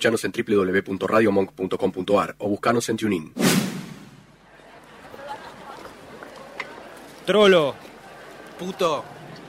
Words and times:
escuchanos 0.00 0.24
en 0.24 0.32
www.radiomonk.com.ar 0.32 2.34
o 2.38 2.48
buscanos 2.48 2.88
en 2.88 2.96
TuneIn. 2.96 3.32
Trolo. 7.26 7.74
Puto. 8.58 9.04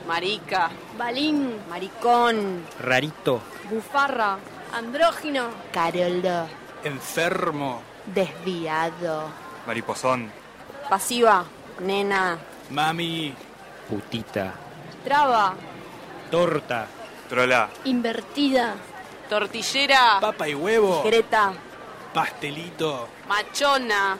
Marica. 0.06 0.70
Balín. 0.98 1.56
Maricón. 1.70 2.64
Rarito. 2.80 3.40
Bufarra. 3.70 4.38
Andrógino. 4.74 5.48
Caroldo. 5.72 6.46
Enfermo. 6.84 7.80
Desviado. 8.14 9.30
Mariposón. 9.66 10.30
Pasiva. 10.90 11.46
Nena. 11.80 12.36
Mami. 12.70 13.32
Putita. 13.88 14.52
Traba. 15.02 15.54
Torta. 16.30 16.86
Trola. 17.30 17.70
Invertida. 17.84 18.91
Tortillera. 19.32 20.18
Papa 20.20 20.46
y 20.46 20.54
huevo. 20.54 21.02
Greta. 21.04 21.54
Pastelito. 22.12 23.08
Machona. 23.26 24.18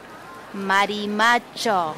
Marimacho. 0.55 1.95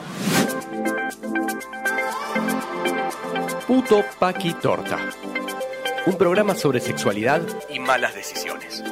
Puto 3.69 4.05
Paqui 4.19 4.55
Torta. 4.55 4.99
Un 6.07 6.19
programa 6.19 6.57
sobre 6.57 6.81
sexualidad 6.81 7.41
y 7.71 7.79
malas 7.79 8.17
decisiones. 8.17 8.83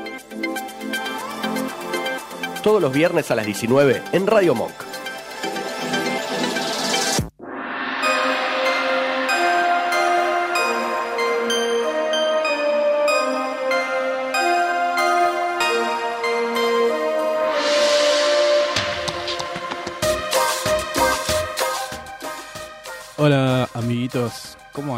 Todos 2.63 2.81
los 2.81 2.93
viernes 2.93 3.29
a 3.33 3.35
las 3.35 3.45
19 3.45 4.05
en 4.13 4.27
Radio 4.29 4.55
Monk. 4.55 4.92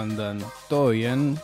Andan? 0.04 0.38
¿Todo 0.68 0.90
bien? 0.90 1.38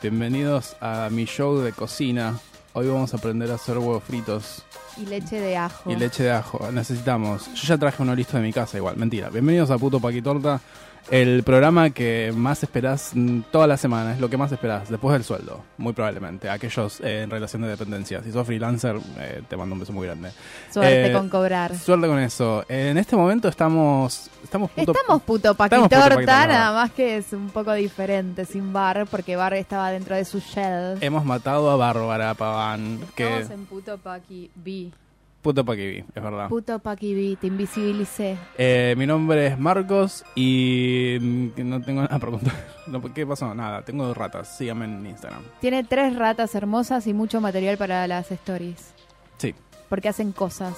Bienvenidos 0.00 0.76
a 0.80 1.08
mi 1.10 1.24
show 1.24 1.58
de 1.58 1.72
cocina. 1.72 2.38
Hoy 2.72 2.86
vamos 2.86 3.12
a 3.12 3.16
aprender 3.16 3.50
a 3.50 3.54
hacer 3.54 3.78
huevos 3.78 4.04
fritos 4.04 4.62
Y 4.96 5.06
leche 5.06 5.40
de 5.40 5.56
ajo. 5.56 5.90
y 5.90 5.96
leche 5.96 6.22
de 6.22 6.30
ajo. 6.30 6.70
Necesitamos. 6.70 7.46
Yo 7.54 7.62
ya 7.66 7.78
traje 7.78 8.02
uno 8.02 8.14
listo 8.14 8.36
de 8.36 8.44
mi 8.44 8.52
casa 8.52 8.76
igual, 8.76 8.96
mentira. 8.96 9.28
Bienvenidos 9.30 9.70
a 9.72 9.78
Puto 9.78 9.98
Paquitorta, 9.98 10.60
el 11.10 11.42
programa 11.44 11.90
que 11.90 12.32
más 12.34 12.62
esperás 12.62 13.12
mm, 13.14 13.40
toda 13.50 13.66
la 13.66 13.76
semana, 13.76 14.12
es 14.12 14.20
lo 14.20 14.28
que 14.28 14.36
más 14.36 14.50
esperás, 14.52 14.88
después 14.88 15.12
del 15.12 15.24
sueldo, 15.24 15.62
muy 15.78 15.92
probablemente. 15.92 16.50
Aquellos 16.50 17.00
eh, 17.00 17.22
en 17.22 17.30
relación 17.30 17.62
de 17.62 17.68
dependencia. 17.68 18.22
Si 18.22 18.32
sos 18.32 18.46
freelancer, 18.46 18.96
eh, 19.18 19.42
te 19.48 19.56
mando 19.56 19.74
un 19.74 19.80
beso 19.80 19.92
muy 19.92 20.06
grande. 20.06 20.30
Suerte 20.70 21.10
Eh, 21.10 21.12
con 21.12 21.28
cobrar. 21.28 21.76
Suerte 21.76 22.06
con 22.06 22.18
eso. 22.18 22.64
En 22.68 22.98
este 22.98 23.16
momento 23.16 23.48
estamos. 23.48 24.30
Estamos 24.42 24.70
puto, 24.70 24.92
Estamos 24.92 25.22
puto 25.22 25.50
Estamos 25.50 25.88
puto 25.88 25.88
paquitorta, 25.88 26.46
nada 26.46 26.72
más 26.72 26.90
que 26.92 27.16
es 27.18 27.32
un 27.32 27.50
poco 27.50 27.72
diferente 27.72 28.44
sin 28.44 28.72
bar, 28.72 29.06
porque 29.10 29.36
bar 29.36 29.54
estaba 29.54 29.90
dentro 29.90 30.16
de 30.16 30.24
su 30.24 30.40
shell. 30.40 30.98
Hemos 31.00 31.24
matado 31.24 31.70
a 31.70 31.76
Bárbara 31.76 32.34
Paván. 32.34 33.00
Que 33.14 33.40
Estamos 33.40 33.50
en 33.50 33.66
puto 33.66 33.98
paqui 33.98 34.50
B. 34.54 34.90
puto 35.46 35.64
paquivi, 35.64 36.04
es 36.12 36.22
verdad. 36.22 36.48
Puto 36.48 36.78
paqui 36.80 37.14
B, 37.14 37.36
te 37.40 37.46
invisibilicé. 37.46 38.36
Eh, 38.58 38.94
mi 38.98 39.06
nombre 39.06 39.46
es 39.46 39.56
Marcos 39.58 40.24
y 40.34 41.18
mm, 41.20 41.48
no 41.68 41.80
tengo 41.82 42.02
nada 42.02 42.18
para 42.18 42.32
contar. 42.32 42.54
No, 42.88 43.00
¿Qué 43.14 43.24
pasó? 43.24 43.54
Nada, 43.54 43.82
tengo 43.82 44.04
dos 44.06 44.16
ratas. 44.16 44.56
Síganme 44.58 44.86
en 44.86 45.06
Instagram. 45.06 45.42
Tiene 45.60 45.84
tres 45.84 46.16
ratas 46.16 46.52
hermosas 46.56 47.06
y 47.06 47.14
mucho 47.14 47.40
material 47.40 47.76
para 47.78 48.08
las 48.08 48.32
stories, 48.32 48.92
Sí. 49.38 49.54
porque 49.88 50.08
hacen 50.08 50.32
cosas. 50.32 50.74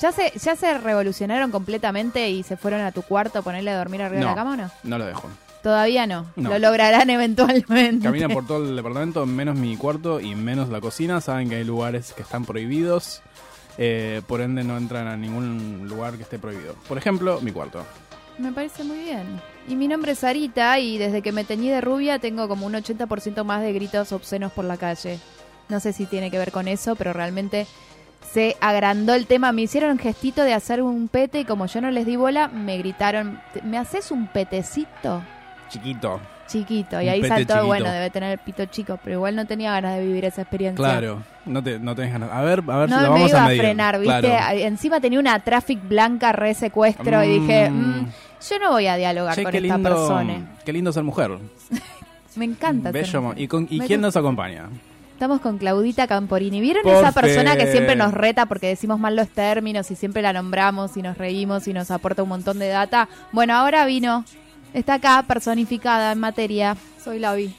¿Ya 0.00 0.12
se, 0.12 0.30
¿Ya 0.38 0.56
se 0.56 0.76
revolucionaron 0.76 1.50
completamente 1.50 2.28
y 2.28 2.42
se 2.42 2.58
fueron 2.58 2.82
a 2.82 2.92
tu 2.92 3.00
cuarto 3.00 3.38
a 3.38 3.42
ponerle 3.42 3.70
a 3.70 3.78
dormir 3.78 4.02
arriba 4.02 4.20
de 4.20 4.24
No. 4.26 4.30
la 4.32 4.36
cama 4.36 4.52
o 4.52 4.56
no? 4.56 4.70
No 4.82 4.98
lo 4.98 5.06
dejo. 5.06 5.28
Todavía 5.62 6.06
no. 6.06 6.26
No. 6.36 6.50
Lo 6.50 6.58
lograrán 6.58 7.08
eventualmente. 7.08 8.04
Camina 8.04 8.28
por 8.28 8.46
todo 8.46 8.68
el 8.68 8.76
departamento, 8.76 9.24
menos 9.24 9.56
mi 9.56 9.78
cuarto 9.78 10.20
y 10.20 10.34
menos 10.34 10.68
la 10.68 10.82
cocina. 10.82 11.22
Saben 11.22 11.48
que 11.48 11.54
hay 11.54 11.64
lugares 11.64 12.12
que 12.12 12.20
están 12.20 12.44
prohibidos. 12.44 13.22
Eh, 13.78 14.22
por 14.26 14.40
ende, 14.40 14.64
no 14.64 14.76
entran 14.76 15.06
a 15.06 15.16
ningún 15.16 15.86
lugar 15.88 16.16
que 16.16 16.22
esté 16.22 16.38
prohibido. 16.38 16.74
Por 16.88 16.98
ejemplo, 16.98 17.40
mi 17.40 17.52
cuarto. 17.52 17.84
Me 18.38 18.52
parece 18.52 18.84
muy 18.84 18.98
bien. 18.98 19.40
Y 19.68 19.76
mi 19.76 19.88
nombre 19.88 20.12
es 20.12 20.18
Sarita 20.18 20.78
y 20.78 20.98
desde 20.98 21.22
que 21.22 21.32
me 21.32 21.44
teñí 21.44 21.68
de 21.68 21.80
rubia 21.80 22.18
tengo 22.18 22.48
como 22.48 22.66
un 22.66 22.74
80% 22.74 23.44
más 23.44 23.62
de 23.62 23.72
gritos 23.72 24.12
obscenos 24.12 24.52
por 24.52 24.64
la 24.64 24.76
calle. 24.76 25.18
No 25.68 25.80
sé 25.80 25.92
si 25.92 26.06
tiene 26.06 26.30
que 26.30 26.38
ver 26.38 26.52
con 26.52 26.68
eso, 26.68 26.96
pero 26.96 27.12
realmente 27.12 27.66
se 28.32 28.56
agrandó 28.60 29.14
el 29.14 29.26
tema. 29.26 29.52
Me 29.52 29.62
hicieron 29.62 29.92
un 29.92 29.98
gestito 29.98 30.42
de 30.42 30.52
hacer 30.52 30.82
un 30.82 31.08
pete 31.08 31.40
y 31.40 31.44
como 31.44 31.66
yo 31.66 31.80
no 31.80 31.90
les 31.90 32.06
di 32.06 32.16
bola, 32.16 32.48
me 32.48 32.76
gritaron, 32.78 33.40
¿me 33.62 33.78
haces 33.78 34.10
un 34.10 34.26
petecito? 34.26 35.22
Chiquito. 35.68 36.20
Chiquito. 36.46 37.00
Y 37.00 37.04
Un 37.06 37.10
ahí 37.10 37.22
saltó, 37.24 37.54
chiquito. 37.54 37.66
bueno, 37.66 37.90
debe 37.90 38.10
tener 38.10 38.32
el 38.32 38.38
pito 38.38 38.64
chico, 38.66 38.98
pero 39.02 39.16
igual 39.16 39.34
no 39.36 39.46
tenía 39.46 39.72
ganas 39.72 39.96
de 39.96 40.06
vivir 40.06 40.24
esa 40.26 40.42
experiencia. 40.42 40.76
Claro. 40.84 41.22
No, 41.46 41.62
te, 41.62 41.78
no 41.78 41.94
tenés 41.94 42.12
ganas. 42.12 42.30
A 42.32 42.42
ver, 42.42 42.62
a 42.68 42.76
ver 42.78 42.88
No 42.90 42.96
si 42.96 43.02
me 43.02 43.08
vamos 43.08 43.30
iba 43.30 43.42
a 43.44 43.46
medir. 43.46 43.60
frenar, 43.60 43.98
¿viste? 43.98 44.20
Claro. 44.20 44.58
Encima 44.58 45.00
tenía 45.00 45.18
una 45.20 45.38
traffic 45.40 45.80
blanca 45.88 46.32
re 46.32 46.54
secuestro 46.54 47.24
y 47.24 47.40
dije, 47.40 47.70
Mm. 47.70 47.74
"Mm, 48.02 48.08
yo 48.50 48.58
no 48.58 48.70
voy 48.72 48.86
a 48.86 48.96
dialogar 48.96 49.34
Che, 49.34 49.42
con 49.42 49.54
esta 49.54 49.74
lindo, 49.76 49.88
persona. 49.88 50.34
qué 50.64 50.72
lindo 50.72 50.92
ser 50.92 51.02
mujer. 51.02 51.30
Me 52.36 52.44
encanta. 52.44 52.90
ser 52.92 53.02
Bello. 53.04 53.22
mujer. 53.22 53.40
¿Y, 53.40 53.48
con, 53.48 53.66
¿y 53.70 53.78
Me 53.78 53.86
quién 53.86 54.00
nos 54.00 54.16
acompaña? 54.16 54.68
Estamos 55.12 55.40
con 55.40 55.58
Claudita 55.58 56.06
Camporini. 56.08 56.60
¿Vieron 56.60 56.86
esa 56.88 57.12
persona 57.12 57.56
que 57.56 57.70
siempre 57.70 57.94
nos 57.94 58.12
reta 58.12 58.46
porque 58.46 58.66
decimos 58.66 58.98
mal 58.98 59.14
los 59.14 59.28
términos 59.28 59.88
y 59.90 59.94
siempre 59.94 60.22
la 60.22 60.32
nombramos 60.32 60.96
y 60.96 61.02
nos 61.02 61.16
reímos 61.16 61.68
y 61.68 61.72
nos 61.72 61.90
aporta 61.92 62.22
un 62.24 62.28
montón 62.30 62.58
de 62.58 62.66
data? 62.68 63.08
Bueno, 63.32 63.54
ahora 63.54 63.86
vino. 63.86 64.24
Está 64.74 64.94
acá 64.94 65.24
personificada 65.26 66.12
en 66.12 66.20
materia. 66.20 66.76
Soy 67.02 67.18
la 67.18 67.32
vi. 67.34 67.54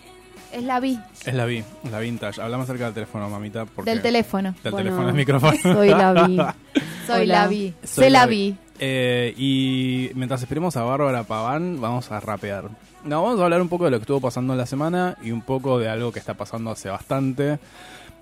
Es 0.52 0.64
la 0.64 0.80
vi 0.80 0.98
Es 1.26 1.34
la 1.34 1.46
vi, 1.46 1.64
la 1.92 2.00
vintage. 2.00 2.42
Hablamos 2.42 2.68
cerca 2.68 2.86
del 2.86 2.94
teléfono, 2.94 3.30
mamita. 3.30 3.66
Porque 3.66 3.90
del 3.92 4.02
teléfono. 4.02 4.53
Del 4.64 4.72
Bueno. 4.72 4.78
teléfono, 4.78 5.08
del 5.08 5.16
micrófono. 5.16 5.54
Soy 5.62 5.90
la 5.90 6.14
vi. 6.28 6.38
Soy 7.08 7.22
Hola. 7.24 7.42
la 7.42 7.48
vi. 7.48 7.74
Soy 7.84 8.04
Se 8.06 8.09
la 8.09 8.20
la 8.22 8.25
vi. 8.28 8.52
vi. 8.52 8.58
Eh, 8.80 9.34
y 9.38 10.12
mientras 10.16 10.42
esperemos 10.42 10.75
a 10.78 10.84
Bárbara 10.84 11.24
Paván, 11.24 11.80
vamos 11.81 12.12
a 12.12 12.20
rapear. 12.20 12.66
No, 13.04 13.24
vamos 13.24 13.40
a 13.40 13.44
hablar 13.46 13.62
un 13.62 13.70
poco 13.70 13.86
de 13.86 13.92
lo 13.92 13.98
que 13.98 14.02
estuvo 14.04 14.20
pasando 14.22 14.54
en 14.54 14.58
la 14.59 14.66
semana 14.66 15.18
y 15.24 15.31
un 15.31 15.42
poco 15.42 15.80
de 15.80 15.88
algo 15.90 16.12
que 16.12 16.20
está 16.20 16.34
pasando 16.34 16.72
hace 16.72 16.90
bastante. 16.90 17.59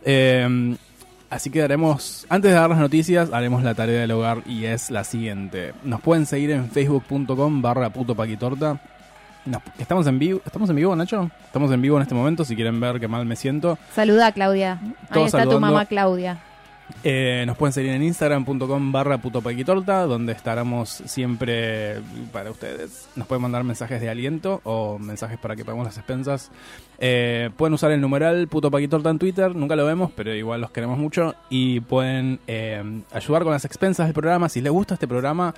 Eh, 0.05 0.75
así 1.33 1.49
que 1.49 1.61
haremos, 1.61 2.25
antes 2.29 2.51
de 2.51 2.57
dar 2.57 2.69
las 2.69 2.79
noticias, 2.79 3.31
haremos 3.33 3.63
la 3.63 3.73
tarea 3.75 4.01
del 4.01 4.11
hogar 4.11 4.39
y 4.45 4.65
es 4.65 4.89
la 4.91 5.03
siguiente. 5.03 5.73
Nos 5.83 6.01
pueden 6.01 6.25
seguir 6.25 6.51
en 6.51 6.69
facebook.com 6.69 7.61
barra 7.61 7.89
puto 7.89 8.15
paquitorta. 8.15 8.79
Nos- 9.45 9.61
estamos 9.77 10.07
en 10.07 10.19
vivo, 10.19 10.41
¿estamos 10.45 10.69
en 10.69 10.75
vivo, 10.77 10.95
Nacho? 10.95 11.29
Estamos 11.45 11.71
en 11.71 11.81
vivo 11.81 11.97
en 11.97 12.03
este 12.03 12.15
momento, 12.15 12.45
si 12.45 12.55
quieren 12.55 12.79
ver 12.79 12.99
qué 12.99 13.07
mal 13.07 13.25
me 13.25 13.35
siento. 13.35 13.77
Saluda, 13.93 14.31
Claudia. 14.31 14.79
Ahí 15.09 15.23
está 15.23 15.43
tu 15.43 15.59
mamá, 15.59 15.85
Claudia. 15.85 16.37
Eh, 17.03 17.43
nos 17.45 17.57
pueden 17.57 17.73
seguir 17.73 17.91
en 17.91 18.03
instagram.com 18.03 18.91
barra 18.91 19.17
putopaquitorta, 19.17 20.03
donde 20.03 20.33
estaremos 20.33 20.89
siempre 20.89 22.01
para 22.31 22.51
ustedes. 22.51 23.09
Nos 23.15 23.27
pueden 23.27 23.41
mandar 23.41 23.63
mensajes 23.63 23.99
de 23.99 24.09
aliento 24.09 24.61
o 24.63 24.97
mensajes 24.99 25.37
para 25.37 25.55
que 25.55 25.65
paguemos 25.65 25.85
las 25.85 25.97
expensas. 25.97 26.51
Eh, 26.99 27.49
pueden 27.57 27.73
usar 27.73 27.91
el 27.91 27.99
numeral 27.99 28.47
putopaquitorta 28.47 29.09
en 29.09 29.19
Twitter, 29.19 29.53
nunca 29.53 29.75
lo 29.75 29.85
vemos, 29.85 30.11
pero 30.15 30.33
igual 30.33 30.61
los 30.61 30.71
queremos 30.71 30.97
mucho. 30.97 31.35
Y 31.49 31.81
pueden 31.81 32.39
eh, 32.47 32.81
ayudar 33.11 33.43
con 33.43 33.51
las 33.51 33.65
expensas 33.65 34.07
del 34.07 34.13
programa. 34.13 34.47
Si 34.47 34.61
les 34.61 34.71
gusta 34.71 34.93
este 34.93 35.07
programa, 35.07 35.53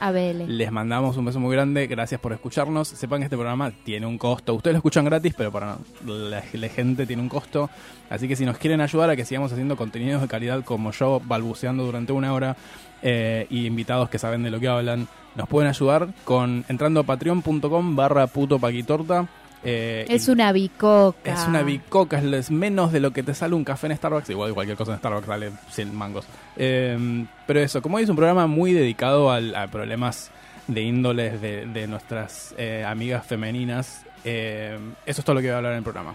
les 0.48 0.72
mandamos 0.72 1.18
un 1.18 1.26
beso 1.26 1.40
muy 1.40 1.56
grande. 1.56 1.86
Gracias 1.86 2.20
por 2.20 2.34
escucharnos. 2.34 2.88
Sepan 2.88 3.20
que 3.20 3.26
este 3.26 3.38
programa 3.38 3.72
tiene 3.84 4.08
un 4.08 4.18
costo. 4.18 4.56
Ustedes 4.56 4.74
lo 4.74 4.78
escuchan 4.80 5.06
gratis, 5.06 5.36
pero 5.38 5.52
para 5.52 5.78
la, 6.06 6.44
la 6.54 6.70
gente 6.70 7.06
tiene 7.06 7.22
un 7.22 7.30
costo. 7.30 7.70
Así 8.10 8.28
que 8.28 8.36
si 8.36 8.46
nos 8.46 8.58
quieren 8.58 8.82
ayudar 8.82 9.10
a 9.10 9.16
que 9.16 9.26
sigamos 9.26 9.52
haciendo 9.52 9.76
contenidos 9.76 10.22
de 10.22 10.28
calidad 10.28 10.64
como 10.64 10.92
yo, 10.92 11.15
balbuceando 11.24 11.84
durante 11.86 12.12
una 12.14 12.34
hora, 12.34 12.56
eh, 13.02 13.46
y 13.50 13.66
invitados 13.66 14.10
que 14.10 14.18
saben 14.20 14.44
de 14.44 14.50
lo 14.52 14.60
que 14.60 14.68
hablan, 14.68 15.08
nos 15.36 15.48
pueden 15.48 15.70
ayudar 15.70 16.08
con 16.24 16.64
entrando 16.70 17.02
a 17.02 17.04
patreon.com 17.04 17.96
barra 17.96 18.28
puto 18.28 18.58
paquitorta. 18.60 19.28
eh, 19.68 20.06
Es 20.10 20.28
una 20.28 20.52
bicoca. 20.52 21.34
es 21.34 21.48
una 21.48 21.64
bicoca, 21.64 22.20
es- 22.20 22.52
menos 22.52 22.92
de 22.92 23.00
lo 23.00 23.12
que 23.12 23.24
te 23.24 23.34
sale 23.34 23.56
un 23.56 23.64
café 23.64 23.88
en 23.88 23.98
Starbucks. 23.98 24.30
Igual 24.30 24.54
cualquier 24.54 24.78
cosa 24.78 24.92
en 24.94 25.00
Starbucks 25.00 25.26
vale 25.28 25.52
100 25.72 25.96
mangos. 25.96 26.26
Eh, 26.56 27.26
pero 27.48 27.60
eso, 27.60 27.82
como 27.82 27.98
es 28.00 28.08
un 28.08 28.16
programa 28.16 28.46
muy 28.48 28.74
dedicado 28.74 29.32
al- 29.32 29.56
a 29.56 29.68
problemas 29.68 30.30
de 30.68 30.82
índoles 30.82 31.42
de, 31.42 31.66
de 31.66 31.88
nuestras 31.88 32.54
eh, 32.58 32.84
amigas 32.88 33.26
femeninas, 33.26 34.04
eh, 34.24 34.78
eso 35.06 35.22
es 35.22 35.26
todo 35.26 35.36
lo 35.36 35.42
que 35.42 35.48
voy 35.48 35.54
a 35.54 35.58
hablar 35.58 35.72
en 35.74 35.78
el 35.80 35.84
programa. 35.84 36.14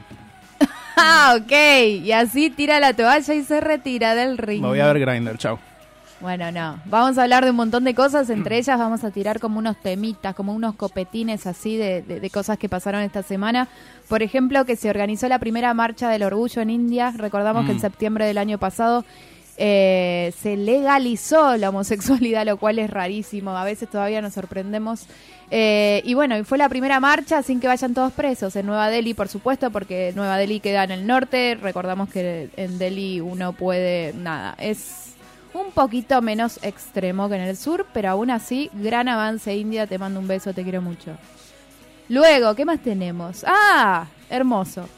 Ah, 0.96 1.36
ok. 1.40 1.52
Y 2.04 2.12
así 2.12 2.50
tira 2.50 2.78
la 2.80 2.92
toalla 2.94 3.34
y 3.34 3.42
se 3.42 3.60
retira 3.60 4.14
del 4.14 4.36
ring. 4.38 4.60
Me 4.62 4.68
voy 4.68 4.80
a 4.80 4.92
ver 4.92 5.00
Grinder, 5.00 5.38
chao. 5.38 5.58
Bueno, 6.20 6.52
no. 6.52 6.78
Vamos 6.84 7.16
a 7.16 7.22
hablar 7.22 7.44
de 7.44 7.50
un 7.50 7.56
montón 7.56 7.84
de 7.84 7.94
cosas. 7.94 8.28
Entre 8.28 8.58
ellas 8.58 8.78
vamos 8.78 9.04
a 9.04 9.10
tirar 9.10 9.40
como 9.40 9.58
unos 9.58 9.76
temitas, 9.80 10.34
como 10.34 10.52
unos 10.52 10.74
copetines 10.74 11.46
así 11.46 11.76
de, 11.78 12.02
de- 12.02 12.20
de 12.20 12.30
cosas 12.30 12.58
que 12.58 12.68
pasaron 12.68 13.00
esta 13.00 13.22
semana. 13.22 13.68
Por 14.08 14.22
ejemplo, 14.22 14.66
que 14.66 14.76
se 14.76 14.90
organizó 14.90 15.28
la 15.28 15.38
primera 15.38 15.72
marcha 15.72 16.10
del 16.10 16.22
orgullo 16.24 16.60
en 16.60 16.68
India. 16.70 17.14
Recordamos 17.16 17.64
que 17.64 17.70
en 17.72 17.78
Mm. 17.78 17.80
septiembre 17.80 18.26
del 18.26 18.36
año 18.36 18.58
pasado 18.58 19.04
eh, 19.62 20.32
se 20.40 20.56
legalizó 20.56 21.58
la 21.58 21.68
homosexualidad, 21.68 22.46
lo 22.46 22.56
cual 22.56 22.78
es 22.78 22.88
rarísimo. 22.88 23.50
A 23.50 23.64
veces 23.64 23.90
todavía 23.90 24.22
nos 24.22 24.32
sorprendemos. 24.32 25.06
Eh, 25.50 26.00
y 26.06 26.14
bueno, 26.14 26.38
y 26.38 26.44
fue 26.44 26.56
la 26.56 26.70
primera 26.70 26.98
marcha 26.98 27.42
sin 27.42 27.60
que 27.60 27.66
vayan 27.66 27.92
todos 27.92 28.10
presos. 28.14 28.56
En 28.56 28.64
Nueva 28.64 28.88
Delhi, 28.88 29.12
por 29.12 29.28
supuesto, 29.28 29.70
porque 29.70 30.14
Nueva 30.16 30.38
Delhi 30.38 30.60
queda 30.60 30.84
en 30.84 30.92
el 30.92 31.06
norte. 31.06 31.58
Recordamos 31.60 32.08
que 32.08 32.48
en 32.56 32.78
Delhi 32.78 33.20
uno 33.20 33.52
puede. 33.52 34.14
Nada, 34.14 34.54
es 34.58 35.12
un 35.52 35.72
poquito 35.72 36.22
menos 36.22 36.58
extremo 36.62 37.28
que 37.28 37.34
en 37.34 37.42
el 37.42 37.58
sur, 37.58 37.86
pero 37.92 38.08
aún 38.08 38.30
así, 38.30 38.70
gran 38.72 39.08
avance 39.08 39.54
India. 39.54 39.86
Te 39.86 39.98
mando 39.98 40.20
un 40.20 40.26
beso, 40.26 40.54
te 40.54 40.62
quiero 40.62 40.80
mucho. 40.80 41.12
Luego, 42.08 42.54
¿qué 42.54 42.64
más 42.64 42.80
tenemos? 42.80 43.44
Ah, 43.46 44.06
hermoso. 44.30 44.88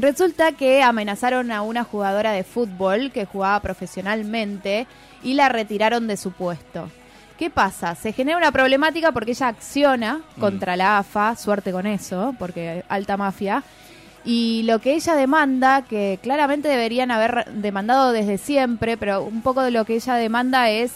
Resulta 0.00 0.52
que 0.52 0.80
amenazaron 0.80 1.50
a 1.50 1.62
una 1.62 1.82
jugadora 1.82 2.30
de 2.30 2.44
fútbol 2.44 3.10
que 3.10 3.24
jugaba 3.24 3.58
profesionalmente 3.58 4.86
y 5.24 5.34
la 5.34 5.48
retiraron 5.48 6.06
de 6.06 6.16
su 6.16 6.30
puesto. 6.30 6.88
¿Qué 7.36 7.50
pasa? 7.50 7.96
Se 7.96 8.12
genera 8.12 8.38
una 8.38 8.52
problemática 8.52 9.10
porque 9.10 9.32
ella 9.32 9.48
acciona 9.48 10.20
contra 10.38 10.76
la 10.76 10.98
AFA, 10.98 11.34
suerte 11.34 11.72
con 11.72 11.86
eso, 11.86 12.34
porque 12.38 12.84
alta 12.88 13.16
mafia. 13.16 13.64
Y 14.24 14.62
lo 14.64 14.78
que 14.80 14.94
ella 14.94 15.16
demanda, 15.16 15.82
que 15.82 16.20
claramente 16.22 16.68
deberían 16.68 17.10
haber 17.10 17.46
demandado 17.52 18.12
desde 18.12 18.38
siempre, 18.38 18.96
pero 18.96 19.22
un 19.22 19.42
poco 19.42 19.62
de 19.62 19.72
lo 19.72 19.84
que 19.84 19.96
ella 19.96 20.14
demanda 20.14 20.70
es 20.70 20.92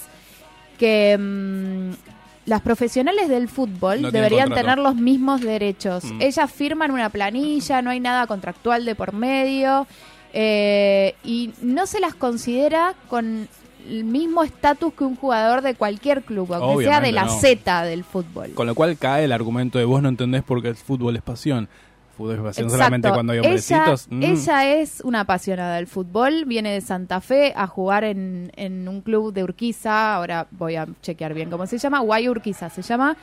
que 0.78 1.16
mm, 1.19 2.11
las 2.44 2.60
profesionales 2.60 3.28
del 3.28 3.48
fútbol 3.48 4.02
No 4.02 4.10
deberían 4.10 4.52
tener 4.52 4.78
los 4.78 4.96
mismos 4.96 5.40
derechos. 5.40 6.04
Mm. 6.04 6.22
Ellas 6.22 6.50
firman 6.50 6.90
una 6.90 7.08
planilla, 7.10 7.82
no 7.82 7.90
hay 7.90 8.00
nada 8.00 8.26
contractual 8.26 8.84
de 8.84 8.94
por 8.94 9.12
medio 9.12 9.86
eh, 10.32 11.14
y 11.24 11.52
no 11.60 11.86
se 11.86 12.00
las 12.00 12.14
considera 12.14 12.94
con 13.08 13.48
el 13.88 14.04
mismo 14.04 14.42
estatus 14.44 14.94
que 14.94 15.04
un 15.04 15.16
jugador 15.16 15.60
de 15.62 15.74
cualquier 15.74 16.22
club, 16.22 16.52
aunque 16.54 16.84
sea 16.84 17.00
de 17.00 17.12
la 17.12 17.24
no. 17.24 17.40
Z 17.40 17.84
del 17.84 18.04
fútbol. 18.04 18.52
Con 18.54 18.66
lo 18.66 18.74
cual 18.74 18.96
cae 18.96 19.24
el 19.24 19.32
argumento 19.32 19.78
de 19.78 19.84
vos 19.84 20.02
no 20.02 20.08
entendés 20.08 20.42
porque 20.42 20.68
el 20.68 20.76
fútbol 20.76 21.16
es 21.16 21.22
pasión. 21.22 21.68
Fútbol 22.22 22.36
es 22.36 22.42
pasión 22.42 22.64
Exacto. 22.66 22.84
solamente 22.84 23.10
cuando 23.10 23.32
hay 23.32 23.38
ella, 23.40 23.48
hombrecitos. 23.48 24.06
Mm. 24.10 24.22
ella 24.22 24.66
es 24.74 25.00
una 25.00 25.20
apasionada 25.20 25.76
del 25.76 25.86
fútbol, 25.86 26.44
viene 26.44 26.72
de 26.72 26.80
Santa 26.80 27.20
Fe 27.20 27.52
a 27.56 27.66
jugar 27.66 28.04
en, 28.04 28.52
en 28.56 28.88
un 28.88 29.00
club 29.00 29.32
de 29.32 29.42
Urquiza, 29.42 30.14
ahora 30.14 30.46
voy 30.50 30.76
a 30.76 30.86
chequear 31.02 31.34
bien 31.34 31.50
cómo 31.50 31.66
se 31.66 31.78
llama, 31.78 32.00
Guay 32.00 32.28
Urquiza 32.28 32.70
se 32.70 32.82
llama. 32.82 33.16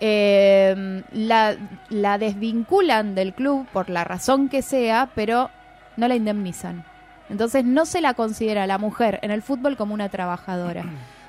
Eh, 0.00 1.02
la, 1.12 1.56
la 1.88 2.18
desvinculan 2.18 3.14
del 3.14 3.32
club 3.32 3.66
por 3.72 3.90
la 3.90 4.04
razón 4.04 4.48
que 4.48 4.62
sea, 4.62 5.10
pero 5.14 5.50
no 5.96 6.08
la 6.08 6.14
indemnizan. 6.16 6.84
Entonces 7.30 7.64
no 7.64 7.86
se 7.86 8.00
la 8.00 8.14
considera 8.14 8.66
la 8.66 8.78
mujer 8.78 9.18
en 9.22 9.30
el 9.30 9.42
fútbol 9.42 9.76
como 9.76 9.94
una 9.94 10.08
trabajadora. 10.08 10.84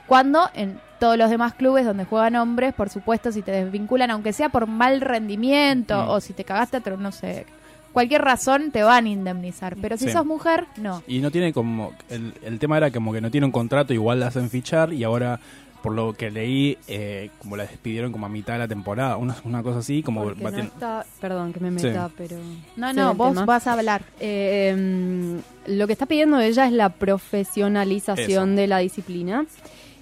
Cuando 0.08 0.50
en 0.54 0.80
todos 1.00 1.18
los 1.18 1.30
demás 1.30 1.54
clubes 1.56 1.86
donde 1.86 2.06
juegan 2.06 2.36
hombres, 2.36 2.74
por 2.74 2.90
supuesto, 2.90 3.32
si 3.32 3.42
te 3.42 3.52
desvinculan, 3.52 4.12
aunque 4.12 4.34
sea 4.34 4.50
por 4.50 4.68
mal 4.68 5.02
rendimiento 5.02 6.10
o 6.10 6.20
si 6.22 6.34
te 6.34 6.44
cagaste, 6.44 6.80
pero 6.82 6.98
no 6.98 7.12
sé, 7.12 7.46
cualquier 7.92 8.22
razón 8.22 8.72
te 8.72 8.84
van 8.84 9.06
a 9.06 9.10
indemnizar. 9.10 9.76
Pero 9.82 9.98
si 9.98 10.06
Sí. 10.06 10.12
sos 10.12 10.26
mujer, 10.26 10.68
no. 10.78 11.04
Y 11.08 11.20
no 11.20 11.32
tiene 11.32 11.52
como. 11.54 11.94
El, 12.10 12.34
el 12.44 12.60
tema 12.60 12.78
era 12.78 12.92
como 12.92 13.12
que 13.14 13.22
no 13.22 13.32
tiene 13.32 13.46
un 13.46 13.52
contrato, 13.52 13.94
igual 13.94 14.20
la 14.20 14.28
hacen 14.28 14.50
fichar 14.50 14.94
y 14.94 15.04
ahora, 15.04 15.40
por 15.84 15.94
lo 15.94 16.14
que 16.14 16.32
leí, 16.32 16.78
eh, 16.88 17.30
como 17.40 17.58
la 17.58 17.64
despidieron 17.64 18.12
como 18.12 18.26
a 18.26 18.30
mitad 18.30 18.54
de 18.54 18.60
la 18.60 18.68
temporada, 18.68 19.18
una, 19.18 19.36
una 19.44 19.62
cosa 19.64 19.80
así, 19.80 20.02
como. 20.02 20.24
Porque 20.24 20.44
no 20.44 20.50
batien- 20.50 20.66
está, 20.66 21.06
perdón 21.22 21.52
que 21.54 21.60
me 21.60 21.72
meta, 21.72 22.08
Sí. 22.08 22.14
pero... 22.18 22.38
No, 22.76 22.92
no, 22.94 23.14
vos 23.16 23.34
tema. 23.34 23.46
vas 23.46 23.68
a 23.68 23.74
hablar. 23.74 24.02
Eh, 24.20 24.70
em, 24.74 25.42
lo 25.68 25.86
que 25.88 25.94
está 25.94 26.06
pidiendo 26.06 26.40
ella 26.40 26.66
es 26.68 26.72
la 26.74 26.90
profesionalización 26.90 28.50
Eso. 28.52 28.62
de 28.62 28.68
la 28.68 28.80
disciplina 28.80 29.46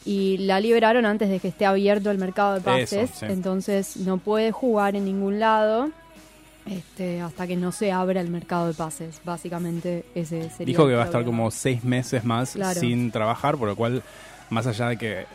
y 0.06 0.38
la 0.40 0.60
liberaron 0.60 1.06
antes 1.06 1.30
de 1.30 1.40
que 1.40 1.48
esté 1.48 1.66
abierto 1.66 2.12
el 2.12 2.18
mercado 2.18 2.56
de 2.56 2.62
pases, 2.62 2.94
Eso, 3.12 3.20
sí. 3.20 3.26
entonces 3.30 3.98
no 3.98 4.18
puede 4.18 4.52
jugar 4.52 4.96
en 4.96 5.06
ningún 5.06 5.40
lado 5.40 5.90
este, 6.66 7.20
hasta 7.22 7.46
que 7.48 7.56
no 7.58 7.72
se 7.72 7.92
abra 7.92 8.22
el 8.22 8.30
mercado 8.30 8.68
de 8.68 8.74
pases. 8.74 9.20
Básicamente 9.26 10.06
ese 10.16 10.50
sería. 10.50 10.66
Dijo 10.66 10.88
que 10.88 10.94
va 10.94 11.04
a 11.04 11.06
estar 11.06 11.26
como 11.26 11.52
seis 11.52 11.84
meses 11.84 12.24
más 12.24 12.54
Claro. 12.54 12.80
sin 12.80 13.12
trabajar, 13.12 13.58
por 13.58 13.68
lo 13.68 13.76
cual, 13.76 14.02
más 14.50 14.66
allá 14.68 14.90
de 14.90 14.98
que 14.98 15.26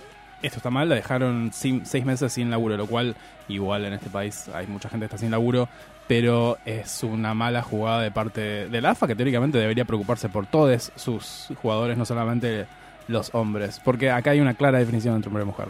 esto 0.43 0.57
está 0.59 0.71
mal, 0.71 0.89
la 0.89 0.95
dejaron 0.95 1.51
sin- 1.53 1.85
seis 1.85 2.05
meses 2.05 2.33
sin 2.33 2.49
laburo, 2.51 2.77
lo 2.77 2.87
cual, 2.87 3.15
igual 3.49 3.85
en 3.85 3.93
este 3.95 4.09
país 4.09 4.49
hay 4.55 4.67
mucha 4.67 4.89
gente 4.89 5.05
que 5.05 5.07
está 5.15 5.19
sin 5.19 5.31
laburo, 5.31 5.69
pero 6.07 6.57
es 6.65 7.03
una 7.03 7.35
mala 7.35 7.63
jugada 7.63 8.01
de 8.03 8.11
parte 8.11 8.69
de 8.69 8.81
la 8.81 8.91
AFA, 8.91 9.07
que 9.07 9.15
teóricamente 9.15 9.59
debería 9.59 9.85
preocuparse 9.85 10.29
por 10.31 10.47
todos 10.47 10.93
sus 10.97 11.49
jugadores, 11.61 11.99
no 11.99 12.05
solamente 12.07 12.67
los 13.09 13.35
hombres, 13.35 13.81
porque 13.85 14.11
acá 14.11 14.31
hay 14.31 14.41
una 14.41 14.55
clara 14.55 14.79
definición 14.79 15.17
entre 15.17 15.29
hombre 15.29 15.43
y 15.43 15.47
mujer. 15.47 15.67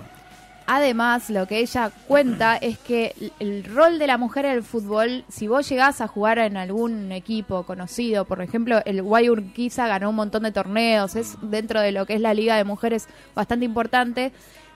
Además, 0.71 1.31
lo 1.31 1.47
que 1.47 1.61
ella 1.61 1.91
cuenta 2.07 2.57
es 2.59 2.77
que 2.79 3.15
el- 3.41 3.65
rol 3.65 3.99
de 3.99 4.07
la 4.07 4.19
mujer 4.19 4.45
en 4.45 4.53
el 4.53 4.63
fútbol, 4.63 5.25
si 5.29 5.49
vos 5.49 5.67
llegás 5.67 6.03
a 6.03 6.09
jugar 6.09 6.39
en 6.39 6.59
algún 6.59 7.11
equipo 7.11 7.63
conocido, 7.63 8.27
por 8.27 8.43
ejemplo, 8.43 8.83
el 8.85 9.01
Guay 9.03 9.31
Urquiza 9.31 9.87
ganó 9.89 10.11
un 10.11 10.17
montón 10.17 10.43
de 10.43 10.53
torneos, 10.53 11.17
es 11.17 11.39
dentro 11.41 11.81
de 11.81 11.93
lo 11.93 12.05
que 12.05 12.15
es 12.17 12.21
la 12.21 12.35
liga 12.35 12.55
de 12.57 12.65
mujeres 12.65 13.09
bastante 13.35 13.65
importante, 13.65 14.31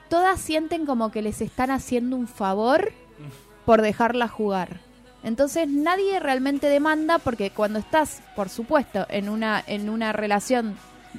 todas 0.09 0.39
sienten 0.39 0.87
como 0.87 1.11
que 1.11 1.21
les 1.21 1.41
están 1.41 1.69
haciendo 1.69 2.15
un 2.15 2.27
favor 2.27 2.91
por 3.65 3.83
dejarla 3.83 4.27
jugar. 4.27 4.79
Entonces 5.23 5.67
nadie 5.69 6.19
realmente 6.19 6.67
demanda 6.69 7.19
porque 7.19 7.51
cuando 7.51 7.77
estás, 7.77 8.23
por 8.35 8.49
supuesto, 8.49 9.05
en 9.09 9.29
una, 9.29 9.63
en 9.67 9.89
una 9.91 10.11
relación 10.11 10.75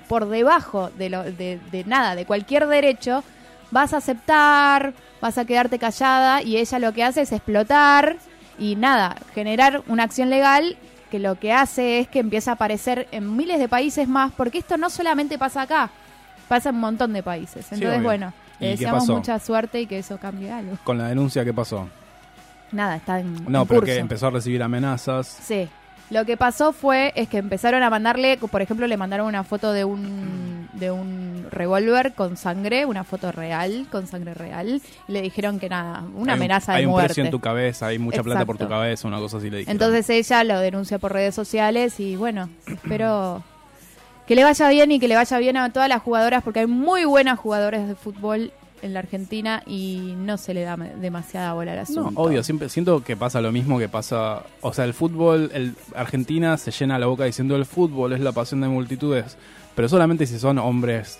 por 0.09 0.29
debajo 0.29 0.91
de, 0.99 1.11
lo, 1.11 1.23
de, 1.25 1.59
de 1.71 1.85
nada, 1.85 2.15
de 2.15 2.25
cualquier 2.27 2.67
derecho, 2.67 3.23
vas 3.71 3.93
a 3.95 3.99
aceptar, 3.99 4.93
vas 5.21 5.39
a 5.39 5.45
quedarte 5.45 5.79
callada 5.79 6.43
y 6.43 6.57
ella 6.57 6.79
lo 6.79 6.93
que 6.93 7.05
hace 7.05 7.23
es 7.23 7.33
explotar 7.33 8.17
y 8.59 8.77
nada, 8.77 9.17
generar 9.35 9.83
una 9.89 10.05
acción 10.05 10.31
legal 10.31 10.77
que 11.11 11.19
lo 11.19 11.39
que 11.39 11.53
hace 11.53 12.01
es 12.01 12.09
que 12.09 12.19
empieza 12.21 12.53
a 12.53 12.55
aparecer 12.55 13.07
en 13.13 13.37
miles 13.37 13.59
de 13.59 13.69
países 13.69 14.09
más, 14.09 14.33
porque 14.37 14.59
esto 14.59 14.77
no 14.77 14.91
solamente 14.91 15.39
pasa 15.39 15.63
acá, 15.63 15.91
pasa 16.49 16.71
en 16.71 16.75
un 16.77 16.81
montón 16.81 17.13
de 17.13 17.23
países. 17.23 17.71
Entonces, 17.73 18.03
bueno, 18.03 18.33
¿Y 18.61 18.65
le 18.65 18.71
deseamos 18.71 19.09
mucha 19.09 19.39
suerte 19.39 19.81
y 19.81 19.87
que 19.87 19.99
eso 19.99 20.19
cambie 20.19 20.51
algo. 20.53 20.77
Con 20.85 20.99
la 20.99 21.09
denuncia, 21.09 21.45
¿qué 21.45 21.53
pasó? 21.55 21.89
Nada, 22.73 22.97
está 22.97 23.21
en, 23.21 23.33
No, 23.51 23.63
en 23.63 23.69
pero 23.69 23.81
curso. 23.81 23.85
que 23.95 23.97
empezó 23.99 24.27
a 24.27 24.31
recibir 24.31 24.63
amenazas. 24.63 25.27
Sí. 25.27 25.69
Lo 26.11 26.25
que 26.25 26.37
pasó 26.37 26.73
fue 26.73 27.13
es 27.17 27.29
que 27.29 27.39
empezaron 27.39 27.83
a 27.83 27.91
mandarle, 27.91 28.37
por 28.37 28.61
ejemplo, 28.63 28.87
le 28.87 28.97
mandaron 28.97 29.27
una 29.27 29.45
foto 29.45 29.73
de 29.73 29.85
un 29.85 30.55
de 30.75 30.91
un 30.91 31.47
revólver 31.53 32.15
con 32.15 32.37
sangre, 32.37 32.85
una 32.85 33.05
foto 33.05 33.31
real 33.31 33.87
con 33.93 34.09
sangre 34.09 34.35
real 34.35 34.83
y 35.09 35.13
le 35.13 35.23
dijeron 35.23 35.61
que 35.61 35.69
nada, 35.69 36.01
una 36.01 36.09
Hay 36.09 36.21
un- 36.23 36.31
amenaza 36.31 36.73
Hay 36.75 36.81
de 36.83 36.87
un 36.87 36.93
muerte. 36.93 37.07
precio 37.09 37.25
en 37.25 37.31
tu 37.31 37.39
cabeza, 37.41 37.87
hay 37.87 37.99
mucha 38.01 38.23
plata 38.25 38.45
por 38.45 38.59
tu 38.59 38.69
cabeza, 38.69 39.07
una 39.07 39.19
cosa 39.19 39.37
así 39.37 39.51
le 39.51 39.59
dijeron. 39.59 39.73
Entonces 39.81 40.11
ella 40.11 40.43
lo 40.43 40.59
denuncia 40.59 40.99
por 40.99 41.13
redes 41.13 41.33
sociales 41.35 42.01
y 42.01 42.17
bueno, 42.17 42.49
espero 42.67 43.45
que 44.27 44.35
le 44.35 44.43
vaya 44.43 44.69
bien 44.69 44.91
y 44.91 44.99
que 44.99 45.07
le 45.07 45.15
vaya 45.15 45.39
bien 45.39 45.57
a 45.57 45.73
todas 45.73 45.89
las 45.89 46.03
jugadoras 46.03 46.43
porque 46.43 46.61
hay 46.61 46.67
muy 46.67 47.05
buenas 47.05 47.39
jugadoras 47.39 47.87
de 47.87 47.95
fútbol 47.95 48.53
en 48.83 48.93
la 48.93 49.01
Argentina 49.01 49.63
y 49.67 50.15
no 50.17 50.37
se 50.37 50.53
le 50.53 50.63
da 50.63 50.77
demasiada 50.77 51.53
bola 51.55 51.73
al 51.73 51.79
No, 51.79 51.83
asunto. 51.83 52.21
obvio, 52.21 52.43
siempre 52.43 52.69
siento 52.69 53.03
que 53.03 53.17
pasa 53.17 53.41
lo 53.41 53.51
mismo 53.53 53.79
que 53.79 53.89
pasa, 53.89 54.43
o 54.61 54.73
sea, 54.73 54.85
el 54.85 54.93
fútbol, 54.95 55.51
el 55.55 55.75
Argentina 55.95 56.57
se 56.59 56.71
llena 56.71 56.99
la 56.99 57.07
boca 57.07 57.25
diciendo 57.25 57.57
el 57.57 57.65
fútbol 57.67 58.13
es 58.13 58.21
la 58.21 58.33
pasión 58.33 58.61
de 58.61 58.69
multitudes, 58.69 59.39
pero 59.75 59.89
solamente 59.89 60.27
si 60.27 60.39
son 60.39 60.59
hombres, 60.59 61.19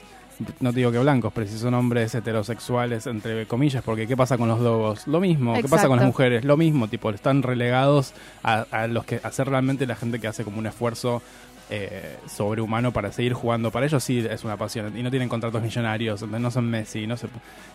no 0.61 0.73
te 0.73 0.79
digo 0.81 0.91
que 0.93 0.99
blancos, 0.99 1.33
pero 1.35 1.47
si 1.47 1.57
son 1.57 1.75
hombres 1.75 2.15
heterosexuales 2.15 3.07
entre 3.07 3.47
comillas, 3.47 3.83
porque 3.85 4.07
qué 4.07 4.17
pasa 4.17 4.37
con 4.37 4.49
los 4.49 4.61
dogos, 4.61 5.07
lo 5.07 5.21
mismo, 5.21 5.55
qué 5.55 5.63
pasa 5.69 5.87
con 5.89 5.97
las 5.99 6.07
mujeres, 6.07 6.45
lo 6.45 6.57
mismo, 6.57 6.89
tipo, 6.89 7.11
están 7.11 7.43
relegados 7.43 8.13
a, 8.43 8.67
a 8.73 8.87
los 8.89 9.05
que 9.05 9.21
a 9.23 9.31
ser 9.31 9.49
realmente 9.49 9.87
la 9.87 9.95
gente 9.97 10.19
que 10.21 10.27
hace 10.27 10.45
como 10.45 10.59
un 10.59 10.67
esfuerzo 10.67 11.23
eh, 11.71 12.17
sobrehumano 12.29 12.93
para 12.93 13.11
seguir 13.13 13.33
jugando. 13.33 13.71
Para 13.71 13.87
ellos 13.87 14.03
sí 14.05 14.25
es 14.29 14.45
una 14.45 14.57
pasión 14.57 14.97
y 14.97 15.03
no 15.03 15.11
tienen 15.11 15.29
contratos 15.29 15.63
millonarios, 15.63 16.21
entonces 16.23 16.41
no 16.43 16.51
son 16.51 16.69
Messi, 16.71 17.07
no 17.07 17.17
se, 17.17 17.27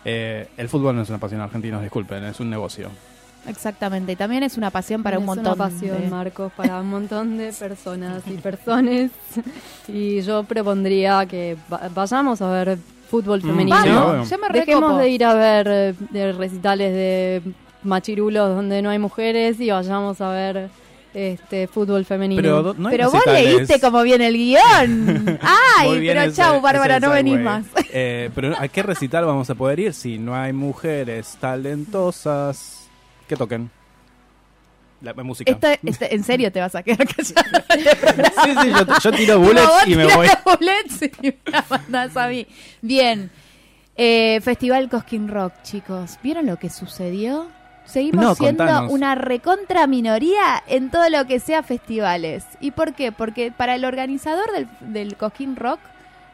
eh, 0.04 0.48
el 0.56 0.68
fútbol 0.68 0.94
no 0.96 1.02
es 1.02 1.08
una 1.08 1.18
pasión 1.18 1.40
argentina, 1.40 1.80
disculpen, 1.80 2.24
es 2.24 2.38
un 2.40 2.50
negocio. 2.50 2.88
Exactamente, 3.48 4.12
y 4.12 4.16
también 4.16 4.42
es 4.42 4.58
una 4.58 4.70
pasión 4.70 5.02
para 5.02 5.16
un 5.16 5.22
es 5.24 5.26
montón 5.28 5.46
una 5.46 5.56
pasión, 5.56 6.00
de- 6.02 6.10
Marcos, 6.10 6.52
para 6.54 6.78
un 6.80 6.90
montón 6.90 7.38
de 7.38 7.52
personas 7.52 8.22
y 8.26 8.32
personas. 8.36 9.10
Y 9.88 10.20
yo 10.20 10.44
propondría 10.44 11.24
que 11.26 11.56
va- 11.72 11.88
vayamos 11.94 12.40
a 12.42 12.50
ver 12.50 12.78
fútbol 13.10 13.40
Mm, 13.42 13.46
femenino. 13.46 13.76
sí, 13.82 13.88
Vamos, 13.88 14.10
obvio. 14.10 14.24
yo 14.24 14.38
me 14.38 14.48
Dejemos 14.60 14.98
de 14.98 15.08
ir 15.08 15.24
a 15.24 15.34
ver 15.34 15.68
eh, 15.68 15.94
de 16.10 16.32
recitales 16.32 16.92
de 16.92 17.42
machirulos 17.82 18.54
donde 18.54 18.82
no 18.82 18.90
hay 18.90 18.98
mujeres 18.98 19.58
y 19.58 19.70
vayamos 19.70 20.20
a 20.20 20.28
ver 20.30 20.68
este 21.14 21.66
fútbol 21.66 22.04
femenino. 22.04 22.40
Pero 22.40 22.74
no 22.76 23.10
vos 23.10 23.22
leíste 23.26 23.80
cómo 23.80 24.02
viene 24.02 24.28
el 24.28 24.34
guion. 24.36 25.38
Ay, 25.78 26.06
pero 26.06 26.32
chau, 26.32 26.60
Bárbara, 26.60 27.00
no 27.00 27.10
venís 27.10 27.38
más. 27.38 27.64
Eh, 27.92 28.30
pero 28.34 28.54
¿a 28.58 28.68
qué 28.68 28.82
recital 28.82 29.24
vamos 29.24 29.50
a 29.50 29.54
poder 29.54 29.80
ir 29.80 29.94
si 29.94 30.18
no 30.18 30.34
hay 30.34 30.52
mujeres 30.52 31.36
talentosas 31.40 32.88
que 33.28 33.36
toquen? 33.36 33.70
La, 35.00 35.14
la 35.14 35.22
música. 35.22 35.56
¿En 35.82 36.24
serio 36.24 36.52
te 36.52 36.60
vas 36.60 36.74
a 36.74 36.82
quedar 36.82 37.06
callado? 37.16 37.64
Sí, 38.44 38.54
sí, 38.62 38.70
yo, 38.70 38.98
yo 39.02 39.12
tiro 39.12 39.38
bullets 39.38 39.86
y 39.86 39.96
me 39.96 40.04
voy. 40.14 40.28
bullets 40.44 41.02
y 41.02 41.26
me 41.26 41.38
la 41.50 41.64
mandás 41.68 42.16
a 42.16 42.28
mí. 42.28 42.46
Bien. 42.82 43.30
Eh, 43.96 44.40
Festival 44.42 44.88
Cosquín 44.88 45.28
Rock, 45.28 45.54
chicos. 45.62 46.18
¿Vieron 46.22 46.46
lo 46.46 46.58
que 46.58 46.70
sucedió? 46.70 47.48
Seguimos 47.90 48.24
No, 48.24 48.34
siendo 48.34 48.64
contanos. 48.64 48.92
una 48.92 49.14
recontra 49.14 49.86
minoría 49.86 50.62
en 50.66 50.90
todo 50.90 51.08
lo 51.10 51.26
que 51.26 51.40
sea 51.40 51.62
festivales. 51.62 52.44
¿Y 52.60 52.70
por 52.70 52.94
qué? 52.94 53.12
Porque 53.12 53.52
para 53.52 53.74
el 53.74 53.84
organizador 53.84 54.50
del, 54.52 54.68
del 54.80 55.16
Cosquín 55.16 55.56
Rock 55.56 55.80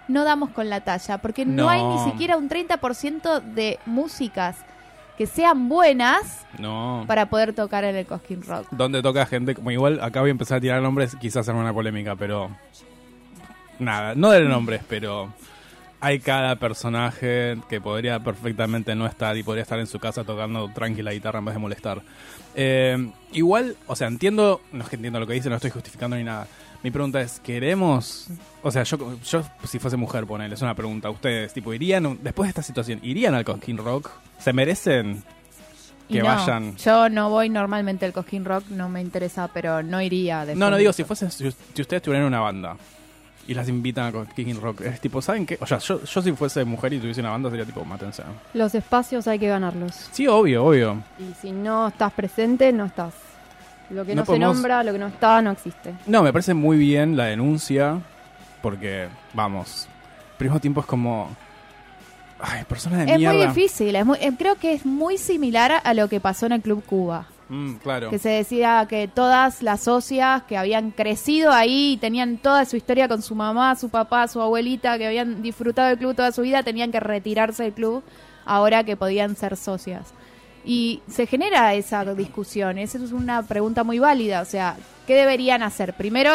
no 0.08 0.24
damos 0.24 0.50
con 0.50 0.68
la 0.70 0.80
talla. 0.82 1.18
Porque 1.18 1.44
no, 1.46 1.64
No. 1.64 1.68
hay 1.70 1.82
ni 1.82 1.98
siquiera 2.10 2.36
un 2.36 2.48
30% 2.48 3.40
de 3.40 3.78
músicas 3.86 4.56
que 5.18 5.26
sean 5.26 5.68
buenas 5.70 6.44
No. 6.58 7.04
para 7.06 7.26
poder 7.30 7.54
tocar 7.54 7.84
en 7.84 7.96
el 7.96 8.04
Cosquín 8.06 8.42
Rock. 8.42 8.66
Donde 8.70 9.02
toca 9.02 9.24
gente, 9.26 9.54
como 9.54 9.70
igual 9.70 9.98
acá 10.02 10.20
voy 10.20 10.28
a 10.28 10.32
empezar 10.32 10.58
a 10.58 10.60
tirar 10.60 10.82
nombres, 10.82 11.16
quizás 11.16 11.40
hacer 11.48 11.54
una 11.54 11.72
polémica, 11.72 12.16
pero 12.16 12.50
nada, 13.78 14.14
no 14.14 14.30
de 14.30 14.40
nombres, 14.44 14.82
pero 14.88 15.32
hay 16.00 16.20
cada 16.20 16.56
personaje 16.56 17.56
que 17.68 17.80
podría 17.80 18.20
perfectamente 18.20 18.94
no 18.94 19.06
estar 19.06 19.36
y 19.36 19.42
podría 19.42 19.62
estar 19.62 19.78
en 19.78 19.86
su 19.86 19.98
casa 19.98 20.24
tocando 20.24 20.68
tranquila 20.72 21.12
guitarra 21.12 21.38
en 21.38 21.44
vez 21.46 21.54
de 21.54 21.58
molestar. 21.58 22.02
Eh, 22.54 23.10
igual, 23.32 23.76
o 23.86 23.96
sea, 23.96 24.08
entiendo, 24.08 24.60
no 24.72 24.84
es 24.84 24.90
que 24.90 24.96
entiendo 24.96 25.20
lo 25.20 25.26
que 25.26 25.34
dice, 25.34 25.48
no 25.48 25.56
estoy 25.56 25.70
justificando 25.70 26.16
ni 26.16 26.24
nada. 26.24 26.46
Mi 26.82 26.90
pregunta 26.90 27.20
es, 27.20 27.40
¿queremos? 27.40 28.28
O 28.62 28.70
sea, 28.70 28.82
yo, 28.82 29.18
yo 29.22 29.42
si 29.64 29.78
fuese 29.78 29.96
mujer, 29.96 30.26
ponele, 30.26 30.54
es 30.54 30.62
una 30.62 30.74
pregunta. 30.74 31.10
¿Ustedes, 31.10 31.52
tipo, 31.52 31.72
irían, 31.72 32.18
después 32.22 32.46
de 32.46 32.50
esta 32.50 32.62
situación, 32.62 33.00
irían 33.02 33.34
al 33.34 33.44
Cosquín 33.44 33.78
Rock? 33.78 34.10
¿Se 34.38 34.52
merecen 34.52 35.22
que 36.08 36.20
no, 36.20 36.26
vayan? 36.26 36.76
Yo 36.76 37.08
no 37.08 37.30
voy 37.30 37.48
normalmente 37.48 38.04
al 38.04 38.12
Cosquín 38.12 38.44
Rock, 38.44 38.68
no 38.68 38.88
me 38.88 39.00
interesa, 39.00 39.48
pero 39.52 39.82
no 39.82 40.00
iría. 40.00 40.44
De 40.44 40.54
No, 40.54 40.70
no 40.70 40.76
digo, 40.76 40.92
si 40.92 41.04
fuesen, 41.04 41.30
si, 41.30 41.50
si 41.50 41.82
ustedes 41.82 42.02
tuvieran 42.02 42.26
una 42.26 42.40
banda 42.40 42.76
y 43.48 43.54
las 43.54 43.68
invitan 43.68 44.14
a 44.16 44.24
Kicking 44.34 44.60
Rock, 44.60 44.80
es 44.82 45.00
tipo, 45.00 45.22
¿saben 45.22 45.46
qué? 45.46 45.56
O 45.60 45.66
sea, 45.66 45.78
yo, 45.78 46.02
yo 46.02 46.22
si 46.22 46.32
fuese 46.32 46.64
mujer 46.64 46.92
y 46.92 46.98
tuviese 46.98 47.20
una 47.20 47.30
banda 47.30 47.48
sería 47.50 47.64
tipo, 47.64 47.84
mátense. 47.84 48.22
Los 48.54 48.74
espacios 48.74 49.26
hay 49.28 49.38
que 49.38 49.48
ganarlos. 49.48 50.08
Sí, 50.12 50.26
obvio, 50.26 50.64
obvio. 50.64 51.02
Y 51.18 51.32
si 51.40 51.52
no 51.52 51.88
estás 51.88 52.12
presente, 52.12 52.72
no 52.72 52.86
estás. 52.86 53.14
Lo 53.90 54.04
que 54.04 54.14
No 54.14 54.22
no, 54.22 54.26
podemos- 54.26 54.48
se 54.56 54.62
nombra, 54.62 54.82
lo 54.82 54.92
que 54.92 54.98
no 54.98 55.06
está, 55.06 55.40
no 55.42 55.52
existe. 55.52 55.94
No, 56.06 56.22
me 56.22 56.32
parece 56.32 56.54
muy 56.54 56.76
bien 56.76 57.16
la 57.16 57.26
denuncia, 57.26 58.00
porque, 58.62 59.06
vamos, 59.32 59.86
mismo 60.40 60.58
tiempo 60.60 60.80
es 60.80 60.86
como... 60.86 61.30
Ay, 62.38 62.64
persona 62.64 62.98
de 62.98 63.12
Es 63.12 63.18
mierda. 63.18 63.34
muy 63.38 63.46
difícil, 63.46 63.96
es 63.96 64.04
muy- 64.04 64.18
eh, 64.20 64.30
creo 64.36 64.56
que 64.56 64.74
es 64.74 64.84
muy 64.84 65.16
similar 65.18 65.80
a 65.82 65.94
lo 65.94 66.08
que 66.08 66.20
pasó 66.20 66.46
en 66.46 66.52
el 66.52 66.60
Club 66.60 66.84
Cuba. 66.84 67.26
Mm, 67.48 67.74
claro. 67.76 68.10
Que 68.10 68.18
se 68.18 68.28
decía 68.30 68.84
que 68.88 69.06
todas 69.08 69.62
las 69.62 69.80
socias 69.82 70.42
que 70.44 70.56
habían 70.56 70.90
crecido 70.90 71.52
ahí 71.52 71.92
y 71.92 71.96
tenían 71.96 72.38
toda 72.38 72.64
su 72.64 72.76
historia 72.76 73.06
con 73.08 73.22
su 73.22 73.34
mamá, 73.34 73.76
su 73.76 73.88
papá, 73.88 74.26
su 74.28 74.40
abuelita, 74.40 74.98
que 74.98 75.06
habían 75.06 75.42
disfrutado 75.42 75.88
del 75.88 75.98
club 75.98 76.14
toda 76.16 76.32
su 76.32 76.42
vida, 76.42 76.62
tenían 76.62 76.90
que 76.90 76.98
retirarse 77.00 77.62
del 77.62 77.72
club 77.72 78.02
ahora 78.44 78.82
que 78.84 78.96
podían 78.96 79.36
ser 79.36 79.56
socias. 79.56 80.12
Y 80.64 81.00
se 81.08 81.26
genera 81.26 81.72
esa 81.74 82.04
discusión, 82.14 82.78
esa 82.78 82.98
es 82.98 83.12
una 83.12 83.42
pregunta 83.44 83.84
muy 83.84 84.00
válida, 84.00 84.40
o 84.40 84.44
sea, 84.44 84.76
¿qué 85.06 85.14
deberían 85.14 85.62
hacer? 85.62 85.94
Primero, 85.94 86.32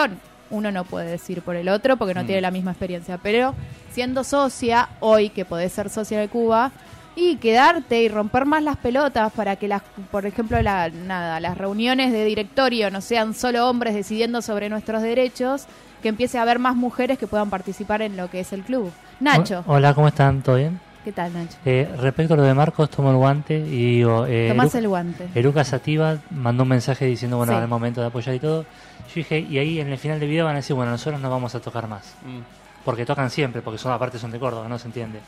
uno 0.49 0.71
no 0.71 0.85
puede 0.85 1.09
decir 1.11 1.41
por 1.41 1.57
el 1.57 1.67
otro 1.67 1.97
porque 1.97 2.13
no 2.13 2.23
Mm. 2.23 2.25
tiene 2.27 2.41
la 2.41 2.51
misma 2.51 2.71
experiencia, 2.71 3.17
pero 3.17 3.53
siendo 3.91 4.23
socia, 4.23 4.87
hoy 5.01 5.29
que 5.29 5.43
podés 5.43 5.73
ser 5.73 5.89
socia 5.89 6.19
de 6.21 6.29
Cuba, 6.29 6.71
y 7.15 7.35
quedarte 7.37 8.01
y 8.01 8.07
romper 8.09 8.45
más 8.45 8.63
las 8.63 8.77
pelotas 8.77 9.31
para 9.33 9.55
que 9.57 9.67
las, 9.67 9.81
por 10.11 10.25
ejemplo, 10.25 10.61
la, 10.61 10.89
nada, 10.89 11.39
las 11.39 11.57
reuniones 11.57 12.11
de 12.11 12.23
directorio 12.25 12.89
no 12.89 13.01
sean 13.01 13.33
solo 13.33 13.69
hombres 13.69 13.93
decidiendo 13.93 14.41
sobre 14.41 14.69
nuestros 14.69 15.01
derechos, 15.01 15.65
que 16.01 16.09
empiece 16.09 16.37
a 16.39 16.43
haber 16.43 16.57
más 16.59 16.75
mujeres 16.75 17.17
que 17.19 17.27
puedan 17.27 17.49
participar 17.49 18.01
en 18.01 18.17
lo 18.17 18.29
que 18.29 18.39
es 18.39 18.53
el 18.53 18.61
club. 18.63 18.91
Nacho, 19.19 19.63
Ho- 19.67 19.73
Hola, 19.73 19.93
¿cómo 19.93 20.07
están? 20.07 20.41
¿Todo 20.41 20.55
bien? 20.55 20.79
¿qué 21.03 21.11
tal 21.11 21.33
Nacho? 21.33 21.57
Eh, 21.65 21.89
respecto 21.99 22.35
a 22.35 22.37
lo 22.37 22.43
de 22.43 22.53
Marcos, 22.53 22.89
tomo 22.91 23.09
el 23.11 23.17
guante 23.17 23.57
y 23.57 23.97
digo... 23.97 24.25
Eh, 24.27 24.47
Tomás 24.49 24.73
el 24.75 24.87
guante. 24.87 25.27
Eruca 25.33 25.63
Sativa 25.63 26.17
mandó 26.29 26.61
un 26.63 26.69
mensaje 26.69 27.05
diciendo, 27.05 27.37
bueno, 27.37 27.51
Sí. 27.51 27.53
ahora 27.55 27.63
es 27.63 27.67
el 27.67 27.69
momento 27.71 28.01
de 28.01 28.07
apoyar 28.07 28.35
y 28.35 28.39
todo. 28.39 28.61
Yo 28.63 29.15
dije, 29.15 29.39
y 29.39 29.57
ahí 29.57 29.79
en 29.79 29.89
el 29.89 29.97
final 29.97 30.19
del 30.19 30.29
video 30.29 30.45
van 30.45 30.53
a 30.53 30.57
decir, 30.57 30.75
bueno, 30.75 30.91
nosotros 30.91 31.19
no 31.19 31.29
vamos 31.29 31.53
a 31.55 31.59
tocar 31.59 31.87
más. 31.87 32.13
Mm. 32.23 32.39
Porque 32.85 33.05
tocan 33.05 33.29
siempre, 33.31 33.61
porque 33.63 33.77
son 33.79 33.91
aparte 33.91 34.17
son 34.19 34.29
de 34.31 34.39
Córdoba, 34.39 34.67
no 34.69 34.77
se 34.79 34.87
entiende. 34.87 35.19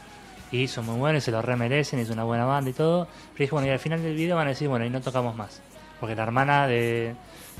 Y 0.53 0.67
son 0.67 0.85
muy 0.85 0.95
buenos, 0.97 1.23
y 1.23 1.25
se 1.25 1.31
lo 1.31 1.41
remerecen, 1.41 1.99
es 1.99 2.09
una 2.09 2.23
buena 2.23 2.45
banda 2.45 2.69
y 2.69 2.73
todo. 2.73 3.05
Pero 3.33 3.39
dije, 3.39 3.51
bueno, 3.51 3.67
y 3.67 3.71
al 3.71 3.79
final 3.79 4.01
del 4.01 4.15
video 4.15 4.35
van 4.37 4.47
a 4.47 4.51
decir, 4.51 4.67
bueno, 4.69 4.85
y 4.85 4.89
no 4.89 5.01
tocamos 5.01 5.35
más. 5.35 5.61
Porque 5.99 6.15
la 6.15 6.23
hermana 6.23 6.67
de, 6.67 7.15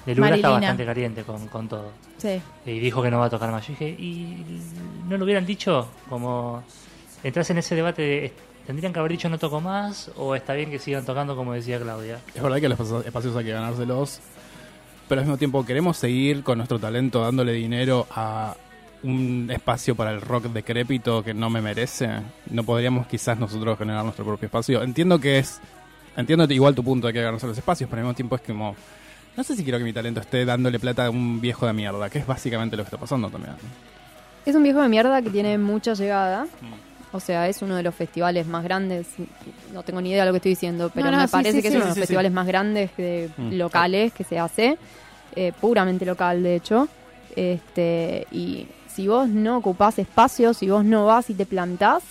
de 0.06 0.16
Lula 0.16 0.36
está 0.36 0.50
bastante 0.50 0.86
caliente 0.86 1.24
con, 1.24 1.48
con 1.48 1.68
todo. 1.68 1.92
Sí. 2.18 2.42
Y 2.66 2.80
dijo 2.80 3.02
que 3.02 3.10
no 3.10 3.20
va 3.20 3.26
a 3.26 3.30
tocar 3.30 3.52
más. 3.52 3.66
Yo 3.68 3.72
dije, 3.74 3.90
¿y 3.90 4.46
no 5.10 5.18
lo 5.18 5.26
hubieran 5.26 5.46
dicho? 5.46 5.88
Como 6.08 6.64
entras 7.24 7.50
en 7.50 7.58
ese 7.58 7.74
debate 7.76 8.02
de, 8.02 8.26
¿est- 8.26 8.38
¿tendrían 8.68 8.94
que 8.94 9.00
haber 9.00 9.12
dicho 9.14 9.28
no 9.28 9.40
toco 9.40 9.60
más? 9.60 10.12
¿O 10.18 10.36
está 10.36 10.54
bien 10.54 10.70
que 10.70 10.78
sigan 10.78 11.04
tocando 11.06 11.36
como 11.36 11.54
decía 11.54 11.80
Claudia? 11.80 12.20
Es 12.36 12.44
verdad 12.44 12.60
que 12.62 12.70
los 12.70 12.80
espacios 13.06 13.36
hay 13.36 13.46
que 13.46 13.52
ganárselos, 13.54 14.20
pero 15.10 15.22
al 15.22 15.26
mismo 15.26 15.38
tiempo 15.38 15.66
queremos 15.66 15.98
seguir 15.98 16.44
con 16.44 16.58
nuestro 16.60 16.78
talento 16.80 17.22
dándole 17.22 17.54
dinero 17.54 18.06
a 18.12 18.56
un 19.04 19.50
espacio 19.52 19.96
para 19.96 20.12
el 20.12 20.22
rock 20.22 20.46
decrépito 20.46 21.24
que 21.24 21.34
no 21.34 21.50
me 21.50 21.62
merece. 21.62 22.10
No 22.50 22.64
podríamos 22.64 23.06
quizás 23.08 23.38
nosotros 23.38 23.78
generar 23.78 24.04
nuestro 24.04 24.26
propio 24.26 24.46
espacio. 24.48 24.82
Entiendo 24.82 25.20
que 25.20 25.40
es, 25.40 25.60
entiendo 26.16 26.46
igual 26.54 26.74
tu 26.76 26.84
punto 26.84 27.08
de 27.08 27.14
que 27.14 27.20
hay 27.20 27.24
que 27.24 27.26
ganarse 27.26 27.48
los 27.48 27.58
espacios, 27.58 27.90
pero 27.90 28.00
al 28.02 28.06
mismo 28.06 28.16
tiempo 28.16 28.36
es 28.36 28.42
como, 28.42 28.76
no 29.36 29.44
sé 29.44 29.56
si 29.56 29.64
quiero 29.64 29.78
que 29.78 29.84
mi 29.84 29.94
talento 29.94 30.20
esté 30.22 30.46
dándole 30.46 30.80
plata 30.80 31.06
a 31.08 31.10
un 31.10 31.42
viejo 31.42 31.66
de 31.68 31.74
mierda, 31.74 32.10
que 32.10 32.20
es 32.20 32.26
básicamente 32.28 32.78
lo 32.78 32.84
que 32.84 32.88
está 32.88 32.98
pasando 32.98 33.30
también. 33.30 33.54
Es 34.46 34.56
un 34.56 34.64
viejo 34.64 34.82
de 34.82 34.90
mierda 34.90 35.22
que 35.22 35.30
tiene 35.30 35.58
mucha 35.58 35.94
llegada. 35.94 36.48
O 37.12 37.20
sea, 37.20 37.48
es 37.48 37.62
uno 37.62 37.76
de 37.76 37.84
los 37.84 37.94
festivales 37.94 38.48
más 38.48 38.64
grandes. 38.64 39.08
No 39.74 39.84
tengo 39.84 40.02
ni 40.02 40.10
idea 40.10 40.22
de 40.24 40.28
lo 40.28 40.34
que 40.34 40.38
estoy 40.38 40.52
diciendo, 40.54 40.90
pero 40.94 41.06
No, 41.08 41.12
no, 41.12 41.18
me 41.20 41.28
sí, 41.28 41.32
parece 41.32 41.52
sí, 41.58 41.62
que 41.62 41.68
sí. 41.70 41.76
es 41.76 41.76
uno 41.76 41.84
de 41.86 41.90
los 41.90 41.94
sí, 41.96 42.00
sí. 42.00 42.02
festivales 42.02 42.32
más 42.32 42.48
grandes 42.48 42.90
de- 42.98 43.30
Mm. 43.38 43.54
locales 43.54 44.14
que 44.14 44.24
se 44.24 44.40
hace. 44.40 44.78
eh, 45.36 45.52
puramente 45.60 46.06
local, 46.06 46.44
de 46.44 46.56
hecho. 46.56 46.88
Este, 47.36 48.28
y 48.32 48.68
si 48.96 49.08
vos 49.08 49.28
no 49.30 49.58
ocupás 49.58 50.00
espacios, 50.00 50.58
si 50.58 50.70
vos 50.70 50.84
no 50.86 51.06
vas 51.06 51.30
y 51.30 51.34
te 51.34 51.46
plantás, 51.46 52.04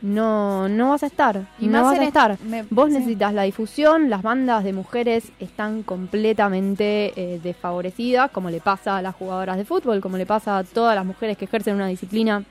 no, 0.00 0.68
no 0.68 0.90
vas 0.90 1.02
a 1.02 1.06
estar. 1.06 1.46
Y 1.58 1.66
no 1.66 1.82
vas 1.82 1.92
a 1.98 2.02
est- 2.02 2.06
estar. 2.08 2.38
me- 2.44 2.62
Vos 2.70 2.88
sí. 2.88 2.94
necesitas 2.98 3.34
la 3.34 3.42
difusión, 3.42 4.10
las 4.10 4.22
bandas 4.22 4.62
de 4.62 4.72
mujeres 4.72 5.24
están 5.40 5.82
completamente 5.82 7.12
eh, 7.16 7.40
desfavorecidas, 7.42 8.30
como 8.30 8.48
le 8.50 8.60
pasa 8.60 8.96
a 8.96 9.02
las 9.02 9.14
jugadoras 9.16 9.56
de 9.56 9.64
fútbol, 9.64 10.00
como 10.00 10.16
le 10.16 10.26
pasa 10.26 10.58
a 10.58 10.64
todas 10.64 10.94
las 10.94 11.04
mujeres 11.04 11.36
que 11.36 11.46
ejercen 11.46 11.74
una 11.74 11.88
disciplina 11.88 12.44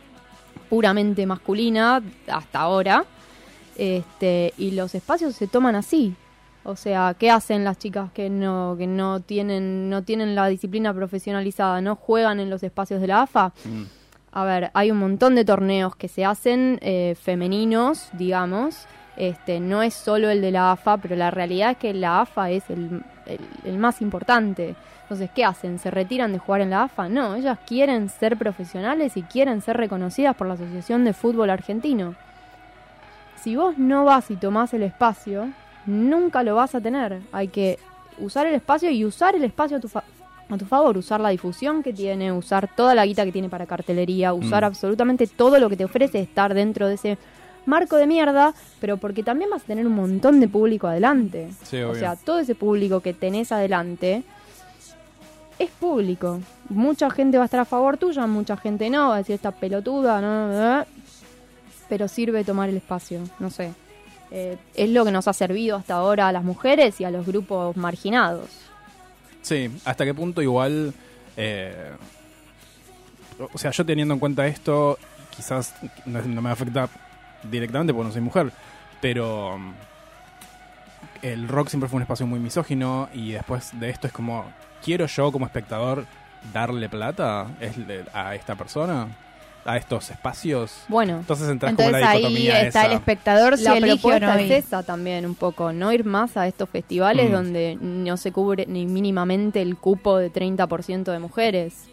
puramente 0.69 1.25
masculina 1.25 2.01
hasta 2.27 2.59
ahora. 2.59 3.05
Este, 3.77 4.53
y 4.57 4.71
los 4.71 4.93
espacios 4.95 5.35
se 5.35 5.47
toman 5.47 5.75
así. 5.75 6.15
O 6.69 6.75
sea, 6.75 7.15
¿qué 7.17 7.31
hacen 7.31 7.63
las 7.63 7.77
chicas 7.77 8.11
que 8.11 8.29
no, 8.29 8.75
que 8.77 8.87
no 8.87 9.21
tienen, 9.21 9.89
no 9.89 10.03
tienen 10.03 10.35
la 10.35 10.47
disciplina 10.47 10.93
profesionalizada? 10.93 11.79
¿No 11.79 11.95
juegan 11.95 12.41
en 12.41 12.49
los 12.49 12.61
espacios 12.61 12.99
de 12.99 13.07
la 13.07 13.21
AFA? 13.21 13.53
Mm. 13.63 13.83
A 14.33 14.43
ver, 14.43 14.69
hay 14.73 14.91
un 14.91 14.97
montón 14.97 15.33
de 15.35 15.45
torneos 15.45 15.95
que 15.95 16.09
se 16.09 16.25
hacen 16.25 16.77
eh, 16.81 17.15
femeninos, 17.21 18.09
digamos. 18.11 18.85
Este, 19.15 19.61
no 19.61 19.81
es 19.81 19.93
solo 19.93 20.29
el 20.29 20.41
de 20.41 20.51
la 20.51 20.73
AFA, 20.73 20.97
pero 20.97 21.15
la 21.15 21.31
realidad 21.31 21.71
es 21.71 21.77
que 21.77 21.93
la 21.93 22.19
AFA 22.21 22.49
es 22.51 22.69
el, 22.69 23.01
el- 23.25 23.39
el 23.63 23.77
más 23.77 24.01
importante. 24.01 24.75
Entonces, 25.03 25.29
¿qué 25.33 25.45
hacen? 25.45 25.79
¿Se 25.79 25.89
retiran 25.89 26.33
de 26.33 26.39
jugar 26.39 26.59
en 26.59 26.71
la 26.71 26.83
AFA? 26.83 27.07
No, 27.07 27.35
ellas 27.35 27.57
quieren 27.65 28.09
ser 28.09 28.35
profesionales 28.35 29.15
y 29.15 29.23
quieren 29.23 29.61
ser 29.61 29.77
reconocidas 29.77 30.35
por 30.35 30.47
la 30.47 30.55
Asociación 30.55 31.05
de 31.05 31.13
Fútbol 31.13 31.49
Argentino. 31.49 32.15
Si 33.37 33.55
vos 33.55 33.77
no 33.77 34.03
vas 34.03 34.29
y 34.31 34.35
tomás 34.35 34.73
el 34.73 34.83
espacio, 34.83 35.47
nunca 35.87 36.43
lo 36.43 36.53
vas 36.55 36.75
a 36.75 36.81
tener. 36.81 37.19
Hay 37.31 37.47
que 37.47 37.79
usar 38.19 38.45
el 38.45 38.53
espacio 38.53 38.91
y 38.91 39.03
usar 39.05 39.35
el 39.35 39.43
espacio 39.43 39.77
a 39.77 39.79
tu, 39.79 39.87
fa- 39.87 40.03
a 40.49 40.57
tu 40.57 40.65
favor, 40.65 40.97
usar 40.97 41.19
la 41.19 41.29
difusión 41.29 41.81
que 41.83 41.93
tiene, 41.93 42.31
usar 42.31 42.69
toda 42.75 42.93
la 42.93 43.05
guita 43.05 43.25
que 43.25 43.31
tiene 43.31 43.49
para 43.49 43.65
cartelería, 43.65 44.33
usar 44.33 44.63
Mm. 44.63 44.67
absolutamente 44.67 45.25
todo 45.27 45.59
lo 45.59 45.69
que 45.69 45.77
te 45.77 45.85
ofrece 45.85 46.19
estar 46.19 46.53
dentro 46.53 46.87
de 46.87 46.93
ese 46.95 47.17
marco 47.65 47.97
de 47.97 48.07
mierda, 48.07 48.53
pero 48.79 48.95
porque 48.97 49.23
también 49.23 49.49
vas 49.49 49.63
a 49.63 49.65
tener 49.65 49.85
un 49.85 49.93
montón 49.95 50.39
de 50.39 50.47
público 50.47 50.87
adelante. 50.87 51.49
Sí, 51.63 51.81
o 51.81 51.95
sea, 51.95 52.15
todo 52.15 52.39
ese 52.39 52.55
público 52.55 53.01
que 53.01 53.13
tenés 53.13 53.51
adelante 53.51 54.23
es 55.59 55.69
público. 55.71 56.39
Mucha 56.69 57.09
gente 57.09 57.37
va 57.37 57.43
a 57.43 57.45
estar 57.45 57.59
a 57.59 57.65
favor 57.65 57.97
tuya, 57.97 58.25
mucha 58.27 58.55
gente 58.57 58.89
no, 58.89 59.09
va 59.09 59.15
a 59.15 59.17
decir 59.19 59.35
esta 59.35 59.51
pelotuda, 59.51 60.21
no, 60.21 60.47
no. 60.79 60.85
pero 61.89 62.07
sirve 62.07 62.43
tomar 62.43 62.69
el 62.69 62.77
espacio, 62.77 63.21
no 63.39 63.49
sé. 63.49 63.71
Eh, 64.31 64.57
es 64.75 64.89
lo 64.89 65.05
que 65.05 65.11
nos 65.11 65.27
ha 65.27 65.33
servido 65.33 65.77
hasta 65.77 65.95
ahora 65.95 66.27
a 66.27 66.31
las 66.31 66.43
mujeres 66.43 66.99
y 66.99 67.05
a 67.05 67.11
los 67.11 67.25
grupos 67.25 67.77
marginados. 67.77 68.49
Sí, 69.41 69.69
hasta 69.85 70.05
qué 70.05 70.13
punto 70.13 70.41
igual... 70.41 70.93
eh, 71.37 71.91
o 73.53 73.57
sea, 73.57 73.71
yo 73.71 73.85
teniendo 73.85 74.13
en 74.13 74.19
cuenta 74.19 74.47
esto, 74.47 74.97
quizás 75.35 75.75
no, 76.05 76.41
me 76.41 76.49
afecta 76.49 76.89
directamente 77.43 77.93
porque 77.93 78.07
no 78.07 78.13
soy 78.13 78.21
mujer, 78.21 78.51
pero 79.01 79.55
um, 79.55 79.73
el 81.21 81.47
rock 81.47 81.69
siempre 81.69 81.89
fue 81.89 81.97
un 81.97 82.03
espacio 82.03 82.25
muy 82.25 82.39
misógino 82.39 83.09
y 83.13 83.31
después 83.31 83.79
de 83.79 83.89
esto 83.89 84.07
es 84.07 84.13
como, 84.13 84.45
¿quiero 84.83 85.05
yo 85.05 85.31
como 85.31 85.45
espectador 85.45 86.05
darle 86.51 86.89
plata 86.89 87.47
a 88.13 88.35
esta 88.35 88.55
persona? 88.55 89.07
¿A 89.67 89.75
estos 89.77 90.09
espacios? 90.09 90.71
Bueno, 90.87 91.17
Entonces 91.19 91.49
entras 91.49 91.75
como 91.75 91.89
Entonces 91.89 92.01
la 92.01 92.11
ahí 92.11 92.47
está 92.67 92.85
el 92.85 92.93
espectador 92.93 93.57
si 93.57 93.65
la 93.65 93.73
elige 93.77 93.93
o 93.93 93.97
propuesta 93.97 94.33
no 94.33 94.39
es 94.39 94.51
esa 94.65 94.81
también 94.83 95.25
un 95.25 95.35
poco, 95.35 95.73
no 95.73 95.91
ir 95.91 96.05
más 96.05 96.37
a 96.37 96.47
estos 96.47 96.69
festivales 96.69 97.29
Mm. 97.29 97.33
donde 97.33 97.77
no 97.81 98.15
se 98.15 98.31
cubre 98.31 98.65
ni 98.65 98.85
mínimamente 98.85 99.61
el 99.61 99.75
cupo 99.75 100.17
de 100.17 100.29
30% 100.31 101.11
de 101.11 101.19
mujeres. 101.19 101.83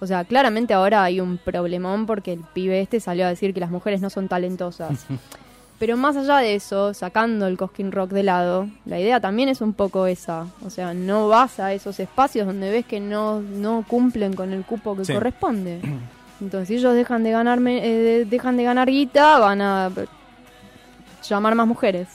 O 0.00 0.06
sea, 0.06 0.24
claramente 0.24 0.72
ahora 0.74 1.04
hay 1.04 1.20
un 1.20 1.36
problemón 1.38 2.06
porque 2.06 2.32
el 2.32 2.40
pibe 2.40 2.80
este 2.80 2.98
salió 2.98 3.26
a 3.26 3.28
decir 3.28 3.52
que 3.54 3.60
las 3.60 3.70
mujeres 3.70 4.00
no 4.00 4.08
son 4.10 4.26
talentosas. 4.28 5.04
Pero 5.78 5.96
más 5.96 6.16
allá 6.16 6.38
de 6.38 6.54
eso, 6.54 6.94
sacando 6.94 7.46
el 7.46 7.56
Cosquín 7.58 7.92
Rock 7.92 8.10
de 8.12 8.22
lado, 8.22 8.68
la 8.86 8.98
idea 9.00 9.20
también 9.20 9.48
es 9.50 9.60
un 9.60 9.74
poco 9.74 10.06
esa. 10.06 10.46
O 10.64 10.70
sea, 10.70 10.94
no 10.94 11.28
vas 11.28 11.60
a 11.60 11.72
esos 11.74 12.00
espacios 12.00 12.46
donde 12.46 12.70
ves 12.70 12.86
que 12.86 13.00
no, 13.00 13.40
no 13.42 13.84
cumplen 13.86 14.32
con 14.34 14.52
el 14.52 14.64
cupo 14.64 14.96
que 14.96 15.04
Sí. 15.04 15.12
corresponde. 15.12 15.80
Entonces, 16.42 16.68
si 16.68 16.74
ellos 16.74 16.94
dejan 16.94 17.22
de, 17.22 17.30
ganarme, 17.30 17.80
eh, 17.84 18.24
dejan 18.26 18.56
de 18.56 18.64
ganar 18.64 18.90
guita, 18.90 19.38
van 19.38 19.62
a 19.62 19.90
llamar 21.28 21.54
más 21.54 21.66
mujeres. 21.68 22.08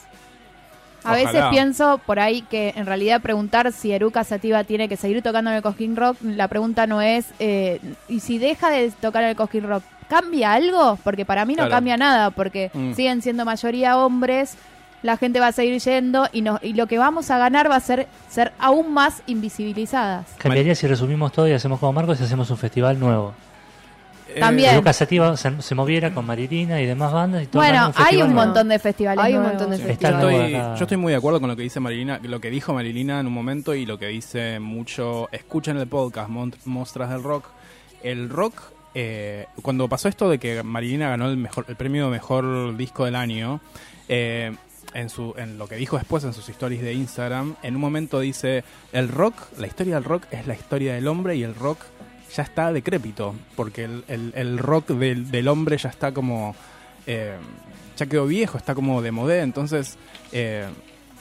A 1.04 1.14
veces 1.14 1.42
pienso 1.50 1.98
por 2.04 2.20
ahí 2.20 2.42
que 2.42 2.74
en 2.76 2.84
realidad 2.84 3.22
preguntar 3.22 3.72
si 3.72 3.92
Eruca 3.92 4.24
Sativa 4.24 4.64
tiene 4.64 4.88
que 4.88 4.96
seguir 4.98 5.22
tocando 5.22 5.50
en 5.50 5.56
el 5.56 5.62
Cosquín 5.62 5.96
Rock, 5.96 6.18
la 6.22 6.48
pregunta 6.48 6.86
no 6.86 7.00
es, 7.00 7.26
eh, 7.38 7.80
¿y 8.08 8.20
si 8.20 8.36
deja 8.36 8.68
de 8.68 8.90
tocar 8.90 9.22
en 9.22 9.30
el 9.30 9.36
Cosquín 9.36 9.64
Rock, 9.66 9.82
cambia 10.08 10.52
algo? 10.52 10.98
Porque 11.02 11.24
para 11.24 11.46
mí 11.46 11.54
no 11.54 11.60
Claro. 11.62 11.70
cambia 11.70 11.96
nada, 11.96 12.30
porque 12.30 12.70
Mm. 12.74 12.92
siguen 12.92 13.22
siendo 13.22 13.46
mayoría 13.46 13.96
hombres, 13.96 14.56
la 15.02 15.16
gente 15.16 15.40
va 15.40 15.46
a 15.46 15.52
seguir 15.52 15.80
yendo 15.80 16.28
y, 16.32 16.42
no, 16.42 16.58
y 16.60 16.74
lo 16.74 16.86
que 16.88 16.98
vamos 16.98 17.30
a 17.30 17.38
ganar 17.38 17.70
va 17.70 17.76
a 17.76 17.80
ser 17.80 18.06
ser 18.28 18.52
aún 18.58 18.92
más 18.92 19.22
invisibilizadas. 19.26 20.26
Cambiaría 20.36 20.74
si 20.74 20.86
resumimos 20.86 21.32
todo 21.32 21.48
y 21.48 21.52
hacemos 21.52 21.78
como 21.80 21.92
Marcos 21.94 22.20
y 22.20 22.24
hacemos 22.24 22.50
un 22.50 22.58
festival 22.58 22.98
nuevo. 23.00 23.32
Eh, 24.34 24.40
También. 24.40 24.76
Lucas 24.76 24.96
Sativa 24.96 25.36
se, 25.36 25.62
se 25.62 25.74
moviera 25.74 26.12
con 26.12 26.26
Marilina 26.26 26.80
y 26.80 26.86
demás 26.86 27.12
bandas 27.12 27.42
y 27.42 27.46
todo 27.46 27.62
Bueno, 27.62 27.88
un 27.88 27.92
hay 27.96 28.16
un 28.22 28.32
nuevo. 28.34 28.44
montón 28.46 28.68
de 28.68 28.78
festivales. 28.78 29.24
Hay 29.24 29.32
un 29.34 29.38
nuevos. 29.42 29.54
montón 29.54 29.70
de 29.70 29.78
Yo 29.82 29.88
festivales. 29.88 30.34
estoy, 30.34 30.52
yo 30.78 30.84
estoy 30.84 30.96
muy 30.98 31.12
de 31.12 31.16
acuerdo 31.18 31.40
con 31.40 31.48
lo 31.48 31.56
que 31.56 31.62
dice 31.62 31.80
Marilina, 31.80 32.20
lo 32.22 32.40
que 32.40 32.50
dijo 32.50 32.74
Marilina 32.74 33.20
en 33.20 33.26
un 33.26 33.32
momento 33.32 33.74
y 33.74 33.86
lo 33.86 33.98
que 33.98 34.06
dice 34.08 34.60
mucho. 34.60 35.28
Escuchen 35.32 35.78
el 35.78 35.86
podcast 35.86 36.28
Mon- 36.28 36.54
Mostras 36.66 37.08
del 37.10 37.22
Rock. 37.22 37.46
El 38.02 38.28
rock, 38.28 38.54
eh, 38.94 39.46
cuando 39.62 39.88
pasó 39.88 40.08
esto 40.08 40.28
de 40.28 40.38
que 40.38 40.62
Marilina 40.62 41.08
ganó 41.08 41.26
el 41.28 41.36
mejor, 41.36 41.64
el 41.68 41.76
premio 41.76 42.08
mejor 42.10 42.76
disco 42.76 43.04
del 43.06 43.16
año, 43.16 43.60
eh, 44.08 44.54
en 44.94 45.10
su, 45.10 45.34
en 45.36 45.58
lo 45.58 45.66
que 45.68 45.76
dijo 45.76 45.96
después 45.98 46.22
en 46.24 46.32
sus 46.32 46.48
stories 46.48 46.80
de 46.82 46.92
Instagram, 46.94 47.56
en 47.62 47.74
un 47.74 47.80
momento 47.80 48.20
dice 48.20 48.64
el 48.92 49.08
rock, 49.08 49.34
la 49.58 49.66
historia 49.66 49.96
del 49.96 50.04
rock 50.04 50.24
es 50.30 50.46
la 50.46 50.54
historia 50.54 50.94
del 50.94 51.08
hombre 51.08 51.36
y 51.36 51.42
el 51.42 51.54
rock 51.54 51.78
ya 52.34 52.42
está 52.42 52.72
decrépito, 52.72 53.34
porque 53.56 53.84
el, 53.84 54.04
el- 54.08 54.32
el 54.36 54.58
rock 54.58 54.88
del, 54.90 55.30
del 55.30 55.48
hombre 55.48 55.76
ya 55.78 55.88
está 55.88 56.12
como 56.12 56.54
eh, 57.06 57.36
ya 57.96 58.06
quedó 58.06 58.26
viejo, 58.26 58.58
está 58.58 58.74
como 58.74 59.00
de 59.02 59.10
modé, 59.12 59.40
entonces 59.40 59.96
eh, 60.32 60.66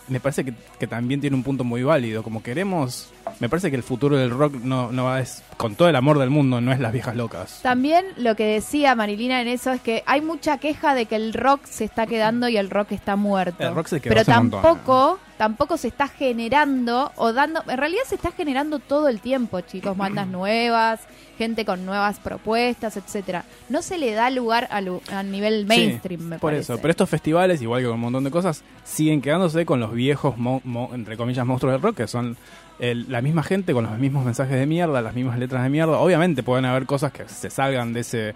me 0.10 0.20
parece 0.20 0.44
que, 0.46 0.54
que 0.80 0.88
también 0.88 1.20
tiene 1.22 1.36
un 1.36 1.44
punto 1.44 1.64
muy 1.64 1.82
válido, 1.84 2.24
como 2.24 2.44
queremos, 2.44 3.10
me 3.40 3.50
parece 3.50 3.70
que 3.70 3.76
el 3.76 3.84
futuro 3.84 4.18
del 4.18 4.30
rock 4.32 4.56
no, 4.56 4.92
no 4.92 5.06
va 5.06 5.20
es 5.20 5.44
con 5.58 5.76
todo 5.76 5.90
el 5.90 5.96
amor 5.96 6.20
del 6.20 6.30
mundo, 6.30 6.62
no 6.62 6.72
es 6.72 6.80
las 6.80 6.92
viejas 6.94 7.16
locas. 7.16 7.60
También 7.64 8.06
lo 8.18 8.36
que 8.36 8.46
decía 8.46 8.96
Marilina 8.96 9.42
en 9.42 9.48
eso 9.48 9.72
es 9.72 9.82
que 9.82 10.04
hay 10.06 10.22
mucha 10.22 10.58
queja 10.58 10.94
de 10.96 11.06
que 11.06 11.16
el 11.16 11.34
rock 11.34 11.66
se 11.66 11.84
está 11.86 12.06
quedando 12.08 12.48
y 12.50 12.58
el 12.58 12.70
rock 12.70 12.92
está 12.92 13.16
muerto. 13.16 13.64
El 13.68 13.74
rock 13.76 13.88
se 13.88 14.00
quedó 14.02 14.10
Pero 14.12 14.22
hace 14.22 14.32
un 14.32 14.38
montón, 14.38 14.62
tampoco, 14.62 15.20
tampoco 15.38 15.78
se 15.78 15.88
está 15.88 16.08
generando 16.08 17.12
o 17.16 17.34
dando, 17.34 17.64
en 17.68 17.78
realidad 17.78 18.04
se 18.08 18.16
está 18.16 18.32
generando 18.32 18.80
todo 18.80 19.08
el 19.08 19.20
tiempo, 19.20 19.62
chicos, 19.62 19.98
bandas 19.98 20.28
nuevas, 20.28 21.00
gente 21.38 21.66
con 21.66 21.86
nuevas 21.86 22.20
propuestas, 22.20 22.98
etcétera. 22.98 23.44
No 23.70 23.82
se 23.82 23.98
le 23.98 24.12
da 24.14 24.30
lugar 24.30 24.68
a, 24.72 24.82
lu- 24.82 25.02
a 25.12 25.24
nivel 25.24 25.66
mainstream, 25.66 26.22
Sí, 26.22 26.28
me 26.28 26.40
por 26.40 26.52
parece. 26.52 26.74
eso, 26.74 26.82
pero 26.82 26.92
estos 26.92 27.10
festivales, 27.10 27.62
igual 27.62 27.82
que 27.82 27.88
con 27.88 27.96
un 27.96 28.02
montón 28.02 28.24
de 28.24 28.32
cosas, 28.32 28.64
siguen 28.84 29.22
quedándose 29.22 29.66
con 29.66 29.80
los 29.80 29.92
viejos, 29.94 30.38
mo- 30.38 30.62
mo- 30.64 30.90
entre 30.94 31.18
comillas, 31.18 31.46
monstruos 31.46 31.74
del 31.74 31.82
rock, 31.82 31.98
que 31.98 32.08
son 32.08 32.38
el- 32.80 33.12
la 33.12 33.22
misma 33.22 33.44
gente 33.44 33.74
con 33.74 33.86
los 33.86 33.98
mismos 33.98 34.26
mensajes 34.26 34.58
de 34.58 34.66
mierda, 34.66 35.02
las 35.02 35.16
mismas 35.16 35.40
letras 35.40 35.64
de 35.64 35.70
mierda. 35.70 35.98
Obviamente 36.00 36.44
pueden 36.44 36.66
haber 36.66 36.86
cosas 36.86 37.12
que 37.12 37.28
se 37.28 37.50
salgan 37.50 37.94
de 37.94 38.02
ese, 38.02 38.36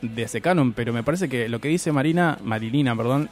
de 0.00 0.22
ese 0.22 0.40
canon, 0.40 0.72
pero 0.72 0.92
me 0.92 1.02
parece 1.02 1.28
que 1.28 1.48
lo 1.48 1.60
que 1.60 1.68
dice 1.68 1.92
Marina, 1.92 2.38
Marilina, 2.42 2.96
perdón, 2.96 3.28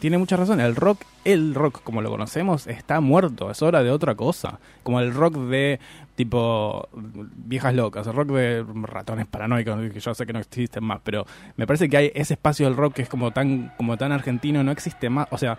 tiene 0.00 0.18
mucha 0.18 0.36
razón. 0.36 0.60
El 0.60 0.74
rock, 0.74 1.02
el 1.24 1.54
rock 1.54 1.82
como 1.82 2.02
lo 2.02 2.10
conocemos, 2.10 2.66
está 2.66 3.00
muerto. 3.00 3.50
Es 3.50 3.62
hora 3.62 3.82
de 3.82 3.90
otra 3.90 4.14
cosa. 4.16 4.58
Como 4.82 5.00
el 5.00 5.14
rock 5.14 5.36
de 5.36 5.78
tipo 6.16 6.88
viejas 6.92 7.74
locas, 7.74 8.06
el 8.06 8.12
rock 8.12 8.28
de 8.30 8.64
ratones 8.82 9.26
paranoicos, 9.26 9.92
que 9.92 10.00
yo 10.00 10.14
sé 10.14 10.26
que 10.26 10.32
no 10.32 10.40
existen 10.40 10.82
más, 10.84 11.00
pero 11.04 11.26
me 11.56 11.66
parece 11.66 11.88
que 11.88 11.96
hay 11.96 12.12
ese 12.14 12.34
espacio 12.34 12.66
del 12.66 12.76
rock 12.76 12.94
que 12.94 13.02
es 13.02 13.08
como 13.08 13.30
tan, 13.32 13.72
como 13.76 13.96
tan 13.96 14.12
argentino, 14.12 14.62
no 14.64 14.72
existe 14.72 15.08
más. 15.10 15.26
O 15.30 15.38
sea, 15.38 15.58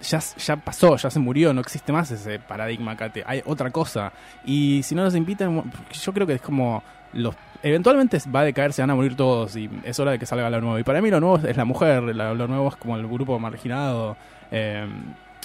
ya, 0.00 0.18
ya 0.20 0.56
pasó, 0.56 0.96
ya 0.96 1.10
se 1.10 1.18
murió, 1.18 1.52
no 1.52 1.60
existe 1.60 1.92
más 1.92 2.10
ese 2.10 2.38
paradigma 2.38 2.92
acá, 2.92 3.10
te- 3.10 3.24
hay 3.26 3.42
otra 3.44 3.70
cosa. 3.70 4.12
Y 4.44 4.82
si 4.82 4.94
no 4.94 5.02
nos 5.04 5.14
invitan, 5.14 5.70
yo 5.92 6.12
creo 6.12 6.26
que 6.26 6.34
es 6.34 6.40
como 6.42 6.82
los 7.14 7.34
eventualmente 7.62 8.18
va 8.34 8.40
a 8.40 8.44
decaer, 8.44 8.72
se 8.72 8.82
van 8.82 8.90
a 8.90 8.94
morir 8.94 9.16
todos 9.16 9.56
y 9.56 9.68
es 9.82 9.98
hora 9.98 10.12
de 10.12 10.18
que 10.18 10.26
salga 10.26 10.48
lo 10.50 10.60
nuevo. 10.60 10.78
Y 10.78 10.84
para 10.84 11.00
mí 11.00 11.10
lo 11.10 11.18
nuevo 11.20 11.38
es 11.38 11.56
la 11.56 11.64
mujer, 11.64 12.02
lo 12.02 12.46
nuevo 12.48 12.68
es 12.68 12.76
como 12.76 12.96
el 12.96 13.06
grupo 13.06 13.38
marginado. 13.38 14.16
Eh, 14.50 14.86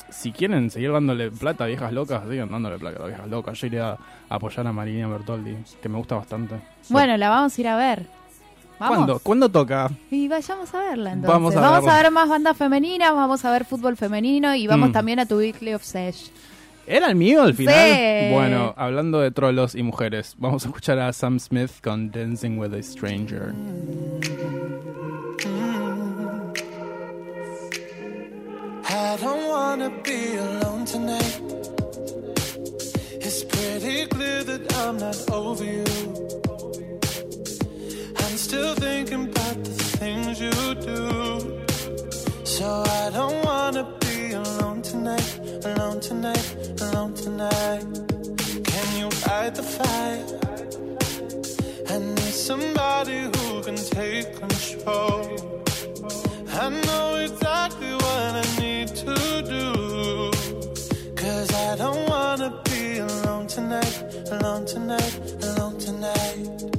si 0.09 0.31
quieren 0.31 0.69
seguir 0.69 0.91
dándole 0.91 1.31
plata 1.31 1.63
a 1.63 1.67
viejas 1.67 1.91
locas, 1.91 2.21
sigan 2.29 2.49
dándole 2.51 2.77
plata 2.77 3.03
a 3.03 3.07
viejas 3.07 3.27
locas. 3.27 3.59
Yo 3.59 3.67
iré 3.67 3.81
a 3.81 3.97
apoyar 4.29 4.67
a 4.67 4.71
Marina 4.71 5.07
Bertoldi, 5.07 5.57
que 5.81 5.89
me 5.89 5.97
gusta 5.97 6.15
bastante. 6.15 6.55
Bueno, 6.89 7.17
la 7.17 7.29
vamos 7.29 7.57
a 7.57 7.61
ir 7.61 7.67
a 7.67 7.75
ver. 7.75 8.05
Vamos. 8.79 8.97
¿Cuándo? 8.97 9.19
¿Cuándo 9.19 9.49
toca? 9.49 9.91
Y 10.11 10.27
vayamos 10.27 10.73
a 10.73 10.79
verla 10.79 11.13
entonces. 11.13 11.31
Vamos 11.33 11.55
Vamos 11.55 11.67
a 11.73 11.75
a, 11.77 11.79
verla. 11.79 11.97
ver 12.03 12.11
más 12.11 12.29
bandas 12.29 12.57
femeninas, 12.57 13.13
vamos 13.13 13.45
a 13.45 13.51
ver 13.51 13.65
fútbol 13.65 13.95
femenino 13.97 14.55
y 14.55 14.67
vamos 14.67 14.89
Mm. 14.89 14.93
también 14.93 15.19
a 15.19 15.25
tu 15.25 15.37
Weekly 15.37 15.73
of 15.73 15.83
Sesh. 15.83 16.31
¿Era 16.85 17.07
el 17.07 17.15
mío 17.15 17.43
al 17.43 17.53
final? 17.53 17.75
Sí. 17.75 18.33
Bueno, 18.33 18.73
hablando 18.75 19.21
de 19.21 19.31
trolos 19.31 19.73
y 19.73 19.83
mujeres, 19.83 20.35
vamos 20.37 20.65
a 20.65 20.67
escuchar 20.67 20.99
a 20.99 21.13
Sam 21.13 21.39
Smith 21.39 21.71
con 21.81 22.11
Dancing 22.11 22.57
with 22.59 22.73
a 22.73 22.83
Stranger. 22.83 23.53
I 28.85 29.17
don't 29.21 29.47
wanna 29.47 29.89
be 30.03 30.35
alone 30.37 30.85
tonight. 30.85 31.39
It's 33.21 33.43
pretty 33.43 34.05
clear 34.07 34.43
that 34.43 34.73
I'm 34.77 34.97
not 34.97 35.17
over 35.31 35.63
you. 35.63 35.83
Still 38.53 38.75
thinking 38.75 39.23
about 39.29 39.63
the 39.63 39.71
things 39.97 40.39
you 40.39 40.51
do. 40.75 41.65
So 42.45 42.83
I 42.85 43.09
don't 43.11 43.43
wanna 43.43 43.83
be 44.01 44.33
alone 44.33 44.83
tonight, 44.83 45.39
alone 45.65 45.99
tonight, 45.99 46.45
alone 46.79 47.15
tonight. 47.15 47.83
Can 48.71 48.87
you 48.99 49.09
fight 49.25 49.55
the 49.55 49.63
fight? 49.63 50.27
I 51.89 51.97
need 51.97 52.35
somebody 52.49 53.21
who 53.33 53.63
can 53.63 53.75
take 53.75 54.37
control. 54.37 55.23
I 56.61 56.69
know 56.85 57.15
exactly 57.25 57.91
what 58.03 58.31
I 58.43 58.45
need 58.61 58.89
to 59.03 59.15
do. 59.55 60.31
Cause 61.15 61.49
I 61.69 61.75
don't 61.75 62.07
wanna 62.07 62.61
be 62.65 62.99
alone 62.99 63.47
tonight, 63.47 63.97
alone 64.29 64.65
tonight, 64.67 65.13
alone 65.41 65.79
tonight. 65.79 66.72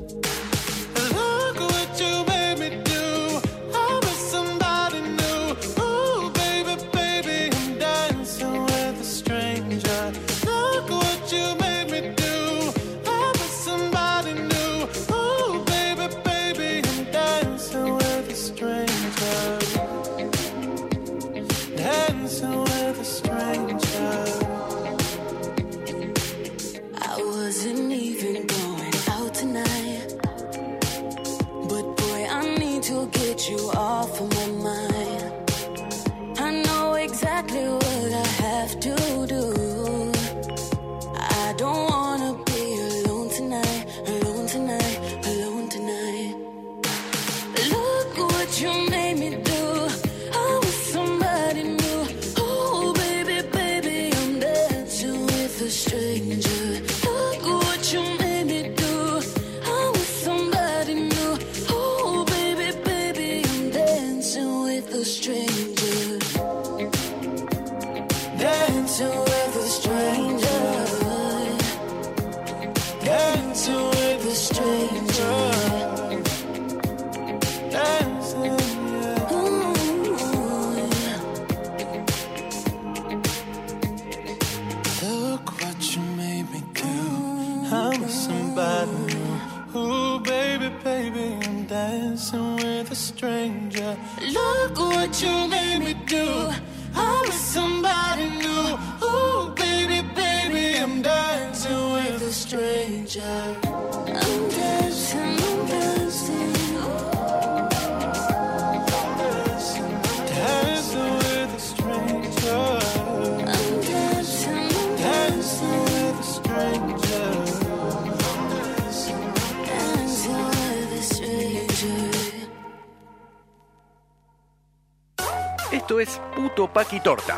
Esto 125.73 126.01
es 126.01 126.21
Puto 126.37 126.73
Paqui 126.73 127.01
Torta. 127.01 127.37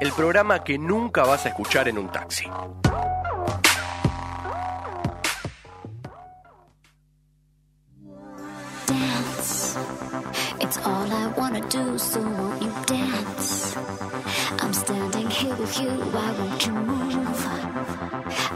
El 0.00 0.12
programa 0.12 0.62
que 0.62 0.78
nunca 0.78 1.24
vas 1.24 1.46
a 1.46 1.48
escuchar 1.48 1.88
en 1.88 1.98
un 1.98 2.12
taxi. 2.12 2.46
Wanna 11.50 11.68
do, 11.68 11.98
so 11.98 12.20
won't 12.20 12.62
you 12.62 12.72
dance? 12.86 13.76
I'm 14.60 14.72
standing 14.72 15.30
here 15.30 15.54
with 15.56 15.80
you, 15.80 15.90
why 15.90 16.32
won't 16.38 16.66
you 16.66 16.72
move? 16.72 17.46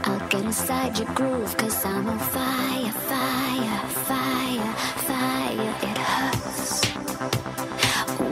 I'll 0.05 0.27
get 0.29 0.43
inside 0.43 0.97
your 0.97 1.07
groove, 1.13 1.57
cause 1.57 1.85
I'm 1.85 2.07
on 2.07 2.19
fire, 2.19 2.91
fire, 3.11 3.79
fire, 4.09 4.73
fire. 5.09 5.75
It 5.89 5.97
hurts 5.97 6.85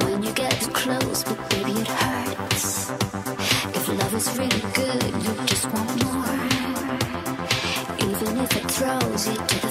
when 0.06 0.24
you 0.24 0.32
get 0.34 0.52
too 0.62 0.72
close, 0.72 1.24
but 1.24 1.50
baby, 1.50 1.72
it 1.72 1.88
hurts. 1.88 2.90
If 3.78 3.88
love 3.90 4.14
is 4.16 4.38
really 4.38 4.64
good, 4.80 5.04
you 5.24 5.46
just 5.46 5.66
want 5.74 5.90
more. 6.06 6.36
Even 8.08 8.38
if 8.38 8.56
it 8.56 8.72
throws 8.72 9.28
you 9.28 9.63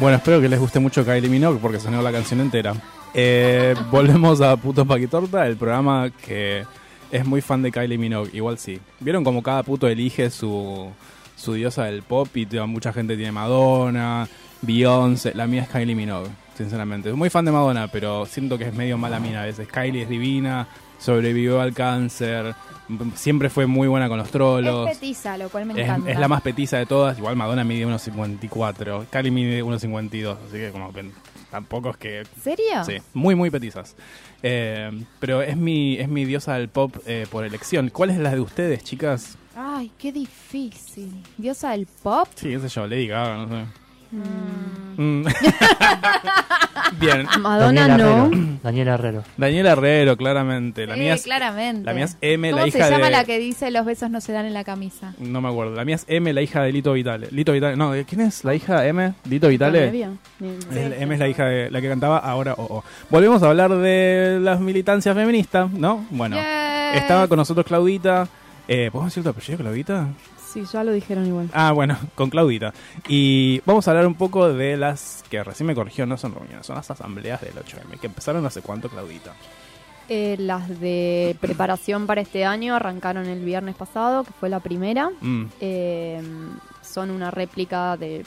Bueno, 0.00 0.18
espero 0.18 0.40
que 0.40 0.48
les 0.48 0.60
guste 0.60 0.78
mucho 0.78 1.04
Kylie 1.04 1.28
Minogue 1.28 1.58
porque 1.60 1.80
sonó 1.80 2.00
la 2.02 2.12
canción 2.12 2.40
entera. 2.40 2.72
Eh, 3.14 3.74
volvemos 3.90 4.40
a 4.40 4.56
Puto 4.56 4.86
Paquitorta, 4.86 5.44
el 5.44 5.56
programa 5.56 6.10
que 6.24 6.64
es 7.10 7.26
muy 7.26 7.40
fan 7.40 7.62
de 7.62 7.72
Kylie 7.72 7.98
Minogue. 7.98 8.30
Igual 8.32 8.58
sí. 8.58 8.78
¿Vieron 9.00 9.24
como 9.24 9.42
cada 9.42 9.64
puto 9.64 9.88
elige 9.88 10.30
su, 10.30 10.88
su 11.34 11.54
diosa 11.54 11.86
del 11.86 12.02
pop 12.02 12.28
y 12.36 12.46
mucha 12.68 12.92
gente 12.92 13.16
tiene 13.16 13.32
Madonna, 13.32 14.28
Beyoncé? 14.62 15.34
La 15.34 15.48
mía 15.48 15.62
es 15.62 15.68
Kylie 15.68 15.96
Minogue, 15.96 16.28
sinceramente. 16.56 17.12
Muy 17.12 17.28
fan 17.28 17.44
de 17.44 17.50
Madonna, 17.50 17.88
pero 17.88 18.24
siento 18.24 18.56
que 18.56 18.68
es 18.68 18.74
medio 18.74 18.98
mala 18.98 19.18
mina 19.18 19.42
a 19.42 19.46
veces. 19.46 19.66
Kylie 19.66 20.02
es 20.02 20.08
divina, 20.08 20.68
sobrevivió 20.98 21.60
al 21.60 21.72
cáncer, 21.74 22.54
siempre 23.14 23.50
fue 23.50 23.66
muy 23.66 23.88
buena 23.88 24.08
con 24.08 24.18
los 24.18 24.30
trolos. 24.30 24.88
Es 24.90 24.98
petiza, 24.98 25.36
lo 25.38 25.48
cual 25.48 25.66
me 25.66 25.74
Es, 25.74 25.80
encanta. 25.80 26.10
es 26.10 26.18
la 26.18 26.28
más 26.28 26.42
petiza 26.42 26.78
de 26.78 26.86
todas. 26.86 27.18
Igual 27.18 27.36
Madonna 27.36 27.64
mide 27.64 27.86
1,54. 27.86 29.06
Kylie 29.10 29.30
mide 29.30 29.62
1,52. 29.64 30.36
Así 30.48 30.56
que 30.58 30.70
como 30.70 30.92
que 30.92 31.10
tampoco 31.50 31.90
es 31.90 31.96
que... 31.96 32.22
¿Serio? 32.42 32.84
Sí, 32.84 32.96
muy, 33.14 33.34
muy 33.34 33.50
petizas. 33.50 33.94
Eh, 34.42 34.90
pero 35.20 35.42
es 35.42 35.56
mi, 35.56 35.98
es 35.98 36.08
mi 36.08 36.24
diosa 36.24 36.54
del 36.54 36.68
pop 36.68 36.94
eh, 37.06 37.26
por 37.30 37.44
elección. 37.44 37.90
¿Cuál 37.90 38.10
es 38.10 38.18
la 38.18 38.30
de 38.30 38.40
ustedes, 38.40 38.84
chicas? 38.84 39.36
Ay, 39.56 39.90
qué 39.98 40.12
difícil. 40.12 41.12
Diosa 41.36 41.70
del 41.72 41.86
pop. 41.86 42.28
Sí, 42.36 42.48
qué 42.50 42.60
sé 42.60 42.68
yo, 42.68 42.86
Lady 42.86 43.08
Gaga, 43.08 43.36
no 43.44 43.48
sé. 43.48 43.64
Mm. 44.10 45.20
Mm. 45.20 45.26
Bien. 47.00 47.26
Madonna 47.40 47.88
no. 47.88 48.26
Herrero. 48.26 48.58
Daniela 48.62 48.94
Herrero. 48.94 49.24
Daniela 49.36 49.72
Herrero, 49.72 50.16
claramente. 50.16 50.86
La 50.86 50.94
Sí, 50.94 51.00
mía 51.00 51.14
es, 51.14 51.22
claramente. 51.22 51.84
la 51.84 51.94
mía 51.94 52.04
es 52.04 52.16
M, 52.20 52.50
¿Cómo 52.50 52.64
la 52.64 52.70
se 52.70 52.78
hija 52.78 52.90
llama 52.90 53.06
de... 53.06 53.10
la 53.12 53.24
que 53.24 53.38
dice 53.38 53.70
los 53.70 53.84
besos 53.86 54.10
no 54.10 54.20
se 54.20 54.32
dan 54.32 54.46
en 54.46 54.54
la 54.54 54.64
camisa? 54.64 55.14
No 55.18 55.40
me 55.40 55.48
acuerdo. 55.48 55.74
La 55.74 55.84
mía 55.84 55.96
es 55.96 56.04
M, 56.08 56.32
la 56.32 56.42
hija 56.42 56.62
de 56.62 56.72
Lito 56.72 56.92
Vitale. 56.92 57.28
Lito 57.30 57.52
Vitale. 57.52 57.76
No, 57.76 57.92
¿quién 58.08 58.20
es 58.22 58.44
la 58.44 58.54
hija 58.54 58.80
de 58.80 58.88
M? 58.88 59.14
Lito 59.28 59.48
Vitale. 59.48 59.88
M 60.40 61.14
es 61.14 61.18
la 61.20 61.28
hija 61.28 61.44
de 61.46 61.70
la 61.70 61.80
que 61.80 61.88
cantaba 61.88 62.18
ahora 62.18 62.54
oh, 62.56 62.66
oh. 62.70 62.84
Volvemos 63.10 63.42
a 63.42 63.48
hablar 63.50 63.74
de 63.74 64.38
las 64.40 64.60
militancias 64.60 65.14
feministas, 65.14 65.70
¿no? 65.70 66.06
Bueno, 66.10 66.36
estaba 66.94 67.28
con 67.28 67.36
nosotros 67.38 67.66
Claudita. 67.66 68.28
Eh, 68.66 68.90
¿Podemos 68.92 69.12
decir 69.12 69.22
tu 69.22 69.30
apellido, 69.30 69.58
Claudita? 69.58 70.08
Sí, 70.52 70.64
ya 70.72 70.82
lo 70.82 70.92
dijeron 70.92 71.26
igual. 71.26 71.50
Ah, 71.52 71.72
bueno, 71.72 71.98
con 72.14 72.30
Claudita. 72.30 72.72
Y 73.06 73.60
vamos 73.66 73.86
a 73.86 73.90
hablar 73.90 74.06
un 74.06 74.14
poco 74.14 74.52
de 74.52 74.76
las 74.76 75.24
que 75.30 75.42
recién 75.44 75.66
me 75.66 75.74
corrigió, 75.74 76.06
no 76.06 76.16
son 76.16 76.34
reuniones, 76.34 76.66
son 76.66 76.76
las 76.76 76.90
asambleas 76.90 77.40
del 77.40 77.54
8M, 77.54 77.98
que 78.00 78.06
empezaron 78.06 78.44
hace 78.46 78.62
cuánto, 78.62 78.88
Claudita. 78.88 79.34
Eh, 80.08 80.36
las 80.38 80.80
de 80.80 81.36
preparación 81.38 82.06
para 82.06 82.22
este 82.22 82.46
año 82.46 82.74
arrancaron 82.74 83.26
el 83.26 83.44
viernes 83.44 83.76
pasado, 83.76 84.24
que 84.24 84.32
fue 84.32 84.48
la 84.48 84.60
primera. 84.60 85.10
Mm. 85.20 85.44
Eh, 85.60 86.22
son 86.82 87.10
una 87.10 87.30
réplica 87.30 87.98
de 87.98 88.24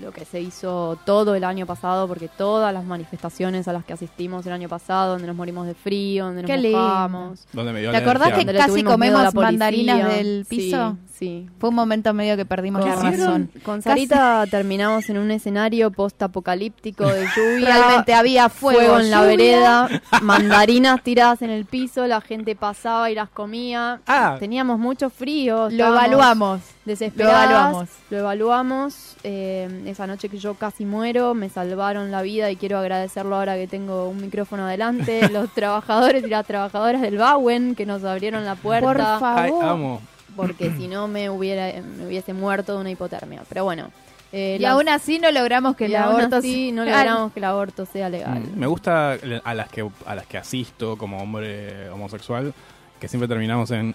lo 0.00 0.12
que 0.12 0.24
se 0.24 0.40
hizo 0.40 0.96
todo 1.04 1.34
el 1.34 1.42
año 1.42 1.66
pasado, 1.66 2.06
porque 2.06 2.28
todas 2.28 2.72
las 2.72 2.84
manifestaciones 2.84 3.66
a 3.66 3.72
las 3.72 3.84
que 3.84 3.92
asistimos 3.92 4.46
el 4.46 4.52
año 4.52 4.68
pasado, 4.68 5.12
donde 5.12 5.26
nos 5.26 5.34
morimos 5.34 5.66
de 5.66 5.74
frío, 5.74 6.26
donde 6.26 6.42
nos 6.42 6.50
Qué 6.50 6.70
mojamos. 6.70 7.46
¿Te 7.50 7.96
acordás 7.96 8.28
que 8.32 8.44
Donde 8.44 8.54
casi 8.54 8.84
comemos 8.84 9.34
mandarinas 9.34 10.14
del 10.14 10.46
piso? 10.48 10.96
Sí. 11.11 11.11
Fue 11.58 11.68
un 11.68 11.74
momento 11.74 12.12
medio 12.14 12.36
que 12.36 12.44
perdimos 12.44 12.84
la 12.84 12.96
razón. 12.96 13.50
Con 13.64 13.80
Casi- 13.82 14.06
Sarita 14.06 14.44
terminamos 14.50 15.08
en 15.10 15.18
un 15.18 15.30
escenario 15.30 15.90
post-apocalíptico 15.90 17.04
de 17.06 17.26
lluvia. 17.36 17.66
Realmente 17.76 18.14
había 18.14 18.48
fuego, 18.48 18.98
en 18.98 19.10
la 19.10 19.18
lluvia. 19.22 19.36
vereda, 19.36 19.88
mandarinas 20.22 21.02
tiradas 21.02 21.42
en 21.42 21.50
el 21.50 21.64
piso, 21.64 22.06
la 22.06 22.20
gente 22.20 22.56
pasaba 22.56 23.10
y 23.10 23.14
las 23.14 23.28
comía. 23.28 24.00
Ah. 24.06 24.36
Teníamos 24.38 24.78
mucho 24.78 25.10
frío. 25.10 25.68
Lo 25.70 25.86
evaluamos. 25.86 26.60
Desesperadas. 26.84 27.48
Lo 27.48 27.52
evaluamos. 27.54 27.88
Lo 28.10 28.18
evaluamos. 28.18 29.16
Eh, 29.22 29.82
esa 29.86 30.06
noche 30.06 30.28
que 30.28 30.38
yo 30.38 30.54
casi 30.54 30.84
muero, 30.84 31.34
me 31.34 31.48
salvaron 31.48 32.10
la 32.10 32.22
vida 32.22 32.50
y 32.50 32.56
quiero 32.56 32.78
agradecerlo 32.78 33.36
ahora 33.36 33.54
que 33.54 33.68
tengo 33.68 34.08
un 34.08 34.20
micrófono 34.20 34.64
adelante. 34.66 35.28
los 35.32 35.50
trabajadores 35.50 36.24
y 36.24 36.28
las 36.28 36.46
trabajadoras 36.46 37.00
del 37.02 37.18
Bauen 37.18 37.74
que 37.74 37.86
nos 37.86 38.02
abrieron 38.04 38.44
la 38.44 38.56
puerta. 38.56 38.88
Por 38.88 39.20
favor. 39.20 39.38
Ay, 39.38 39.52
amo. 39.62 40.00
Porque 40.36 40.72
si 40.76 40.88
no 40.88 41.08
me 41.08 41.28
hubiera 41.30 41.72
me 41.80 42.06
hubiese 42.06 42.32
muerto 42.32 42.74
de 42.74 42.80
una 42.80 42.90
hipotermia. 42.90 43.42
Pero 43.48 43.64
bueno. 43.64 43.90
eh, 44.32 44.56
Y 44.58 44.62
las- 44.62 44.72
aún 44.72 44.88
así 44.88 45.18
no 45.18 45.30
logramos 45.30 45.76
que 45.76 45.86
el 45.86 45.96
aborto 45.96 46.36
así 46.36 46.72
no 46.72 46.84
logramos 46.84 47.32
que 47.32 47.40
el 47.40 47.44
aborto 47.44 47.84
sea 47.86 48.08
legal. 48.08 48.40
Mm, 48.40 48.58
Me 48.58 48.66
gusta 48.66 49.18
a 49.44 49.54
las 49.54 49.68
que 49.68 49.86
a 50.06 50.14
las 50.14 50.26
que 50.26 50.38
asisto 50.38 50.96
como 50.96 51.18
hombre 51.18 51.88
homosexual, 51.90 52.54
que 53.00 53.08
siempre 53.08 53.28
terminamos 53.28 53.70
en 53.72 53.94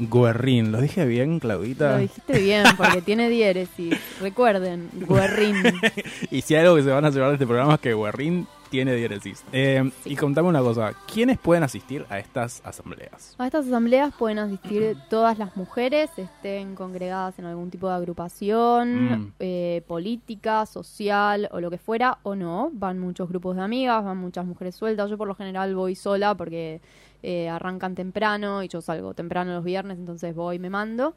Guerrín. 0.00 0.70
¿Lo 0.72 0.80
dije 0.80 1.04
bien, 1.06 1.40
Claudita? 1.40 1.92
Lo 1.92 1.98
dijiste 1.98 2.38
bien, 2.40 2.64
porque 2.76 3.02
tiene 3.02 3.28
diéresis. 3.28 3.96
Recuerden, 4.20 4.90
guerrín. 5.08 5.56
y 6.30 6.42
si 6.42 6.54
hay 6.54 6.62
algo 6.62 6.76
que 6.76 6.82
se 6.84 6.90
van 6.90 7.04
a 7.04 7.10
llevar 7.10 7.28
de 7.30 7.34
este 7.34 7.46
programa 7.46 7.74
es 7.74 7.80
que 7.80 7.94
Guerrín 7.94 8.46
tiene 8.70 8.94
diéresis. 8.94 9.44
Eh, 9.52 9.90
Y 10.04 10.16
contame 10.16 10.48
una 10.48 10.60
cosa, 10.60 10.92
¿quiénes 11.12 11.38
pueden 11.38 11.62
asistir 11.64 12.04
a 12.08 12.18
estas 12.18 12.60
asambleas? 12.64 13.34
A 13.38 13.46
estas 13.46 13.66
asambleas 13.66 14.14
pueden 14.14 14.38
asistir 14.38 14.96
todas 15.10 15.38
las 15.38 15.56
mujeres, 15.56 16.10
estén 16.16 16.74
congregadas 16.74 17.38
en 17.38 17.44
algún 17.46 17.70
tipo 17.70 17.88
de 17.88 17.94
agrupación 17.94 18.98
Mm. 19.18 19.32
eh, 19.38 19.82
política, 19.86 20.66
social 20.66 21.48
o 21.52 21.60
lo 21.60 21.70
que 21.70 21.78
fuera, 21.78 22.18
o 22.22 22.34
no. 22.34 22.70
Van 22.72 22.98
muchos 22.98 23.28
grupos 23.28 23.56
de 23.56 23.62
amigas, 23.62 24.04
van 24.04 24.16
muchas 24.18 24.44
mujeres 24.46 24.74
sueltas. 24.74 25.08
Yo 25.10 25.16
por 25.18 25.28
lo 25.28 25.34
general 25.34 25.74
voy 25.74 25.94
sola 25.94 26.34
porque 26.34 26.80
eh, 27.22 27.48
arrancan 27.48 27.94
temprano 27.94 28.62
y 28.62 28.68
yo 28.68 28.80
salgo 28.80 29.14
temprano 29.14 29.52
los 29.54 29.64
viernes, 29.64 29.98
entonces 29.98 30.34
voy 30.34 30.56
y 30.56 30.58
me 30.58 30.70
mando. 30.70 31.14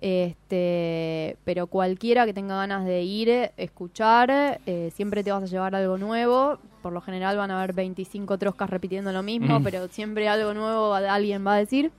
Este, 0.00 1.36
pero 1.44 1.66
cualquiera 1.66 2.26
que 2.26 2.32
tenga 2.34 2.56
ganas 2.56 2.84
de 2.84 3.02
ir, 3.02 3.50
escuchar, 3.56 4.60
eh, 4.66 4.90
siempre 4.94 5.22
te 5.24 5.32
vas 5.32 5.42
a 5.42 5.46
llevar 5.46 5.74
algo 5.74 5.98
nuevo. 5.98 6.58
Por 6.82 6.92
lo 6.92 7.00
general 7.00 7.36
van 7.36 7.50
a 7.50 7.58
haber 7.58 7.72
25 7.72 8.36
troscas 8.38 8.68
repitiendo 8.70 9.12
lo 9.12 9.22
mismo, 9.22 9.60
Mm. 9.60 9.62
pero 9.64 9.88
siempre 9.88 10.28
algo 10.28 10.54
nuevo 10.54 10.94
alguien 10.94 11.46
va 11.46 11.54
a 11.54 11.58
decir. 11.58 11.90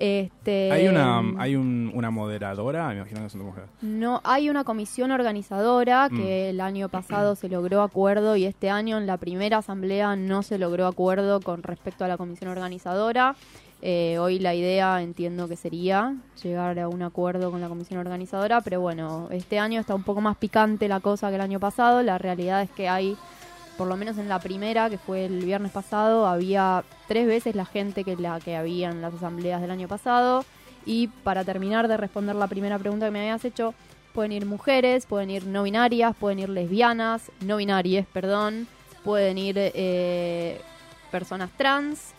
Este, 0.00 0.70
Hay 0.70 0.86
una, 0.86 1.18
hay 1.38 1.56
un- 1.56 1.90
una 1.92 2.10
moderadora, 2.12 2.86
me 2.90 2.96
imagino 2.98 3.18
que 3.20 3.26
es 3.26 3.34
una 3.34 3.42
mujer. 3.44 3.64
no, 3.82 4.20
hay 4.22 4.48
una 4.48 4.62
comisión 4.62 5.10
organizadora 5.10 6.08
Mm. 6.08 6.16
que 6.16 6.50
el 6.50 6.60
año 6.60 6.88
pasado 6.88 7.34
se 7.34 7.48
logró 7.48 7.82
acuerdo 7.82 8.36
y 8.36 8.44
este 8.44 8.70
año 8.70 8.96
en 8.98 9.06
la 9.08 9.16
primera 9.16 9.58
asamblea 9.58 10.14
no 10.14 10.44
se 10.44 10.56
logró 10.58 10.86
acuerdo 10.86 11.40
con 11.40 11.64
respecto 11.64 12.04
a 12.04 12.08
la 12.08 12.16
comisión 12.16 12.48
organizadora. 12.50 13.34
Eh, 13.80 14.18
hoy 14.18 14.40
la 14.40 14.54
idea 14.54 15.00
entiendo 15.02 15.46
que 15.46 15.54
sería 15.54 16.16
llegar 16.42 16.78
a 16.80 16.88
un 16.88 17.02
acuerdo 17.02 17.52
con 17.52 17.60
la 17.60 17.68
comisión 17.68 18.00
organizadora, 18.00 18.60
pero 18.60 18.80
bueno, 18.80 19.28
este 19.30 19.60
año 19.60 19.78
está 19.80 19.94
un 19.94 20.02
poco 20.02 20.20
más 20.20 20.36
picante 20.36 20.88
la 20.88 20.98
cosa 20.98 21.28
que 21.28 21.36
el 21.36 21.40
año 21.40 21.60
pasado. 21.60 22.02
La 22.02 22.18
realidad 22.18 22.62
es 22.62 22.70
que 22.70 22.88
hay, 22.88 23.16
por 23.76 23.86
lo 23.86 23.96
menos 23.96 24.18
en 24.18 24.28
la 24.28 24.40
primera, 24.40 24.90
que 24.90 24.98
fue 24.98 25.26
el 25.26 25.44
viernes 25.44 25.70
pasado, 25.70 26.26
había 26.26 26.84
tres 27.06 27.26
veces 27.26 27.54
la 27.54 27.66
gente 27.66 28.02
que 28.02 28.16
la 28.16 28.40
que 28.40 28.56
había 28.56 28.90
en 28.90 29.00
las 29.00 29.14
asambleas 29.14 29.60
del 29.60 29.70
año 29.70 29.86
pasado. 29.86 30.44
Y 30.84 31.08
para 31.08 31.44
terminar 31.44 31.86
de 31.86 31.96
responder 31.96 32.34
la 32.34 32.48
primera 32.48 32.78
pregunta 32.78 33.06
que 33.06 33.12
me 33.12 33.20
habías 33.20 33.44
hecho, 33.44 33.74
pueden 34.12 34.32
ir 34.32 34.46
mujeres, 34.46 35.06
pueden 35.06 35.30
ir 35.30 35.46
no 35.46 35.62
binarias, 35.62 36.16
pueden 36.16 36.40
ir 36.40 36.48
lesbianas, 36.48 37.30
no 37.40 37.58
binarias, 37.58 38.06
perdón, 38.12 38.66
pueden 39.04 39.38
ir 39.38 39.54
eh, 39.58 40.60
personas 41.12 41.50
trans, 41.56 42.14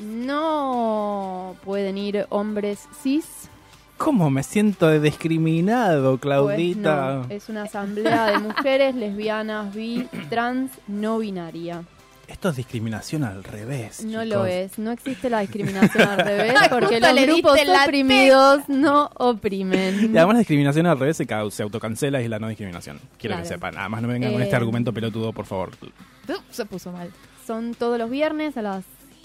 no 0.00 1.56
pueden 1.64 1.98
ir 1.98 2.26
hombres 2.30 2.80
cis. 3.02 3.48
¿Cómo 3.96 4.30
me 4.30 4.42
siento 4.42 4.98
discriminado, 4.98 6.12
Pues 6.12 6.22
Claudita? 6.22 7.16
no, 7.16 7.26
es 7.34 7.48
una 7.50 7.64
asamblea 7.64 8.26
de 8.30 8.38
mujeres, 8.38 8.94
lesbianas, 8.94 9.74
bi, 9.74 10.08
trans, 10.30 10.70
no 10.88 11.18
binaria. 11.18 11.82
Esto 12.26 12.48
es 12.50 12.56
discriminación 12.56 13.24
al 13.24 13.42
revés. 13.42 14.04
No 14.04 14.22
chicos. 14.22 14.26
lo 14.28 14.46
es, 14.46 14.78
no 14.78 14.92
existe 14.92 15.28
la 15.28 15.40
discriminación 15.40 16.08
al 16.08 16.18
revés, 16.18 16.54
porque 16.70 17.00
los 17.00 17.12
grupos 17.26 17.58
oprimidos 17.84 18.68
no 18.68 19.10
oprimen. 19.16 20.14
Y 20.14 20.16
además 20.16 20.34
la 20.34 20.38
discriminación 20.38 20.86
al 20.86 20.98
revés 20.98 21.16
se, 21.16 21.26
se 21.50 21.62
autocancela 21.62 22.20
y 22.20 22.24
es 22.24 22.30
la 22.30 22.38
no 22.38 22.48
discriminación. 22.48 23.00
Quiero 23.18 23.36
que 23.36 23.44
sepan. 23.44 23.76
Además 23.76 24.00
no 24.02 24.08
me 24.08 24.14
vengan 24.14 24.32
con 24.32 24.40
Eh, 24.40 24.44
este 24.44 24.56
argumento 24.56 24.92
pelotudo, 24.94 25.32
por 25.32 25.44
favor. 25.44 25.70
Se 26.50 26.64
puso 26.66 26.92
mal. 26.92 27.10
Son 27.46 27.74
todos 27.74 27.98
los 27.98 28.08
viernes 28.08 28.56
a 28.56 28.62
las 28.62 28.84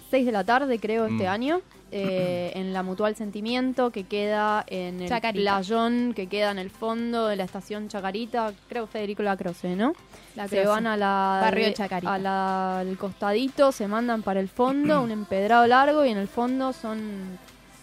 6 0.10 0.26
de 0.26 0.32
la 0.32 0.44
tarde, 0.44 0.80
creo, 0.80 1.06
este 1.06 1.24
Mm. 1.26 1.30
año, 1.30 1.62
eh, 1.92 2.52
en 2.56 2.74
la 2.74 2.84
Mutual 2.84 3.16
Sentimiento, 3.16 3.90
que 3.92 4.04
queda 4.04 4.64
en 4.68 5.02
el 5.02 5.08
Chacarita. 5.10 5.42
playón, 5.42 6.14
que 6.14 6.28
queda 6.28 6.52
en 6.52 6.60
el 6.60 6.70
fondo 6.70 7.28
de 7.28 7.36
la 7.38 7.44
estación 7.46 7.88
Chacarita, 7.88 8.54
creo 8.70 8.86
Federico 8.88 9.24
Lacroce, 9.24 9.76
¿no? 9.76 9.94
La 10.36 10.48
se 10.48 10.66
van 10.66 10.88
a 10.88 10.98
la, 10.98 11.40
Barrio 11.42 11.72
Chacarita. 11.74 12.14
a 12.14 12.18
la- 12.18 12.80
al 12.80 12.98
costadito, 12.98 13.72
se 13.72 13.88
mandan 13.88 14.22
para 14.24 14.40
el 14.40 14.50
fondo, 14.50 15.02
un 15.02 15.12
empedrado 15.12 15.66
largo, 15.68 16.06
y 16.06 16.10
en 16.10 16.18
el 16.18 16.28
fondo 16.28 16.74
son 16.74 17.38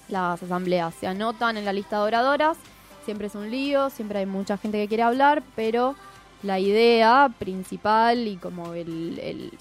las 0.08 0.42
asambleas. 0.42 0.94
Se 0.94 1.06
anotan 1.06 1.56
en 1.56 1.64
la 1.64 1.72
lista 1.72 1.96
de 1.98 2.02
oradoras, 2.02 2.58
siempre 3.04 3.28
es 3.28 3.34
un 3.34 3.50
lío, 3.50 3.88
siempre 3.90 4.18
hay 4.20 4.26
mucha 4.26 4.58
gente 4.58 4.78
que 4.78 4.88
quiere 4.88 5.02
hablar, 5.04 5.42
pero 5.56 5.94
la 6.42 6.58
idea 6.58 7.30
principal 7.38 8.26
y 8.28 8.36
como 8.36 8.74
el, 8.74 9.18
el- 9.22 9.52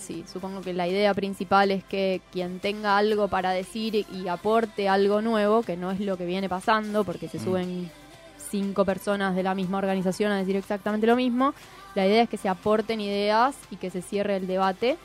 sí, 0.00 0.24
supongo 0.30 0.60
que 0.60 0.72
la 0.72 0.88
idea 0.88 1.14
principal 1.14 1.70
es 1.70 1.84
que 1.84 2.20
quien 2.32 2.58
tenga 2.60 2.96
algo 2.96 3.28
para 3.28 3.50
decir 3.52 3.94
y 3.94 4.28
aporte 4.28 4.88
algo 4.88 5.22
nuevo, 5.22 5.62
que 5.62 5.76
no 5.76 5.90
es 5.90 6.00
lo 6.00 6.16
que 6.16 6.26
viene 6.26 6.48
pasando, 6.48 7.04
porque 7.04 7.28
se 7.28 7.38
Mm. 7.38 7.44
suben 7.44 7.90
cinco 8.50 8.84
personas 8.84 9.36
de 9.36 9.42
la 9.42 9.54
misma 9.54 9.78
organización 9.78 10.32
a 10.32 10.38
decir 10.38 10.56
exactamente 10.56 11.06
lo 11.06 11.14
mismo, 11.14 11.54
la 11.94 12.06
idea 12.06 12.22
es 12.22 12.28
que 12.28 12.36
se 12.36 12.48
aporten 12.48 13.00
ideas 13.00 13.56
y 13.70 13.76
que 13.76 13.90
se 13.90 14.02
cierre 14.02 14.36
el 14.36 14.46
debate. 14.46 14.96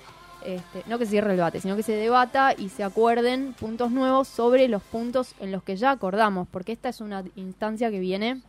Este, 0.44 0.84
no 0.88 1.00
que 1.00 1.06
se 1.06 1.12
cierre 1.12 1.32
el 1.32 1.38
debate, 1.38 1.60
sino 1.60 1.76
que 1.76 1.82
se 1.82 1.94
debata 1.94 2.54
y 2.56 2.70
se 2.70 2.84
acuerden 2.84 3.56
puntos 3.60 3.90
nuevos 3.90 4.28
sobre 4.28 4.68
los 4.68 4.84
puntos 4.84 5.34
en 5.40 5.52
los 5.52 5.64
que 5.64 5.76
ya 5.76 5.90
acordamos, 5.90 6.48
porque 6.48 6.72
esta 6.72 6.90
es 6.90 7.02
una 7.02 7.24
instancia 7.36 7.90
que 7.90 8.00
viene 8.00 8.42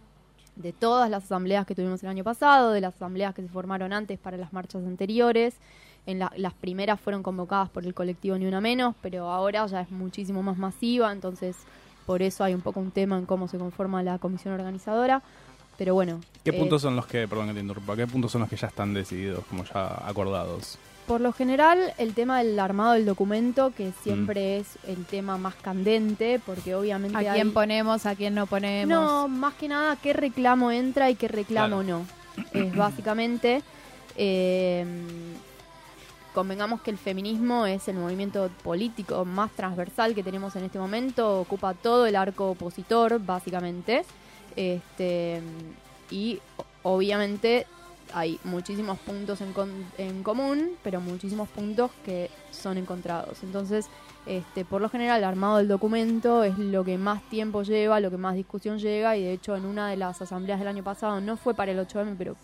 de 0.56 0.74
todas 0.74 1.08
las 1.08 1.24
asambleas 1.24 1.66
que 1.66 1.74
tuvimos 1.74 2.02
el 2.02 2.10
año 2.10 2.22
pasado, 2.22 2.72
de 2.72 2.82
las 2.82 2.94
asambleas 2.94 3.34
que 3.34 3.40
se 3.42 3.48
formaron 3.48 3.94
antes 3.94 4.18
para 4.18 4.36
las 4.36 4.52
marchas 4.52 4.84
anteriores. 4.84 5.54
En 6.06 6.18
la- 6.20 6.32
las 6.36 6.54
primeras 6.54 7.00
fueron 7.00 7.22
convocadas 7.22 7.68
por 7.68 7.84
el 7.84 7.92
colectivo 7.94 8.38
Ni 8.38 8.46
Una 8.46 8.60
Menos, 8.60 8.94
pero 9.02 9.28
ahora 9.30 9.66
ya 9.66 9.80
es 9.80 9.90
muchísimo 9.90 10.42
más 10.42 10.56
masiva, 10.56 11.10
entonces 11.12 11.56
por 12.06 12.22
eso 12.22 12.44
hay 12.44 12.54
un 12.54 12.60
poco 12.60 12.78
un 12.80 12.92
tema 12.92 13.18
en 13.18 13.26
cómo 13.26 13.48
se 13.48 13.58
conforma 13.58 14.02
la 14.02 14.18
comisión 14.18 14.54
organizadora. 14.54 15.22
Pero 15.76 15.92
bueno. 15.94 16.20
¿Qué 16.44 16.50
eh, 16.50 16.58
puntos 16.58 16.80
son 16.80 16.96
los 16.96 17.06
que, 17.06 17.26
perdón 17.28 17.48
que 17.48 17.54
te 17.54 17.60
interrumpa, 17.60 17.96
qué 17.96 18.06
puntos 18.06 18.32
son 18.32 18.40
los 18.42 18.48
que 18.48 18.56
ya 18.56 18.68
están 18.68 18.94
decididos, 18.94 19.44
como 19.46 19.64
ya 19.64 19.86
acordados? 20.08 20.78
Por 21.06 21.20
lo 21.20 21.32
general, 21.32 21.92
el 21.98 22.14
tema 22.14 22.38
del 22.42 22.58
armado 22.58 22.94
del 22.94 23.04
documento, 23.04 23.72
que 23.76 23.92
siempre 24.02 24.56
es 24.58 24.78
el 24.88 25.04
tema 25.04 25.36
más 25.38 25.54
candente, 25.56 26.40
porque 26.46 26.74
obviamente 26.74 27.16
¿A 27.16 27.20
hay- 27.20 27.28
quién 27.40 27.52
ponemos? 27.52 28.06
¿A 28.06 28.14
quién 28.16 28.34
no 28.34 28.46
ponemos? 28.46 28.88
No, 28.88 29.28
más 29.28 29.54
que 29.54 29.68
nada, 29.68 29.96
qué 29.96 30.12
reclamo 30.14 30.70
entra 30.70 31.10
y 31.10 31.14
qué 31.14 31.28
reclamo 31.28 31.82
no. 31.82 32.06
Es 32.52 32.74
básicamente, 32.74 33.62
eh, 34.16 34.84
convengamos 36.36 36.82
que 36.82 36.90
el 36.90 36.98
feminismo 36.98 37.64
es 37.64 37.88
el 37.88 37.96
movimiento 37.96 38.50
político 38.62 39.24
más 39.24 39.50
transversal 39.52 40.14
que 40.14 40.22
tenemos 40.22 40.54
en 40.54 40.64
este 40.64 40.78
momento, 40.78 41.40
ocupa 41.40 41.72
todo 41.72 42.04
el 42.04 42.14
arco 42.14 42.50
opositor, 42.50 43.18
básicamente. 43.24 44.04
Este, 44.54 45.40
y 46.10 46.38
obviamente 46.82 47.66
hay 48.12 48.38
muchísimos 48.44 48.98
puntos 48.98 49.40
en 49.40 50.22
común, 50.22 50.72
pero 50.82 51.00
muchísimos 51.00 51.48
puntos 51.48 51.90
que 52.04 52.30
son 52.50 52.76
encontrados. 52.76 53.42
Entonces, 53.42 53.86
este, 54.26 54.66
por 54.66 54.82
lo 54.82 54.90
general, 54.90 55.20
el 55.20 55.24
armado 55.24 55.56
del 55.56 55.68
documento 55.68 56.44
es 56.44 56.58
lo 56.58 56.84
que 56.84 56.98
más 56.98 57.22
tiempo 57.30 57.62
lleva, 57.62 57.98
lo 57.98 58.10
que 58.10 58.18
más 58.18 58.34
discusión 58.34 58.78
llega, 58.78 59.16
y 59.16 59.22
de 59.22 59.32
hecho, 59.32 59.56
en 59.56 59.64
una 59.64 59.88
de 59.88 59.96
las 59.96 60.20
asambleas 60.20 60.58
del 60.58 60.68
año 60.68 60.84
pasado, 60.84 61.18
no 61.22 61.38
fue 61.38 61.54
para 61.54 61.72
el 61.72 61.78
8M, 61.78 62.14
pero 62.18 62.36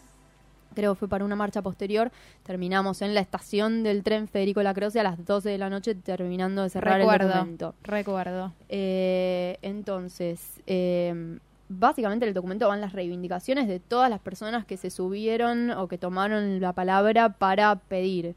creo 0.75 0.95
que 0.95 1.01
fue 1.01 1.09
para 1.09 1.25
una 1.25 1.37
marcha 1.37 1.63
posterior, 1.63 2.11
terminamos 2.43 3.03
en 3.03 3.15
la 3.15 3.21
estación 3.21 3.83
del 3.83 4.03
tren 4.03 4.29
Federico 4.29 4.63
Lacroce 4.63 5.01
a 5.01 5.03
las 5.03 5.25
12 5.25 5.51
de 5.51 5.59
la 5.59 5.71
noche, 5.71 5.95
terminando 5.95 6.63
de 6.63 6.71
cerrar 6.71 6.99
Recuerdo, 6.99 7.29
el 7.29 7.33
documento. 7.35 7.75
Recuerdo. 7.83 8.53
Eh, 8.69 9.59
entonces, 9.63 10.61
eh, 10.67 11.39
básicamente 11.69 12.27
el 12.27 12.35
documento 12.35 12.69
van 12.69 12.81
las 12.81 12.93
reivindicaciones 12.93 13.69
de 13.69 13.81
todas 13.81 14.11
las 14.11 14.21
personas 14.21 14.65
que 14.65 14.77
se 14.77 14.91
subieron 14.91 15.71
o 15.71 15.89
que 15.89 15.99
tomaron 15.99 16.61
la 16.61 16.73
palabra 16.73 17.31
para 17.31 17.77
pedir 17.77 18.35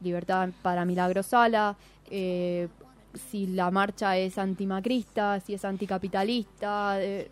libertad 0.00 0.50
para 0.62 0.84
Milagro 0.84 1.22
Sala, 1.22 1.76
eh, 2.10 2.68
si 3.14 3.46
la 3.46 3.70
marcha 3.70 4.16
es 4.16 4.38
antimacrista, 4.38 5.40
si 5.40 5.54
es 5.54 5.64
anticapitalista, 5.64 7.02
eh, 7.02 7.30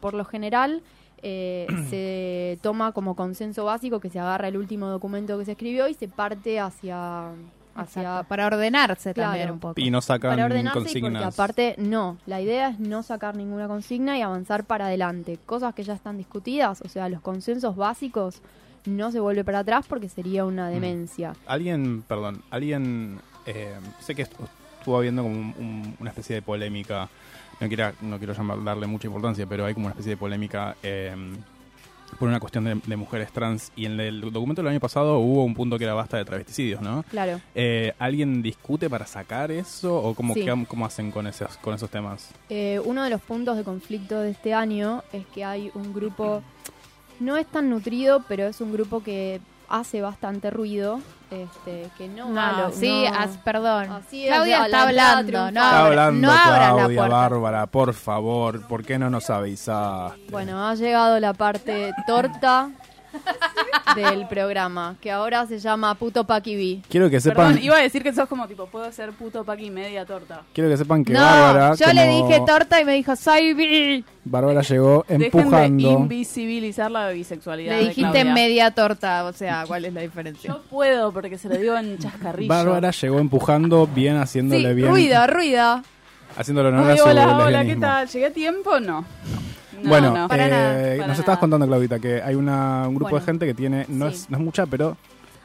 por 0.00 0.14
lo 0.14 0.24
general 0.24 0.82
eh, 1.26 1.66
se 1.90 2.58
toma 2.62 2.92
como 2.92 3.16
consenso 3.16 3.64
básico 3.64 3.98
que 3.98 4.10
se 4.10 4.20
agarra 4.20 4.46
el 4.48 4.56
último 4.56 4.86
documento 4.88 5.38
que 5.38 5.44
se 5.46 5.52
escribió 5.52 5.88
y 5.88 5.94
se 5.94 6.06
parte 6.06 6.60
hacia... 6.60 7.30
hacia 7.74 8.02
Exacto, 8.02 8.28
para 8.28 8.46
ordenarse 8.46 9.14
Claro. 9.14 9.30
también 9.30 9.50
un 9.50 9.58
poco. 9.58 9.80
Y 9.80 9.90
no 9.90 10.00
sacan 10.00 10.30
para 10.32 10.44
ordenarse 10.44 10.78
y 10.78 10.82
porque 10.82 11.00
consignas. 11.00 11.34
aparte 11.34 11.74
no, 11.78 12.18
la 12.26 12.40
idea 12.40 12.68
es 12.68 12.78
no 12.78 13.02
sacar 13.02 13.34
ninguna 13.36 13.66
consigna 13.66 14.16
y 14.18 14.22
avanzar 14.22 14.64
para 14.64 14.86
adelante. 14.86 15.38
Cosas 15.46 15.74
que 15.74 15.82
ya 15.82 15.94
están 15.94 16.16
discutidas, 16.18 16.82
o 16.82 16.88
sea, 16.88 17.08
los 17.08 17.20
consensos 17.20 17.74
básicos 17.74 18.42
no 18.84 19.10
se 19.10 19.18
vuelve 19.18 19.44
para 19.44 19.60
atrás 19.60 19.86
porque 19.88 20.08
sería 20.10 20.44
una 20.44 20.68
demencia. 20.68 21.34
Alguien, 21.46 22.02
perdón, 22.06 22.42
alguien, 22.50 23.18
eh, 23.46 23.74
sé 24.00 24.14
que 24.14 24.24
estu- 24.26 24.46
estuvo 24.78 24.98
habiendo 24.98 25.22
como 25.22 25.34
un- 25.34 25.54
un- 25.58 25.96
una 26.00 26.10
especie 26.10 26.36
de 26.36 26.42
polémica, 26.42 27.08
no 27.60 27.68
quiero, 27.68 27.92
no 28.02 28.18
quiero 28.18 28.32
llamar, 28.34 28.62
darle 28.64 28.86
mucha 28.86 29.06
importancia, 29.06 29.46
pero 29.46 29.64
hay 29.66 29.74
como 29.74 29.86
una 29.86 29.92
especie 29.92 30.10
de 30.10 30.16
polémica 30.16 30.76
eh, 30.82 31.14
por 32.18 32.28
una 32.28 32.38
cuestión 32.38 32.64
de, 32.64 32.80
de 32.86 32.96
mujeres 32.96 33.32
trans 33.32 33.72
y 33.74 33.86
en 33.86 33.98
el 33.98 34.20
documento 34.20 34.62
del 34.62 34.70
año 34.70 34.78
pasado 34.80 35.18
hubo 35.18 35.42
un 35.44 35.54
punto 35.54 35.76
que 35.78 35.84
era 35.84 35.94
basta 35.94 36.16
de 36.16 36.24
travesticidios, 36.24 36.80
¿no? 36.80 37.02
Claro. 37.10 37.40
Eh, 37.56 37.92
¿Alguien 37.98 38.40
discute 38.42 38.88
para 38.88 39.04
sacar 39.06 39.50
eso 39.50 39.96
o 39.96 40.14
cómo, 40.14 40.34
Sí. 40.34 40.44
qué- 40.44 40.64
cómo 40.68 40.86
hacen 40.86 41.10
con 41.10 41.26
esos, 41.26 41.56
con 41.56 41.74
esos 41.74 41.90
temas? 41.90 42.30
Eh, 42.50 42.80
uno 42.84 43.02
de 43.02 43.10
los 43.10 43.20
puntos 43.20 43.56
de 43.56 43.64
conflicto 43.64 44.20
de 44.20 44.30
este 44.30 44.54
año 44.54 45.02
es 45.12 45.26
que 45.34 45.44
hay 45.44 45.70
un 45.74 45.92
grupo, 45.92 46.42
no 47.18 47.36
es 47.36 47.46
tan 47.46 47.68
nutrido, 47.70 48.22
pero 48.28 48.46
es 48.46 48.60
un 48.60 48.72
grupo 48.72 49.02
que 49.02 49.40
hace 49.68 50.00
bastante 50.00 50.50
ruido, 50.50 51.00
este, 51.30 51.88
que 51.96 52.08
no, 52.08 52.28
No, 52.28 52.34
va 52.34 52.48
a 52.50 52.60
lo- 52.68 52.72
sí, 52.72 53.04
no- 53.10 53.42
perdón. 53.44 53.90
Así 53.90 54.24
es, 54.26 54.32
Claudia 54.34 54.64
está 54.66 54.82
hablando, 54.82 55.32
no 55.40 55.48
Está 55.48 55.68
abra- 55.70 55.86
hablando 56.06 56.26
no 56.28 56.32
abras 56.32 56.60
la 56.60 56.74
Claudia 56.76 56.98
puerta. 57.00 57.16
Bárbara, 57.16 57.66
por 57.66 57.94
favor, 57.94 58.66
¿por 58.68 58.84
qué 58.84 58.98
no 58.98 59.10
nos 59.10 59.30
avisaste? 59.30 60.20
Bueno, 60.30 60.66
ha 60.68 60.74
llegado 60.74 61.18
la 61.20 61.32
parte 61.32 61.92
torta 62.06 62.70
del 63.96 64.26
programa, 64.26 64.96
que 65.00 65.10
ahora 65.10 65.46
se 65.46 65.58
llama 65.58 65.94
Puto 65.94 66.24
Paqui 66.24 66.56
B. 66.56 66.82
Quiero 66.88 67.08
que 67.10 67.20
sepan, 67.20 67.48
Perdón, 67.52 67.62
iba 67.64 67.76
a 67.76 67.80
decir 67.80 68.02
que 68.02 68.12
sos 68.12 68.28
como 68.28 68.46
tipo, 68.48 68.66
puedo 68.66 68.90
ser 68.92 69.12
puto 69.12 69.44
paqui 69.44 69.70
media 69.70 70.04
torta. 70.04 70.42
quiero 70.52 70.68
que 70.70 70.76
sepan 70.76 71.04
que 71.04 71.12
No, 71.12 71.20
Bárbara, 71.20 71.74
yo 71.74 71.92
le 71.92 72.06
como 72.06 72.28
dije 72.28 72.42
torta 72.46 72.80
y 72.80 72.84
me 72.84 72.94
dijo, 72.94 73.14
soy 73.16 73.54
bi. 73.54 74.04
Bárbara 74.24 74.62
llegó 74.62 75.04
Dejen 75.08 75.18
de 75.18 75.26
empujando. 75.26 75.90
invisibilizar 75.90 76.90
la 76.90 77.10
bisexualidad. 77.10 77.72
Le 77.72 77.78
de 77.82 77.88
dijiste 77.90 78.10
Claudia. 78.10 78.32
media 78.34 78.70
torta, 78.72 79.24
o 79.24 79.32
sea, 79.32 79.64
¿cuál 79.66 79.84
es 79.84 79.92
la 79.92 80.00
diferencia? 80.00 80.48
Yo 80.48 80.62
puedo 80.62 81.12
porque 81.12 81.38
se 81.38 81.48
lo 81.48 81.56
digo 81.56 81.76
en 81.76 81.98
chascarrillo. 81.98 82.48
Bárbara 82.48 82.90
llegó 82.90 83.18
empujando, 83.20 83.86
bien 83.86 84.16
Sí, 84.16 84.22
haciéndole 84.22 84.74
bien. 84.74 84.88
ruido, 84.88 85.26
ruido. 85.26 85.82
Haciéndole 86.36 86.70
honor 86.70 86.86
Ay, 86.90 86.94
a 86.94 86.96
su 87.02 87.08
hola, 87.08 87.36
hola, 87.38 87.64
¿qué 87.64 87.76
tal? 87.76 88.08
¿Llegué 88.08 88.26
a 88.26 88.32
tiempo? 88.32 88.80
No. 88.80 89.02
No, 89.02 89.04
bueno, 89.82 90.12
no. 90.16 90.28
para 90.28 90.46
eh, 90.46 90.50
nada, 90.50 90.72
para 90.72 90.96
nos 90.96 90.98
nada. 91.08 91.12
estabas 91.20 91.38
contando, 91.38 91.66
Claudita, 91.66 91.98
que 91.98 92.22
hay 92.22 92.34
una, 92.34 92.86
un 92.88 92.94
grupo 92.94 93.10
Bueno, 93.10 93.20
de 93.20 93.32
gente 93.32 93.46
que 93.46 93.54
tiene, 93.54 93.86
no, 93.88 94.08
sí. 94.10 94.14
es, 94.16 94.30
no 94.30 94.38
es 94.38 94.44
mucha, 94.44 94.66
pero 94.66 94.96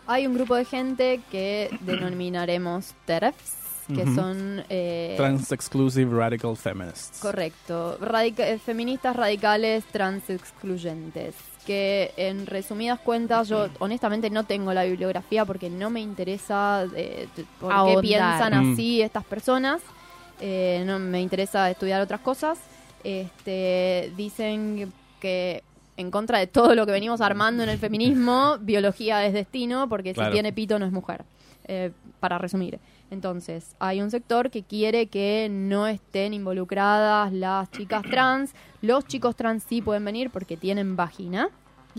Hay 0.07 0.27
un 0.27 0.33
grupo 0.35 0.55
de 0.55 0.65
gente 0.65 1.21
que 1.31 1.69
denominaremos 1.81 2.93
TERFs, 3.05 3.55
que 3.93 4.05
son... 4.13 4.63
eh, 4.69 5.15
Trans 5.17 5.51
Exclusive 5.51 6.15
Radical 6.15 6.55
Feminists. 6.55 7.19
Correcto. 7.21 7.97
Radica- 7.99 8.47
eh, 8.47 8.59
feministas 8.59 9.15
radicales 9.15 9.83
trans 9.91 10.29
excluyentes. 10.29 11.33
Que 11.65 12.13
en 12.17 12.45
resumidas 12.47 12.99
cuentas, 12.99 13.47
yo 13.47 13.67
honestamente 13.79 14.29
no 14.31 14.43
tengo 14.43 14.73
la 14.73 14.83
bibliografía 14.85 15.43
porque 15.45 15.69
no 15.69 15.89
me 15.91 15.99
interesa 16.01 16.85
eh, 16.95 17.27
por 17.59 17.71
qué 17.85 18.01
piensan 18.01 18.53
Mm. 18.69 18.73
así 18.73 19.01
estas 19.01 19.23
personas. 19.25 19.81
Eh, 20.39 20.83
no 20.85 20.97
me 20.99 21.19
interesa 21.21 21.69
estudiar 21.69 22.01
otras 22.01 22.21
cosas. 22.21 22.57
Este, 23.03 24.11
dicen 24.17 24.91
que 25.19 25.63
en 25.97 26.11
contra 26.11 26.39
de 26.39 26.47
todo 26.47 26.75
lo 26.75 26.85
que 26.85 26.91
venimos 26.91 27.21
armando 27.21 27.63
en 27.63 27.69
el 27.69 27.77
feminismo, 27.77 28.57
biología 28.61 29.25
es 29.25 29.33
destino, 29.33 29.89
porque 29.89 30.13
Claro. 30.13 30.29
si 30.31 30.33
tiene 30.33 30.53
pito 30.53 30.79
no 30.79 30.85
es 30.85 30.91
mujer. 30.91 31.23
Eh, 31.65 31.91
para 32.19 32.37
resumir. 32.37 32.79
Entonces, 33.11 33.75
hay 33.79 34.01
un 34.01 34.11
sector 34.11 34.49
que 34.49 34.63
quiere 34.63 35.07
que 35.07 35.47
no 35.49 35.87
estén 35.87 36.33
involucradas 36.33 37.31
las 37.31 37.69
chicas 37.71 38.01
trans. 38.03 38.53
Los 38.81 39.05
chicos 39.05 39.35
trans 39.35 39.63
sí 39.63 39.81
pueden 39.81 40.03
venir 40.03 40.29
porque 40.31 40.57
tienen 40.57 40.95
vagina. 40.95 41.49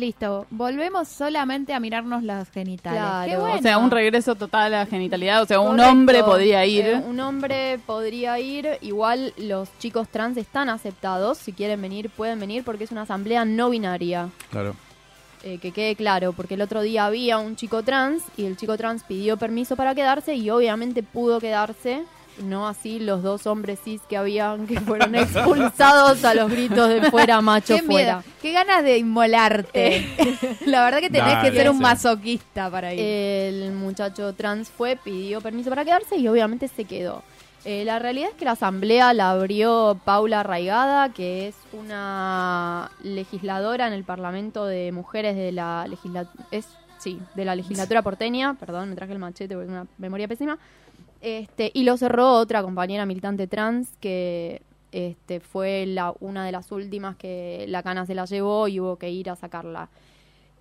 Listo, 0.01 0.47
volvemos 0.49 1.09
solamente 1.09 1.75
a 1.75 1.79
mirarnos 1.79 2.23
las 2.23 2.49
genitales. 2.49 2.99
Claro. 2.99 3.31
Qué 3.31 3.37
bueno. 3.37 3.59
O 3.59 3.61
sea, 3.61 3.77
un 3.77 3.91
regreso 3.91 4.35
total 4.35 4.73
a 4.73 4.79
la 4.79 4.87
genitalidad. 4.87 5.43
O 5.43 5.47
sea, 5.47 5.61
un 5.61 5.79
hombre 5.79 6.25
podría 6.25 6.65
ir. 6.65 6.87
Eh, 6.87 7.03
un 7.07 7.21
hombre 7.21 7.79
podría 7.85 8.39
ir. 8.39 8.79
Igual 8.81 9.35
los 9.37 9.69
chicos 9.79 10.09
trans 10.09 10.39
están 10.39 10.71
aceptados. 10.71 11.37
Si 11.37 11.53
quieren 11.53 11.83
venir, 11.83 12.09
pueden 12.09 12.41
venir 12.41 12.65
porque 12.65 12.85
es 12.85 12.93
una 12.93 13.03
asamblea 13.03 13.45
no 13.45 13.69
binaria. 13.69 14.31
Claro. 14.51 14.75
Eh, 15.43 15.59
que 15.59 15.71
quede 15.71 15.95
claro, 15.97 16.33
porque 16.33 16.55
el 16.55 16.63
otro 16.63 16.81
día 16.81 17.05
había 17.05 17.37
un 17.37 17.57
chico 17.57 17.83
trans 17.83 18.23
y 18.39 18.47
el 18.47 18.57
chico 18.57 18.79
trans 18.79 19.05
pidió 19.05 19.37
permiso 19.37 19.77
para 19.77 19.95
quedarse 19.95 20.35
y 20.35 20.49
obviamente 20.49 21.03
pudo 21.03 21.41
quedarse. 21.41 22.05
No 22.43 22.67
así 22.69 22.99
los 22.99 23.23
dos 23.23 23.47
hombres 23.47 23.79
cis 23.85 24.01
que 24.09 24.17
habían 24.17 24.67
que 24.67 24.81
fueron 24.81 25.15
expulsados 25.15 26.25
a 26.25 26.35
los 26.35 26.51
gritos 26.51 26.89
de 26.89 27.11
fuera 27.11 27.41
macho 27.41 27.77
Qué 27.77 27.83
fuera. 27.83 28.17
miedo, 28.19 28.35
qué 28.41 28.53
ganas 28.53 28.83
de 28.83 28.99
inmolarte. 28.99 30.07
La 30.67 30.85
verdad 30.85 31.01
que 31.01 31.11
tenés 31.11 31.35
Dale, 31.35 31.51
que 31.51 31.57
ser 31.57 31.71
un 31.71 31.79
masoquista 31.79 32.71
para 32.71 32.95
ir. 32.95 33.01
El 33.01 33.73
muchacho 33.73 34.33
trans 34.35 34.69
fue, 34.69 34.97
pidió 34.97 35.41
permiso 35.41 35.71
para 35.71 35.85
quedarse 35.85 36.17
y 36.17 36.29
obviamente 36.29 36.69
se 36.69 36.85
quedó. 36.85 37.23
Eh, 37.65 37.85
la 37.85 37.99
realidad 37.99 38.31
es 38.31 38.37
que 38.37 38.47
la 38.47 38.53
asamblea 38.53 39.13
la 39.13 39.33
abrió 39.33 40.01
Paula 40.05 40.43
Raigada, 40.43 41.13
que 41.13 41.49
es 41.49 41.55
una 41.75 42.91
legisladora 43.03 43.87
en 43.87 43.93
el 43.93 44.05
Parlamento 44.05 44.65
de 44.65 44.93
Mujeres 44.93 45.37
de 45.37 45.53
la 45.53 45.87
legislatura. 45.87 46.47
Es, 46.51 46.67
sí, 46.99 47.21
de 47.35 47.45
la 47.45 47.55
legislatura 47.55 48.01
porteña. 48.01 48.55
Perdón, 48.55 48.89
me 48.89 48.95
traje 48.97 49.13
el 49.13 49.19
machete 49.19 49.55
porque 49.55 49.67
tengo 49.67 49.81
una 49.83 49.91
memoria 49.99 50.27
pésima. 50.27 50.59
Este, 51.21 51.71
y 51.75 51.85
lo 51.85 51.97
cerró 51.97 52.33
otra 52.33 52.63
compañera 52.63 53.05
militante 53.05 53.47
trans 53.47 53.97
que 54.01 54.63
este, 54.93 55.41
fue 55.41 55.87
la, 55.87 56.15
una 56.21 56.45
de 56.45 56.53
las 56.53 56.73
últimas 56.73 57.17
que 57.17 57.67
la 57.69 57.83
cana 57.83 58.07
se 58.07 58.15
la 58.15 58.25
llevó 58.25 58.69
y 58.69 58.81
hubo 58.81 58.97
que 58.97 59.11
ir 59.11 59.31
a 59.31 59.37
sacarla. 59.37 59.89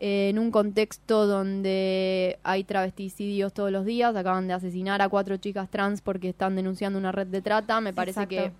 Eh, 0.01 0.29
en 0.29 0.39
un 0.39 0.49
contexto 0.51 1.27
donde 1.27 2.39
hay 2.43 2.63
travesticidios 2.63 3.53
todos 3.53 3.71
los 3.71 3.85
días, 3.85 4.15
acaban 4.15 4.47
de 4.47 4.53
asesinar 4.53 5.01
a 5.01 5.09
cuatro 5.09 5.37
chicas 5.37 5.69
trans 5.69 6.01
porque 6.01 6.29
están 6.29 6.55
denunciando 6.55 6.97
una 6.97 7.11
red 7.11 7.27
de 7.27 7.41
trata, 7.41 7.81
me 7.81 7.93
parece 7.93 8.23
Exacto. 8.23 8.53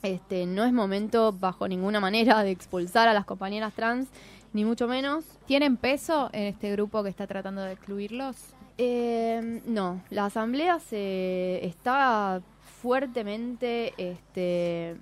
que 0.00 0.14
este, 0.14 0.46
no 0.46 0.64
es 0.64 0.72
momento 0.72 1.32
bajo 1.32 1.68
ninguna 1.68 2.00
manera 2.00 2.42
de 2.42 2.50
expulsar 2.50 3.08
a 3.08 3.14
las 3.14 3.26
compañeras 3.26 3.74
trans, 3.74 4.08
ni 4.52 4.64
mucho 4.64 4.88
menos. 4.88 5.24
¿Tienen 5.46 5.76
peso 5.76 6.30
en 6.32 6.44
este 6.44 6.72
grupo 6.72 7.02
que 7.02 7.10
está 7.10 7.26
tratando 7.26 7.60
de 7.62 7.72
excluirlos? 7.72 8.36
Eh, 8.82 9.60
no, 9.66 10.00
la 10.08 10.24
asamblea 10.24 10.80
se 10.80 11.62
está 11.66 12.40
fuertemente, 12.80 13.92
este, 13.98 14.96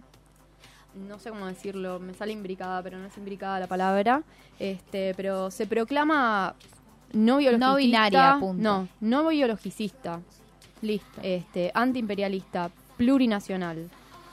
no 0.96 1.20
sé 1.20 1.30
cómo 1.30 1.46
decirlo, 1.46 2.00
me 2.00 2.12
sale 2.12 2.32
imbricada, 2.32 2.82
pero 2.82 2.98
no 2.98 3.06
es 3.06 3.16
imbricada 3.16 3.60
la 3.60 3.68
palabra, 3.68 4.24
este, 4.58 5.14
pero 5.14 5.52
se 5.52 5.68
proclama 5.68 6.56
no 7.12 7.36
biologicista, 7.36 7.68
No 7.68 7.76
binaria, 7.76 8.36
punto. 8.40 8.60
no, 8.60 8.88
no 9.00 9.28
biologicista, 9.28 10.20
Listo. 10.82 11.20
este, 11.22 11.70
antiimperialista, 11.72 12.72
plurinacional, 12.96 13.88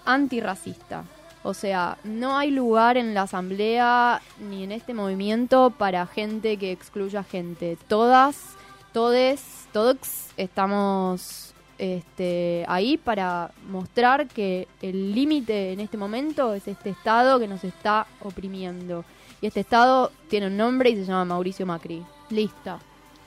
antirracista. 0.06 1.04
O 1.44 1.54
sea, 1.54 2.00
no 2.04 2.36
hay 2.36 2.50
lugar 2.50 2.98
en 2.98 3.14
la 3.14 3.22
asamblea 3.24 4.20
ni 4.50 4.64
en 4.64 4.72
este 4.72 4.96
movimiento 4.96 5.70
para 5.70 6.08
gente 6.08 6.58
que 6.58 6.72
excluya 6.72 7.22
gente. 7.24 7.78
Todas, 7.88 8.55
todes, 9.00 9.68
todos 9.74 9.98
estamos 10.38 11.54
este, 11.78 12.64
ahí 12.70 12.96
para 12.96 13.52
mostrar 13.70 14.26
que 14.28 14.70
el 14.82 15.14
límite 15.14 15.74
en 15.74 15.82
este 15.82 15.98
momento 15.98 16.54
es 16.54 16.66
este 16.70 16.92
Estado 16.92 17.38
que 17.38 17.46
nos 17.50 17.66
está 17.66 18.08
oprimiendo. 18.22 19.04
Y 19.42 19.48
este 19.48 19.60
Estado 19.60 20.14
tiene 20.30 20.48
un 20.48 20.56
nombre 20.56 20.92
y 20.92 20.96
se 20.96 21.04
llama 21.04 21.26
Mauricio 21.26 21.66
Macri. 21.66 22.06
Listo. 22.30 22.80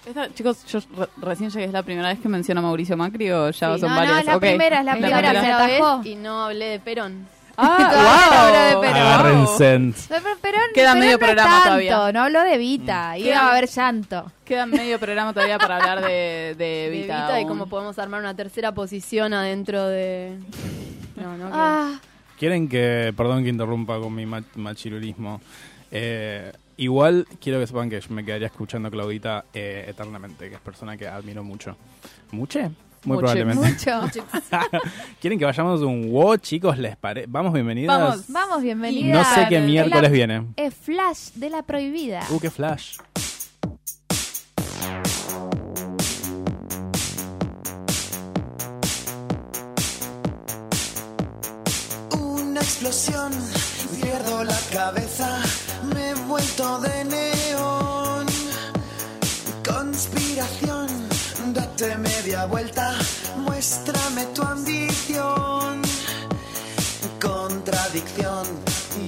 Esta- 0.06 0.32
chicos, 0.32 0.64
yo 0.64 0.78
re- 0.96 1.08
recién 1.18 1.50
llegué. 1.50 1.66
¿Es 1.66 1.72
la 1.72 1.82
primera 1.82 2.08
vez 2.08 2.18
que 2.18 2.30
menciono 2.30 2.60
a 2.60 2.62
Mauricio 2.62 2.96
Macri 2.96 3.30
o 3.30 3.50
ya 3.50 3.74
Sí. 3.74 3.80
son 3.80 3.90
No, 3.90 3.94
no, 3.94 4.00
varias? 4.00 4.20
es 4.20 4.24
la 4.24 4.40
primera, 4.40 4.78
es 4.78 4.84
la 4.86 4.92
Es 4.92 4.98
primera, 5.02 5.32
la 5.34 5.40
se 5.42 5.52
atajó. 5.52 6.00
y 6.08 6.14
no 6.14 6.44
hablé 6.46 6.64
de 6.64 6.80
Perón. 6.80 7.28
¡Ah, 7.60 8.46
habló 8.46 8.58
de 8.58 8.72
wow! 8.74 8.80
Perón. 8.82 8.96
Agárrense. 8.96 10.04
Pero, 10.08 10.22
pero- 10.40 10.58
Queda 10.74 10.92
pero 10.92 11.00
medio 11.00 11.12
no 11.12 11.18
programa 11.18 11.50
tanto, 11.50 11.64
todavía. 11.64 12.12
No 12.12 12.22
habló 12.22 12.42
de 12.44 12.54
Evita, 12.54 13.18
iba 13.18 13.38
a 13.38 13.50
haber 13.50 13.68
llanto. 13.68 14.32
Queda 14.44 14.66
medio 14.66 14.98
programa 14.98 15.32
todavía 15.32 15.58
para 15.58 15.76
hablar 15.76 16.00
de, 16.02 16.08
de 16.08 16.54
de 16.58 16.86
Evita. 16.86 17.40
Y 17.40 17.46
cómo 17.46 17.66
podemos 17.66 17.98
armar 17.98 18.20
una 18.20 18.34
tercera 18.34 18.72
posición 18.72 19.34
adentro 19.34 19.86
de... 19.88 20.38
No, 21.16 21.36
no, 21.36 21.50
Ah, 21.52 21.98
Quieren 22.38 22.68
que, 22.68 23.12
perdón 23.16 23.42
que 23.42 23.48
interrumpa 23.50 23.98
con 23.98 24.14
mi 24.14 24.24
ma- 24.24 24.44
machirulismo. 24.54 25.40
Eh, 25.90 26.52
igual 26.76 27.26
quiero 27.40 27.58
que 27.58 27.66
sepan 27.66 27.90
que 27.90 28.00
yo 28.00 28.08
me 28.10 28.24
quedaría 28.24 28.46
escuchando 28.46 28.86
a 28.86 28.90
Claudita 28.92 29.44
eh, 29.52 29.86
eternamente, 29.88 30.48
que 30.48 30.54
es 30.54 30.60
persona 30.60 30.96
que 30.96 31.08
admiro 31.08 31.42
mucho. 31.42 31.76
¿Muche? 32.30 32.70
Muy 33.04 33.16
Muche. 33.16 33.32
probablemente. 33.44 33.68
mucho. 33.70 34.00
¿Quieren 35.20 35.38
que 35.38 35.44
vayamos 35.44 35.80
a 35.82 35.86
un 35.86 36.10
wow, 36.10 36.36
chicos? 36.36 36.78
¿Les 36.78 36.96
pare 36.96 37.24
Vamos, 37.28 37.52
bienvenidas. 37.52 37.98
Vamos. 37.98 38.24
Vamos, 38.28 38.62
bienvenida. 38.62 39.14
No 39.14 39.24
sé 39.24 39.46
qué 39.48 39.56
Es 39.56 39.60
la- 39.62 39.66
miércoles 39.66 40.10
viene. 40.10 40.46
Es 40.56 40.74
Flash 40.74 41.30
de 41.34 41.50
la 41.50 41.62
prohibida. 41.62 42.22
Uh, 42.30 42.38
qué 42.40 42.50
flash. 42.50 42.96
Una 52.18 52.60
explosión, 52.60 53.32
pierdo 54.00 54.44
la 54.44 54.58
cabeza, 54.72 55.40
me 55.94 56.10
he 56.10 56.14
vuelto 56.26 56.78
de 56.80 57.04
neón. 57.04 57.97
Date 61.78 61.96
media 61.98 62.46
vuelta, 62.46 62.92
muéstrame 63.36 64.26
tu 64.34 64.42
ambición. 64.42 65.82
Contradicción, 67.20 68.46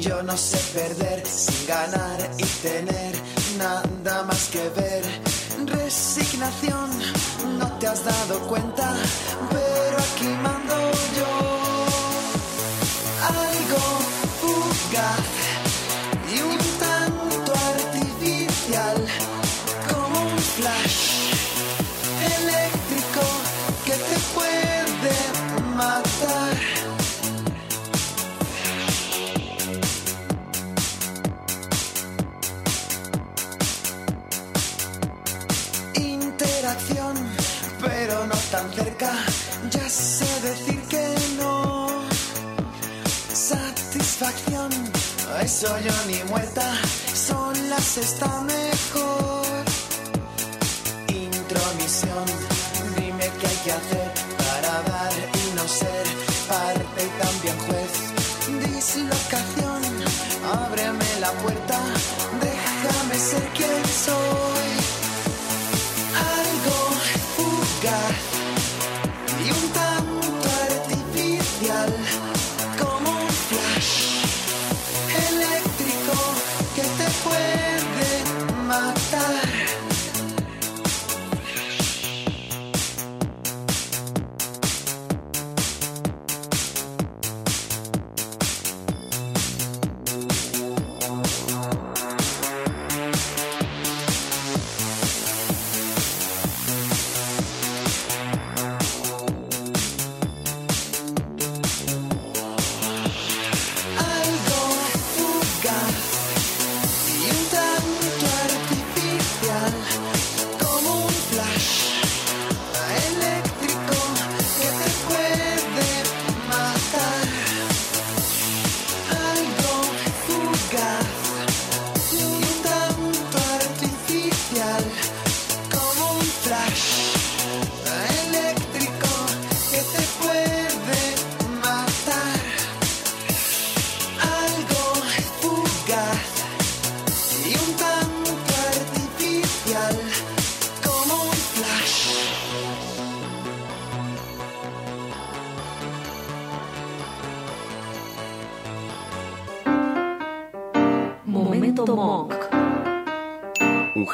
yo 0.01 0.23
no 0.23 0.37
sé 0.37 0.59
perder 0.79 1.27
sin 1.27 1.67
ganar 1.67 2.31
y 2.39 2.45
tener 2.63 3.15
nada 3.59 4.23
más 4.23 4.49
que 4.49 4.69
ver. 4.71 5.03
Resignación, 5.67 6.91
no 7.59 7.67
te 7.79 7.87
has 7.89 8.05
dado 8.05 8.39
cuenta, 8.49 8.95
pero 9.51 9.99
aquí 9.99 10.29
mando 10.29 10.75
yo 11.19 11.33
algo 13.27 13.83
fugaz 14.41 15.30
tan 38.51 38.73
cerca, 38.73 39.13
ya 39.71 39.89
sé 39.89 40.27
decir 40.41 40.81
que 40.89 41.15
no. 41.39 41.89
Satisfacción, 43.33 44.71
eso 45.43 45.69
yo 45.79 45.93
ni 46.09 46.23
muerta, 46.31 46.67
solas 47.15 47.97
está 47.97 48.41
mejor. 48.43 49.47
Intromisión, 51.09 52.27
dime 52.97 53.31
qué 53.39 53.47
hay 53.47 53.59
que 53.65 53.73
hacer 53.73 54.11
para 54.39 54.83
dar 54.83 55.13
y 55.13 55.57
no 55.57 55.69
ser 55.69 56.05
parte 56.49 57.01
y 57.07 57.23
también 57.23 57.57
juez. 57.67 57.93
Dislocación, 58.75 59.81
ábreme 60.53 61.21
la 61.21 61.31
puerta, 61.43 61.79
déjame 62.41 63.15
ser 63.15 63.45
quien 63.57 63.85
soy. 64.05 64.50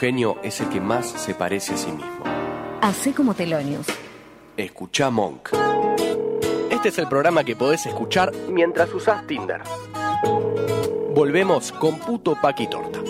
Genio 0.07 0.37
es 0.45 0.61
el 0.61 0.69
que 0.69 0.81
más 0.81 1.05
se 1.05 1.35
parece 1.35 1.75
a 1.75 1.77
sí 1.77 1.91
mismo. 1.91 2.23
Hacé 2.81 3.13
como 3.13 3.35
Telonius. 3.35 3.89
Escucha 4.57 5.11
Monk. 5.11 5.49
Este 6.71 6.91
es 6.91 6.99
el 6.99 7.09
programa 7.09 7.43
que 7.43 7.57
podés 7.57 7.87
escuchar 7.87 8.33
mientras 8.49 8.95
usás 8.95 9.27
Tinder. 9.27 9.63
Volvemos 11.13 11.73
con 11.73 11.99
puto 11.99 12.41
Paqui 12.41 12.69
Torta. 12.69 13.01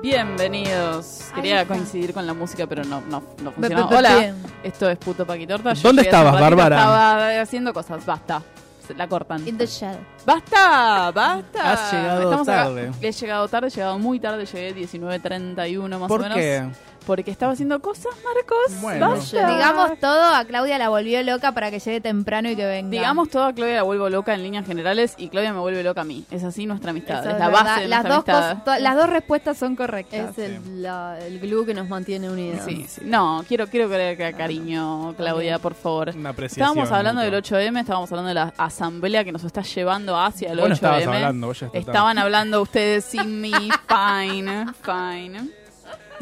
Bienvenidos. 0.00 1.32
Quería 1.34 1.66
coincidir 1.66 2.14
con 2.14 2.24
la 2.24 2.34
música, 2.34 2.68
pero 2.68 2.84
no, 2.84 3.00
no, 3.00 3.20
no 3.42 3.50
funcionó. 3.50 3.88
Hola. 3.88 4.32
Esto 4.62 4.88
es 4.90 4.98
Puto 4.98 5.26
Paquitorta. 5.26 5.72
Yo 5.74 5.82
¿Dónde 5.88 6.02
estabas, 6.02 6.38
Bárbara? 6.40 6.76
Estaba 6.76 7.40
haciendo 7.40 7.72
cosas, 7.72 8.04
basta. 8.04 8.42
Se 8.86 8.94
la 8.94 9.06
cortan. 9.06 9.46
In 9.46 9.56
the 9.56 9.66
shadow. 9.66 10.00
¡Basta! 10.26 11.12
¡Basta! 11.14 11.72
Has 11.72 11.92
llegado 11.92 12.22
Estamos 12.22 12.48
acá. 12.48 12.64
tarde. 12.64 12.90
He 13.00 13.12
llegado 13.12 13.48
tarde, 13.48 13.68
he 13.68 13.70
llegado 13.70 13.98
muy 14.00 14.18
tarde, 14.18 14.44
llegué 14.46 14.74
19.31 14.74 15.98
más 15.98 16.08
¿Por 16.08 16.20
o 16.20 16.22
menos. 16.24 16.36
qué? 16.38 16.64
Porque 17.10 17.32
estaba 17.32 17.52
haciendo 17.54 17.80
cosas, 17.80 18.12
Marcos. 18.24 18.80
Bueno. 18.80 19.10
Basta. 19.10 19.50
Digamos 19.52 19.98
todo, 19.98 20.32
a 20.32 20.44
Claudia 20.44 20.78
la 20.78 20.88
volvió 20.90 21.20
loca 21.24 21.50
para 21.50 21.68
que 21.72 21.80
llegue 21.80 22.00
temprano 22.00 22.48
y 22.48 22.54
que 22.54 22.64
venga. 22.64 22.88
Digamos 22.88 23.28
todo 23.30 23.46
a 23.46 23.52
Claudia 23.52 23.74
la 23.74 23.82
vuelvo 23.82 24.08
loca 24.08 24.32
en 24.32 24.44
líneas 24.44 24.64
generales 24.64 25.14
y 25.18 25.28
Claudia 25.28 25.52
me 25.52 25.58
vuelve 25.58 25.82
loca 25.82 26.02
a 26.02 26.04
mí. 26.04 26.24
Es 26.30 26.44
así 26.44 26.66
nuestra 26.66 26.90
amistad. 26.90 27.18
Eso 27.20 27.30
es 27.30 27.38
la 27.40 27.48
verdad. 27.48 27.64
base 27.64 27.80
de 27.80 27.88
las 27.88 28.04
nuestra 28.04 28.34
dos 28.34 28.44
amistad. 28.44 28.64
cosas- 28.64 28.80
las 28.80 28.96
dos 28.96 29.10
respuestas 29.10 29.58
son 29.58 29.74
correctas. 29.74 30.38
Es 30.38 30.38
el, 30.38 30.82
la- 30.82 31.18
el 31.18 31.40
glue 31.40 31.66
que 31.66 31.74
nos 31.74 31.88
mantiene 31.88 32.30
unidos. 32.30 32.60
Sí, 32.64 32.86
sí. 32.88 33.00
No, 33.04 33.44
quiero, 33.48 33.66
quiero 33.66 33.88
creer 33.88 34.16
que 34.16 34.32
cariño, 34.32 35.12
Claudia, 35.16 35.58
por 35.58 35.74
favor. 35.74 36.12
Una 36.16 36.30
apreciación 36.30 36.68
Estábamos 36.68 36.92
hablando 36.92 37.22
del 37.22 37.34
8M, 37.34 37.80
estábamos 37.80 38.12
hablando 38.12 38.28
de 38.28 38.34
la 38.34 38.54
asamblea 38.56 39.24
que 39.24 39.32
nos 39.32 39.42
está 39.42 39.62
llevando 39.62 40.16
hacia 40.16 40.52
el 40.52 40.60
Vos 40.60 40.68
no 40.68 40.74
8M. 40.74 40.76
estabas 40.76 41.06
hablando, 41.06 41.52
Estaban 41.72 42.18
hablando 42.18 42.62
ustedes 42.62 43.04
sin 43.04 43.40
mí, 43.40 43.50
fine, 43.88 44.66
fine. 44.82 45.50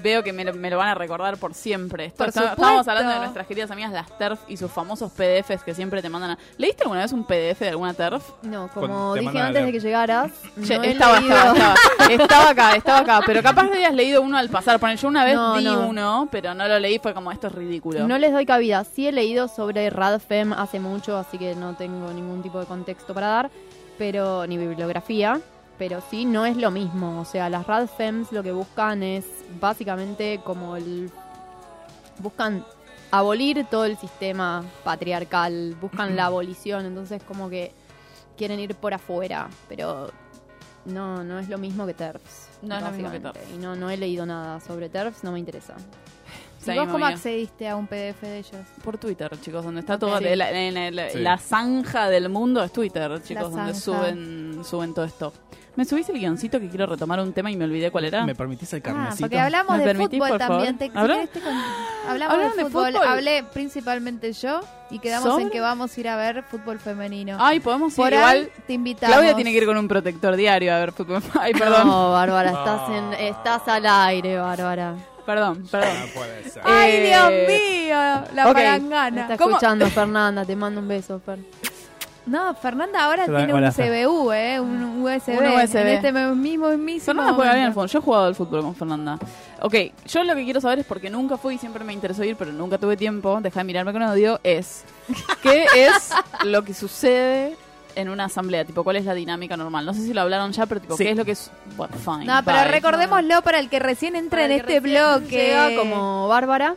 Veo 0.03 0.23
que 0.23 0.33
me, 0.33 0.45
lo- 0.45 0.55
me 0.55 0.71
lo 0.71 0.79
van 0.79 0.89
a 0.89 0.95
recordar 0.95 1.37
por 1.39 1.55
siempre. 1.55 2.07
Esto- 2.07 2.19
Por 2.19 2.29
está- 2.29 2.41
supuesto. 2.41 2.63
estábamos 2.63 2.89
hablando 2.89 3.13
de 3.13 3.19
nuestras 3.19 3.47
queridas 3.47 3.71
amigas 3.71 3.93
las 3.93 4.17
TERF 4.17 4.39
y 4.49 4.57
sus 4.57 4.71
famosos 4.71 5.11
PDFs 5.13 5.65
que 5.65 5.75
siempre 5.75 6.01
te 6.03 6.09
mandan 6.09 6.33
a... 6.33 6.39
¿Leíste 6.57 6.85
alguna 6.85 7.01
vez 7.01 7.13
un 7.13 7.25
PDF 7.25 7.61
de 7.61 7.69
alguna 7.71 7.95
TERF? 7.95 8.23
No, 8.43 8.69
como 8.73 9.15
dije 9.15 9.39
antes 9.41 9.65
de 9.67 9.73
que 9.73 9.81
llegaras, 9.81 10.31
Che, 10.65 10.77
no 10.79 10.85
he 10.85 10.91
estaba, 10.93 11.21
leído- 11.21 11.35
estaba, 11.37 11.53
estaba, 11.55 11.75
estaba 12.25 12.51
acá, 12.51 12.77
estaba 12.77 12.99
acá. 13.01 13.21
Pero 13.27 13.43
capaz 13.43 13.69
de 13.71 13.79
hayas 13.79 13.95
leído 13.95 14.23
uno 14.23 14.37
al 14.39 14.49
pasar. 14.49 14.79
Poner, 14.79 14.97
yo 14.99 15.09
una 15.09 15.25
vez 15.25 15.35
No, 15.35 15.57
di 15.57 15.65
no. 15.65 15.89
uno, 15.89 16.29
pero 16.31 16.55
no 16.55 16.69
lo 16.69 16.79
leí, 16.79 16.99
fue 16.99 17.13
como 17.15 17.33
esto 17.33 17.49
es 17.49 17.53
ridículo. 17.55 18.07
No 18.07 18.19
les 18.19 18.33
doy 18.33 18.47
cabida. 18.47 18.85
Sí 18.85 19.09
he 19.09 19.13
leído 19.13 19.49
sobre 19.49 19.91
Radfem 19.91 20.53
hace 20.53 20.79
mucho, 20.81 21.17
así 21.17 21.39
que 21.39 21.55
no 21.57 21.75
tengo 21.75 22.13
ningún 22.13 22.43
tipo 22.43 22.61
de 22.61 22.67
contexto 22.67 23.15
para 23.15 23.27
dar, 23.29 23.51
pero 23.99 24.47
ni 24.47 24.57
bibliografía. 24.59 25.41
Pero 25.79 26.03
sí, 26.11 26.25
no 26.25 26.45
es 26.45 26.57
lo 26.57 26.71
mismo. 26.71 27.21
O 27.21 27.25
sea, 27.25 27.49
las 27.49 27.67
Radfems 27.67 28.33
lo 28.33 28.43
que 28.43 28.53
buscan 28.53 29.03
es 29.03 29.25
básicamente 29.61 30.41
como 30.45 30.77
el... 30.77 31.11
Buscan 32.19 32.65
abolir 33.11 33.65
todo 33.71 33.85
el 33.85 33.97
sistema 33.97 34.65
patriarcal, 34.85 35.77
buscan 35.81 36.17
la 36.17 36.27
abolición, 36.27 36.85
entonces 36.85 37.23
como 37.23 37.49
que 37.49 37.73
quieren 38.37 38.59
ir 38.61 38.75
por 38.75 38.93
afuera, 38.93 39.49
pero 39.69 40.11
no, 40.85 41.23
no 41.23 41.39
es 41.39 41.49
lo 41.49 41.59
mismo 41.59 41.87
que 41.87 41.95
TERFs. 41.95 42.49
No 42.63 42.77
es 42.77 42.83
lo 42.83 42.91
mismo 42.91 43.11
que 43.11 43.21
básicamente. 43.21 43.55
Y 43.55 43.59
no, 43.59 43.77
no 43.77 43.91
he 43.91 43.97
leído 43.97 44.27
nada 44.27 44.61
sobre 44.61 44.89
TERFs, 44.89 45.23
no 45.23 45.33
me 45.33 45.39
interesa. 45.39 45.75
¿Y 46.75 46.79
vos 46.79 46.89
cómo 46.89 47.07
accediste 47.07 47.69
a 47.69 47.77
un 47.77 47.87
PDF 47.87 48.23
de 48.23 48.39
ellos? 48.39 48.61
Por 48.83 48.99
Twitter, 48.99 49.31
chicos, 49.41 49.65
donde 49.65 49.81
está 49.81 49.99
todo. 49.99 50.19
Sí. 50.19 50.25
de 50.25 50.37
la, 50.37 50.51
en 50.51 50.77
el- 50.77 51.11
Sí. 51.11 51.19
la 51.19 51.39
zanja 51.39 52.09
del 52.09 52.29
mundo 52.29 52.63
es 52.63 52.73
Twitter, 52.73 53.23
chicos, 53.23 53.53
donde 53.53 53.75
suben, 53.75 54.63
suben 54.65 54.95
todo 54.95 55.05
esto. 55.05 55.33
¿Me 55.77 55.85
subís 55.85 56.09
el 56.09 56.19
guioncito 56.19 56.59
que 56.59 56.69
quiero 56.69 56.87
retomar 56.87 57.21
un 57.21 57.33
tema 57.33 57.53
y 57.53 57.57
me 57.57 57.65
olvidé 57.65 57.93
cuál 57.93 58.05
era? 58.07 58.27
¿Me 58.27 58.35
permitís 58.35 58.73
el 58.73 58.81
Ah, 58.81 58.83
carnecito? 58.83 59.21
porque 59.21 59.39
hablamos 59.39 59.73
¿Me 59.75 59.79
de 59.79 59.85
permitís, 59.85 60.19
fútbol 60.19 60.37
también. 60.39 60.77
Te, 60.77 60.87
si 60.87 60.93
¿Habla? 60.93 61.27
te 61.33 61.39
con- 61.41 61.53
hablamos 62.09 62.35
¿Hablan 62.35 62.51
de 62.51 62.57
de 62.57 62.65
fútbol. 62.65 62.93
fútbol? 62.95 63.07
Hablé 63.07 63.45
principalmente 63.53 64.33
yo 64.33 64.61
y 64.91 64.99
quedamos 64.99 65.29
¿Sobre? 65.31 65.45
en 65.45 65.51
que 65.51 65.61
vamos 65.61 65.97
a 65.97 66.01
ir 66.01 66.09
a 66.09 66.17
ver 66.17 66.43
fútbol 66.43 66.81
femenino. 66.81 67.37
Ay, 67.39 67.61
podemos 67.61 67.93
ir 67.93 67.97
Por 67.97 68.13
igual. 68.13 68.51
te 68.67 68.73
invitamos. 68.73 69.15
Claudia 69.15 69.37
tiene 69.37 69.53
que 69.53 69.59
ir 69.59 69.67
con 69.67 69.77
un 69.77 69.87
protector 69.87 70.35
diario 70.35 70.75
a 70.75 70.81
ver 70.81 70.91
fútbol. 70.91 71.23
Ay, 71.41 71.53
perdón. 71.53 71.87
No, 71.87 72.11
Bárbara, 72.11 72.51
estás, 72.51 72.91
en, 72.91 73.13
estás 73.15 73.69
al 73.69 73.87
aire, 73.87 74.37
Bárbara. 74.37 74.97
Perdón, 75.29 75.67
perdón. 75.71 75.91
No 76.01 76.07
puede 76.15 76.49
ser. 76.49 76.63
¡Ay, 76.65 76.91
Eh, 76.91 77.07
Dios 77.09 77.31
mío! 77.61 78.25
La 78.35 78.45
ok. 78.49 78.49
Me 78.49 78.55
palangana. 78.55 79.21
está 79.21 79.37
¿Cómo? 79.37 79.51
escuchando 79.57 79.87
Fernanda, 79.91 80.43
te 80.47 80.57
mando 80.57 80.81
un 80.81 80.89
beso, 80.89 81.21
Fer. 81.21 81.39
No, 82.25 82.55
Fernanda 82.55 83.05
ahora 83.05 83.25
Hola, 83.29 83.37
tiene 83.39 83.53
un 83.67 83.73
Fer. 83.73 84.07
CBU, 84.07 84.33
¿eh? 84.33 84.59
Un 84.59 85.03
USB. 85.03 85.29
Un 85.39 85.47
USB. 85.49 85.77
En 85.77 85.89
este 85.89 86.13
mismo, 86.13 86.69
mismo 86.79 87.05
Fernanda 87.05 87.35
juega 87.35 87.53
bien 87.53 87.65
al 87.67 87.75
momento. 87.75 87.75
fútbol. 87.75 87.89
Yo 87.91 87.99
he 87.99 88.03
jugado 88.03 88.25
al 88.27 88.35
fútbol 88.35 88.63
con 88.63 88.75
Fernanda. 88.75 89.19
Ok, 89.61 89.75
yo 90.07 90.25
lo 90.25 90.35
que 90.35 90.45
quiero 90.45 90.63
saber 90.63 90.79
es 90.79 90.87
porque 90.87 91.11
nunca 91.11 91.37
fui 91.37 91.57
y 91.57 91.59
siempre 91.59 91.85
me 91.85 91.93
interesó 91.93 92.25
ir, 92.25 92.35
pero 92.37 92.51
nunca 92.51 92.79
tuve 92.79 92.97
tiempo, 92.97 93.39
deja 93.43 93.61
de 93.61 93.65
mirarme 93.65 93.93
con 93.93 94.01
odio, 94.05 94.41
es 94.43 94.85
¿qué 95.43 95.67
es 95.75 96.11
lo 96.45 96.63
que 96.65 96.73
sucede 96.73 97.55
en 98.01 98.09
una 98.09 98.25
asamblea? 98.27 98.65
Tipo, 98.65 98.85
¿cuál 98.85 98.97
es 98.97 99.05
la 99.05 99.15
dinámica 99.15 99.57
normal? 99.57 99.85
No 99.85 99.93
sé 99.95 100.03
si 100.03 100.15
lo 100.15 100.21
hablaron 100.23 100.53
ya, 100.53 100.67
pero 100.67 100.81
tipo, 100.81 100.97
Sí. 100.97 101.05
¿qué 101.05 101.11
es 101.11 101.17
lo 101.17 101.25
que 101.25 101.33
es? 101.33 101.51
Bueno, 101.77 101.95
fine. 101.97 102.25
No, 102.25 102.41
pero 102.45 102.59
bye. 102.59 102.69
recordémoslo 102.71 103.43
para 103.43 103.59
el 103.59 103.69
que 103.69 103.79
recién 103.79 104.17
entra 104.17 104.43
en 104.43 104.49
Para 104.49 104.55
el 104.55 104.65
que 104.67 104.77
este 104.77 104.81
recién 104.89 105.21
bloque. 105.21 105.37
Llega 105.37 105.77
como 105.77 106.29
Bárbara. 106.29 106.75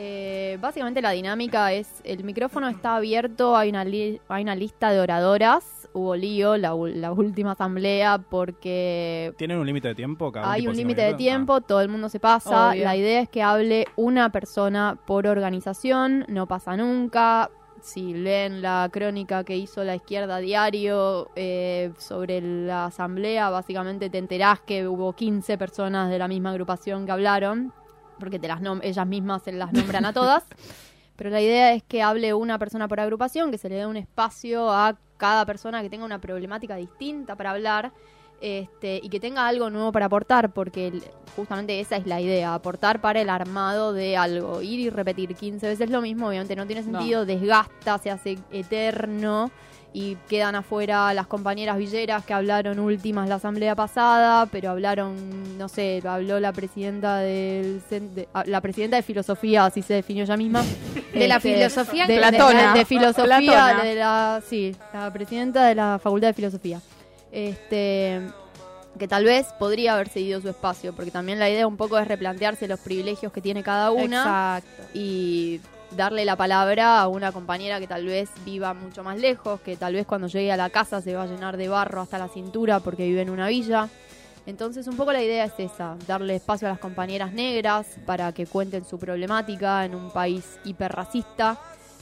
Eh, 0.00 0.58
básicamente 0.60 1.02
la 1.02 1.10
dinámica 1.10 1.72
es, 1.72 1.88
el 2.04 2.22
micrófono 2.22 2.68
está 2.68 2.94
abierto, 2.96 3.56
hay 3.56 3.70
una, 3.70 3.84
li- 3.84 4.20
hay 4.28 4.44
una 4.44 4.54
lista 4.54 4.92
de 4.92 5.00
oradoras, 5.00 5.88
hubo 5.92 6.14
lío 6.14 6.56
la, 6.56 6.72
ul- 6.72 6.94
la 6.94 7.10
última 7.10 7.52
asamblea 7.52 8.18
porque 8.18 9.32
¿Tienen 9.38 9.58
un 9.58 9.66
límite 9.66 9.88
de 9.88 9.94
tiempo? 9.96 10.30
Cada 10.30 10.52
hay 10.52 10.60
tipo 10.60 10.70
un 10.70 10.76
cinco 10.76 10.86
límite 10.86 11.00
de 11.00 11.06
minutos? 11.08 11.24
tiempo, 11.24 11.60
todo 11.62 11.80
el 11.80 11.88
mundo 11.88 12.08
se 12.10 12.20
pasa. 12.20 12.68
Obvio. 12.70 12.84
La 12.84 12.94
idea 12.94 13.20
es 13.22 13.28
que 13.28 13.42
hable 13.42 13.86
una 13.96 14.30
persona 14.30 14.96
por 15.04 15.26
organización, 15.26 16.24
no 16.28 16.46
pasa 16.46 16.76
nunca. 16.76 17.50
Si 17.80 18.12
leen 18.12 18.60
la 18.60 18.88
crónica 18.92 19.44
que 19.44 19.56
hizo 19.56 19.84
la 19.84 19.94
izquierda 19.94 20.38
diario 20.38 21.30
eh, 21.36 21.92
sobre 21.98 22.40
la 22.40 22.86
asamblea, 22.86 23.50
básicamente 23.50 24.10
te 24.10 24.18
enterás 24.18 24.60
que 24.60 24.86
hubo 24.88 25.12
15 25.12 25.56
personas 25.58 26.10
de 26.10 26.18
la 26.18 26.26
misma 26.28 26.50
agrupación 26.50 27.06
que 27.06 27.12
hablaron, 27.12 27.72
porque 28.18 28.38
te 28.38 28.48
las 28.48 28.60
nom- 28.60 28.80
ellas 28.82 29.06
mismas 29.06 29.42
se 29.42 29.52
las 29.52 29.72
nombran 29.72 30.04
a 30.04 30.12
todas. 30.12 30.44
Pero 31.16 31.30
la 31.30 31.40
idea 31.40 31.72
es 31.72 31.82
que 31.82 32.02
hable 32.02 32.32
una 32.34 32.58
persona 32.58 32.86
por 32.88 33.00
agrupación, 33.00 33.50
que 33.50 33.58
se 33.58 33.68
le 33.68 33.76
dé 33.76 33.86
un 33.86 33.96
espacio 33.96 34.70
a 34.70 34.96
cada 35.16 35.44
persona 35.46 35.82
que 35.82 35.90
tenga 35.90 36.04
una 36.04 36.20
problemática 36.20 36.76
distinta 36.76 37.34
para 37.36 37.50
hablar 37.50 37.92
este, 38.40 39.00
y 39.02 39.08
que 39.08 39.20
tenga 39.20 39.46
algo 39.48 39.70
nuevo 39.70 39.92
para 39.92 40.06
aportar, 40.06 40.50
porque 40.52 40.88
el- 40.88 41.02
justamente 41.36 41.78
esa 41.80 41.96
es 41.96 42.06
la 42.06 42.20
idea, 42.20 42.54
aportar 42.54 43.00
para 43.00 43.20
el 43.20 43.28
armado 43.30 43.92
de 43.92 44.16
algo. 44.16 44.60
Ir 44.62 44.80
y 44.80 44.90
repetir 44.90 45.34
15 45.34 45.66
veces 45.66 45.90
lo 45.90 46.00
mismo, 46.00 46.28
obviamente 46.28 46.56
no 46.56 46.66
tiene 46.66 46.82
No. 46.82 46.98
sentido, 46.98 47.24
desgasta, 47.26 47.98
se 47.98 48.10
hace 48.10 48.38
eterno 48.50 49.50
y 49.92 50.16
quedan 50.28 50.54
afuera 50.54 51.14
las 51.14 51.26
compañeras 51.26 51.78
villeras 51.78 52.22
que 52.24 52.34
hablaron 52.34 52.78
últimas 52.78 53.26
la 53.28 53.36
asamblea 53.36 53.74
pasada, 53.74 54.44
pero 54.46 54.70
hablaron, 54.70 55.56
no 55.56 55.68
sé, 55.68 56.02
habló 56.06 56.38
la 56.40 56.52
presidenta 56.52 57.18
del 57.18 57.80
de- 57.88 58.28
ah, 58.34 58.42
la 58.46 58.60
presidenta 58.60 58.96
de 58.96 59.02
filosofía, 59.02 59.64
así 59.64 59.80
se 59.82 59.94
definió 59.94 60.24
ella 60.24 60.36
misma. 60.36 60.62
De 61.14 61.26
la 61.26 61.36
Este, 61.36 61.54
filosofía 61.54 62.06
de, 62.06 62.12
de- 62.14 62.18
Platona. 62.18 62.74
de 62.74 62.84
filosofía 62.84 63.38
Platona. 63.38 63.82
de 63.84 63.94
la 63.94 64.42
sí, 64.46 64.76
la 64.92 65.10
presidenta 65.12 65.64
de 65.66 65.74
la 65.74 65.98
Facultad 66.02 66.28
de 66.28 66.34
Filosofía. 66.34 66.80
Este 67.32 68.22
que 68.98 69.08
tal 69.08 69.24
vez 69.24 69.46
podría 69.58 69.94
haber 69.94 70.08
seguido 70.08 70.40
su 70.40 70.48
espacio, 70.48 70.92
porque 70.92 71.10
también 71.10 71.38
la 71.38 71.48
idea 71.48 71.66
un 71.66 71.76
poco 71.76 71.98
es 71.98 72.08
replantearse 72.08 72.66
los 72.66 72.80
privilegios 72.80 73.32
que 73.32 73.40
tiene 73.40 73.62
cada 73.62 73.92
una 73.92 74.58
Exacto. 74.58 74.82
y 74.92 75.60
darle 75.96 76.24
la 76.24 76.36
palabra 76.36 77.00
a 77.00 77.08
una 77.08 77.32
compañera 77.32 77.80
que 77.80 77.86
tal 77.86 78.04
vez 78.04 78.28
viva 78.44 78.74
mucho 78.74 79.02
más 79.02 79.18
lejos, 79.18 79.60
que 79.60 79.76
tal 79.76 79.94
vez 79.94 80.06
cuando 80.06 80.26
llegue 80.26 80.52
a 80.52 80.56
la 80.56 80.70
casa 80.70 81.00
se 81.00 81.14
va 81.14 81.22
a 81.22 81.26
llenar 81.26 81.56
de 81.56 81.68
barro 81.68 82.00
hasta 82.00 82.18
la 82.18 82.28
cintura 82.28 82.80
porque 82.80 83.04
vive 83.04 83.22
en 83.22 83.30
una 83.30 83.48
villa. 83.48 83.88
Entonces 84.46 84.86
un 84.86 84.96
poco 84.96 85.12
la 85.12 85.22
idea 85.22 85.44
es 85.44 85.52
esa, 85.58 85.96
darle 86.06 86.34
espacio 86.34 86.68
a 86.68 86.72
las 86.72 86.80
compañeras 86.80 87.32
negras 87.32 87.86
para 88.06 88.32
que 88.32 88.46
cuenten 88.46 88.84
su 88.84 88.98
problemática 88.98 89.84
en 89.84 89.94
un 89.94 90.10
país 90.10 90.58
hiperracista 90.64 91.58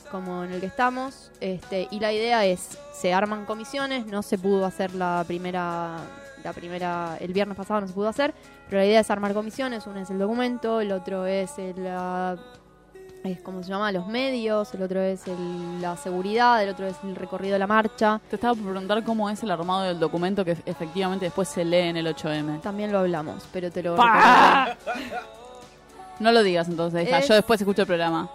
como 0.06 0.44
en 0.44 0.52
el 0.52 0.60
que 0.60 0.66
estamos. 0.66 1.30
Este, 1.40 1.88
y 1.90 2.00
la 2.00 2.12
idea 2.12 2.44
es, 2.44 2.78
se 2.92 3.12
arman 3.14 3.44
comisiones, 3.44 4.06
no 4.06 4.22
se 4.22 4.38
pudo 4.38 4.64
hacer 4.66 4.94
la 4.94 5.24
primera, 5.26 5.96
la 6.44 6.52
primera, 6.52 7.16
el 7.20 7.32
viernes 7.32 7.56
pasado 7.56 7.80
no 7.80 7.88
se 7.88 7.92
pudo 7.94 8.08
hacer, 8.08 8.34
pero 8.68 8.80
la 8.80 8.86
idea 8.86 9.00
es 9.00 9.10
armar 9.10 9.34
comisiones, 9.34 9.86
uno 9.86 10.00
es 10.00 10.10
el 10.10 10.18
documento, 10.18 10.80
el 10.80 10.92
otro 10.92 11.26
es 11.26 11.58
el, 11.58 11.82
la- 11.84 12.36
es 13.24 13.40
como 13.40 13.60
se 13.64 13.70
llama, 13.70 13.90
los 13.90 14.06
medios, 14.06 14.72
el 14.74 14.82
otro 14.82 15.00
es 15.00 15.26
el- 15.26 15.82
la 15.82 15.96
seguridad, 15.96 16.62
el 16.62 16.68
otro 16.70 16.86
es 16.86 16.94
el 17.02 17.16
recorrido 17.16 17.54
de 17.54 17.58
la 17.58 17.66
marcha. 17.66 18.20
Te 18.30 18.36
estaba 18.36 18.54
por 18.54 18.64
preguntar 18.70 19.02
cómo 19.02 19.28
es 19.28 19.42
el 19.42 19.50
armado 19.50 19.82
del 19.82 19.98
documento 19.98 20.44
que 20.44 20.56
efectivamente 20.64 21.24
después 21.24 21.48
se 21.48 21.64
lee 21.64 21.88
en 21.88 21.96
el 21.96 22.06
8M. 22.06 22.60
También 22.60 22.92
lo 22.92 23.00
hablamos, 23.00 23.44
pero 23.52 23.68
te 23.72 23.82
lo. 23.82 23.96
No 26.18 26.32
lo 26.32 26.42
digas 26.42 26.68
entonces. 26.68 27.08
Es- 27.10 27.28
Yo 27.28 27.34
después 27.34 27.60
escucho 27.60 27.82
el 27.82 27.86
programa. 27.88 28.28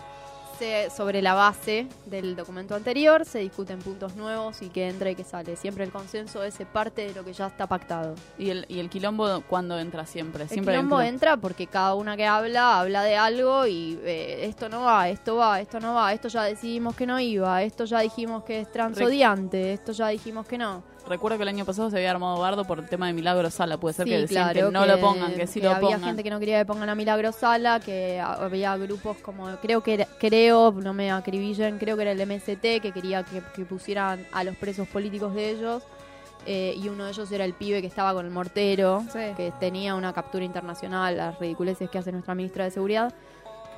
Sobre 0.96 1.22
la 1.22 1.34
base 1.34 1.88
del 2.06 2.36
documento 2.36 2.76
anterior, 2.76 3.26
se 3.26 3.40
discuten 3.40 3.80
puntos 3.80 4.16
nuevos 4.16 4.62
y 4.62 4.70
que 4.70 4.88
entra 4.88 5.10
y 5.10 5.16
que 5.16 5.24
sale. 5.24 5.56
Siempre 5.56 5.84
el 5.84 5.92
consenso 5.92 6.44
es 6.44 6.58
parte 6.72 7.08
de 7.08 7.14
lo 7.14 7.24
que 7.26 7.34
ya 7.34 7.48
está 7.48 7.68
pactado. 7.68 8.16
¿Y 8.38 8.50
el, 8.50 8.66
y 8.70 8.80
el 8.80 8.90
quilombo 8.90 9.42
cuándo 9.50 9.80
entra 9.80 10.06
siempre? 10.06 10.44
El 10.44 10.50
Siempre 10.50 10.74
quilombo 10.76 10.98
quilombo. 10.98 11.10
entra 11.10 11.38
porque 11.38 11.68
cada 11.68 11.96
una 11.96 12.16
que 12.16 12.26
habla, 12.26 12.80
habla 12.80 13.04
de 13.04 13.16
algo 13.18 13.66
y 13.66 14.00
eh, 14.04 14.46
esto 14.46 14.70
no 14.70 14.84
va, 14.84 15.10
esto 15.10 15.36
va, 15.38 15.60
esto 15.60 15.80
no 15.80 15.96
va, 15.96 16.14
esto 16.14 16.28
ya 16.28 16.44
decidimos 16.44 16.96
que 16.96 17.06
no 17.06 17.20
iba, 17.20 17.64
esto 17.64 17.86
ya 17.86 18.00
dijimos 18.02 18.44
que 18.44 18.62
es 18.62 18.72
transodiante, 18.72 19.74
esto 19.74 19.92
ya 19.92 20.08
dijimos 20.10 20.46
que 20.46 20.58
no. 20.58 20.84
Recuerdo 21.08 21.38
que 21.38 21.44
el 21.44 21.50
año 21.50 21.66
pasado 21.66 21.90
se 21.90 21.98
había 21.98 22.12
armado 22.12 22.38
bardo 22.40 22.64
por 22.64 22.80
el 22.80 22.86
tema 22.88 23.08
de 23.08 23.14
Milagro 23.14 23.50
Sala. 23.50 23.78
Puede 23.78 23.94
ser 23.94 24.06
Sí, 24.06 24.12
que 24.12 24.18
decían 24.20 24.52
claro, 24.54 24.68
que 24.68 24.72
no 24.74 24.86
lo 24.86 25.00
pongan, 25.00 25.34
que 25.36 25.48
sí 25.48 25.60
lo 25.60 25.72
había 25.72 25.82
pongan. 25.98 26.04
gente 26.04 26.24
que 26.24 26.30
no 26.30 26.40
quería 26.40 26.60
que 26.60 26.66
pongan 26.66 26.90
a 26.90 26.96
Milagro 26.96 27.32
Sala, 27.32 27.80
que 27.80 28.20
había 28.22 28.78
grupos 28.78 29.18
como, 29.18 29.48
creo 29.62 29.82
que 29.82 29.96
era- 29.96 30.08
creo, 30.20 30.72
no 30.72 30.94
me 30.94 31.12
acribillen, 31.12 31.80
creo 31.80 31.96
que 31.98 32.04
era 32.04 32.12
el 32.12 32.22
MST, 32.22 32.80
que 32.82 32.92
quería 32.94 33.24
que, 33.24 33.42
que 33.56 33.66
pusieran 33.66 34.26
a 34.32 34.44
los 34.44 34.56
presos 34.56 34.88
políticos 34.88 35.34
de 35.34 35.50
ellos. 35.50 35.84
eh, 36.48 36.74
y 36.76 36.90
uno 36.90 37.06
de 37.06 37.12
ellos 37.12 37.32
era 37.32 37.46
el 37.46 37.54
pibe 37.54 37.82
que 37.82 37.88
estaba 37.88 38.14
con 38.16 38.26
el 38.26 38.32
mortero, 38.32 39.04
que 39.38 39.54
tenía 39.60 39.94
una 39.94 40.12
captura 40.12 40.44
internacional, 40.44 41.16
las 41.16 41.38
ridiculeces 41.38 41.88
que 41.88 42.00
hace 42.00 42.12
nuestra 42.12 42.34
ministra 42.34 42.64
de 42.64 42.72
Seguridad. 42.72 43.14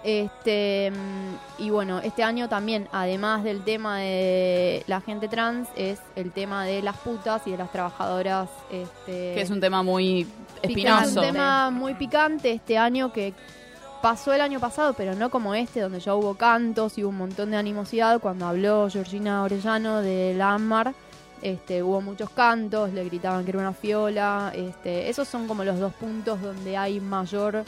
Este 0.04 0.91
y 1.58 1.70
bueno, 1.70 1.99
este 1.99 2.24
año 2.24 2.49
también, 2.49 2.89
además 2.91 3.43
del 3.43 3.64
tema 3.64 3.99
de 3.99 4.84
la 4.88 4.99
gente 4.99 5.30
trans, 5.30 5.70
es 5.78 5.99
el 6.16 6.32
tema 6.32 6.66
de 6.66 6.82
las 6.82 6.97
putas 6.97 7.41
y 7.45 7.51
de 7.51 7.58
las 7.58 7.72
trabajadoras. 7.72 8.49
Este, 8.70 9.36
Que 9.36 9.41
es 9.41 9.49
un 9.49 9.62
tema 9.62 9.82
muy 9.82 10.28
es 10.62 10.70
espinoso. 10.70 11.22
un 11.22 11.26
tema 11.26 11.70
muy 11.70 11.93
picante 11.93 12.51
este 12.51 12.78
año 12.78 13.14
que 13.14 13.34
pasó 14.01 14.34
el 14.34 14.41
año 14.41 14.60
pasado, 14.60 14.93
pero 14.93 15.16
no 15.16 15.30
como 15.30 15.56
este, 15.56 15.80
donde 15.80 16.01
ya 16.01 16.14
hubo 16.16 16.36
cantos 16.36 16.97
y 16.97 17.04
hubo 17.04 17.12
un 17.12 17.20
montón 17.20 17.51
de 17.51 17.56
animosidad. 17.58 18.20
Cuando 18.20 18.45
habló 18.45 18.89
Georgina 18.89 19.43
Orellano 19.43 20.01
de 20.01 20.34
la 20.34 20.56
AMAR, 20.56 20.93
este, 21.41 21.82
hubo 21.82 22.01
muchos 22.01 22.30
cantos, 22.32 22.91
le 22.91 23.06
gritaban 23.06 23.45
que 23.45 23.51
era 23.51 23.60
una 23.60 23.72
fiola. 23.72 24.51
Este, 24.54 25.10
esos 25.10 25.30
son 25.30 25.47
como 25.47 25.64
los 25.64 25.80
dos 25.80 25.93
puntos 25.93 26.41
donde 26.41 26.76
hay 26.76 26.99
mayor 26.99 27.64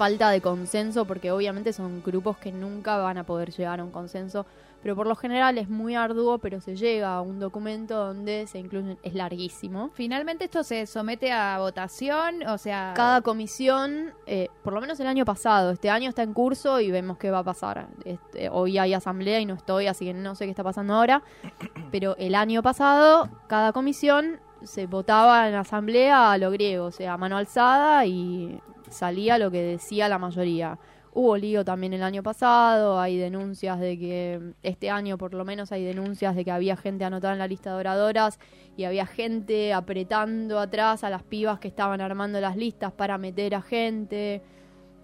falta 0.00 0.30
de 0.30 0.40
consenso, 0.40 1.04
porque 1.04 1.30
obviamente 1.30 1.74
son 1.74 2.02
grupos 2.02 2.38
que 2.38 2.52
nunca 2.52 2.96
van 2.96 3.18
a 3.18 3.24
poder 3.24 3.50
llegar 3.50 3.80
a 3.80 3.84
un 3.84 3.90
consenso. 3.90 4.46
Pero 4.82 4.96
por 4.96 5.06
lo 5.06 5.14
general 5.14 5.58
es 5.58 5.68
muy 5.68 5.94
arduo, 5.94 6.38
pero 6.38 6.58
se 6.62 6.74
llega 6.74 7.16
a 7.16 7.20
un 7.20 7.38
documento 7.38 8.06
donde 8.06 8.46
se 8.46 8.58
incluyen, 8.58 8.96
es 9.02 9.12
larguísimo. 9.12 9.90
Finalmente 9.92 10.46
esto 10.46 10.64
se 10.64 10.86
somete 10.86 11.32
a 11.32 11.58
votación, 11.58 12.48
o 12.48 12.56
sea... 12.56 12.94
Cada 12.96 13.20
comisión, 13.20 14.14
eh, 14.24 14.48
por 14.64 14.72
lo 14.72 14.80
menos 14.80 14.98
el 15.00 15.06
año 15.06 15.26
pasado, 15.26 15.70
este 15.70 15.90
año 15.90 16.08
está 16.08 16.22
en 16.22 16.32
curso 16.32 16.80
y 16.80 16.90
vemos 16.90 17.18
qué 17.18 17.30
va 17.30 17.40
a 17.40 17.44
pasar. 17.44 17.88
Este, 18.06 18.48
hoy 18.48 18.78
hay 18.78 18.94
asamblea 18.94 19.38
y 19.38 19.44
no 19.44 19.52
estoy, 19.52 19.86
así 19.86 20.06
que 20.06 20.14
no 20.14 20.34
sé 20.34 20.46
qué 20.46 20.50
está 20.52 20.64
pasando 20.64 20.94
ahora. 20.94 21.22
Pero 21.90 22.16
el 22.16 22.34
año 22.34 22.62
pasado, 22.62 23.28
cada 23.48 23.74
comisión 23.74 24.40
se 24.62 24.86
votaba 24.86 25.46
en 25.46 25.56
asamblea 25.56 26.32
a 26.32 26.38
lo 26.38 26.50
griego, 26.50 26.86
o 26.86 26.90
sea, 26.90 27.18
mano 27.18 27.36
alzada 27.36 28.06
y 28.06 28.62
salía 28.90 29.38
lo 29.38 29.50
que 29.50 29.62
decía 29.62 30.08
la 30.08 30.18
mayoría. 30.18 30.78
Hubo 31.12 31.36
lío 31.36 31.64
también 31.64 31.92
el 31.92 32.04
año 32.04 32.22
pasado, 32.22 33.00
hay 33.00 33.16
denuncias 33.16 33.80
de 33.80 33.98
que 33.98 34.52
este 34.62 34.90
año 34.90 35.18
por 35.18 35.34
lo 35.34 35.44
menos 35.44 35.72
hay 35.72 35.84
denuncias 35.84 36.36
de 36.36 36.44
que 36.44 36.52
había 36.52 36.76
gente 36.76 37.04
anotada 37.04 37.32
en 37.32 37.40
la 37.40 37.48
lista 37.48 37.70
de 37.70 37.80
oradoras 37.80 38.38
y 38.76 38.84
había 38.84 39.06
gente 39.06 39.72
apretando 39.72 40.60
atrás 40.60 41.02
a 41.02 41.10
las 41.10 41.24
pibas 41.24 41.58
que 41.58 41.66
estaban 41.66 42.00
armando 42.00 42.40
las 42.40 42.56
listas 42.56 42.92
para 42.92 43.18
meter 43.18 43.56
a 43.56 43.62
gente. 43.62 44.40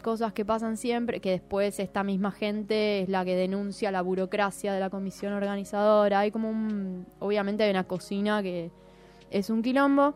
Cosas 0.01 0.33
que 0.33 0.45
pasan 0.45 0.77
siempre, 0.77 1.21
que 1.21 1.33
después 1.33 1.81
esta 1.81 2.05
misma 2.05 2.31
gente 2.31 3.03
es 3.03 3.09
la 3.09 3.25
que 3.25 3.35
denuncia 3.35 3.91
la 3.91 4.03
burocracia 4.03 4.73
de 4.73 4.79
la 4.79 4.91
comisión 4.91 5.33
organizadora. 5.33 6.21
Hay 6.21 6.31
como 6.31 6.49
un... 6.49 7.07
Obviamente 7.19 7.65
hay 7.65 7.71
una 7.71 7.85
cocina 7.85 8.41
que 8.41 8.71
es 9.31 9.51
un 9.51 9.63
quilombo, 9.63 10.15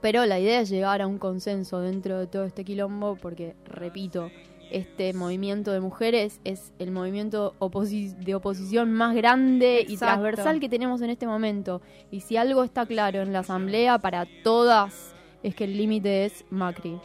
pero 0.00 0.24
la 0.26 0.38
idea 0.40 0.60
es 0.60 0.70
llegar 0.70 1.02
a 1.02 1.06
un 1.06 1.18
consenso 1.18 1.80
dentro 1.80 2.18
de 2.18 2.26
todo 2.26 2.44
este 2.44 2.64
quilombo 2.64 3.16
porque, 3.16 3.54
repito, 3.64 4.30
este 4.70 5.12
movimiento 5.14 5.72
de 5.72 5.80
mujeres 5.80 6.40
es 6.44 6.72
el 6.78 6.92
movimiento 6.92 7.54
oposi- 7.58 8.14
de 8.16 8.34
oposición 8.36 8.92
más 8.92 9.16
grande 9.16 9.84
y 9.88 9.96
transversal 9.96 10.60
que 10.60 10.68
tenemos 10.68 11.02
en 11.02 11.10
este 11.10 11.26
momento. 11.26 11.82
Y 12.10 12.20
si 12.20 12.36
algo 12.36 12.62
está 12.62 12.86
claro 12.86 13.20
en 13.20 13.32
la 13.32 13.40
asamblea 13.40 13.98
para 13.98 14.26
todas 14.44 15.14
es 15.42 15.54
que 15.54 15.64
el 15.64 15.76
límite 15.76 16.24
es 16.26 16.44
Macri. 16.50 17.00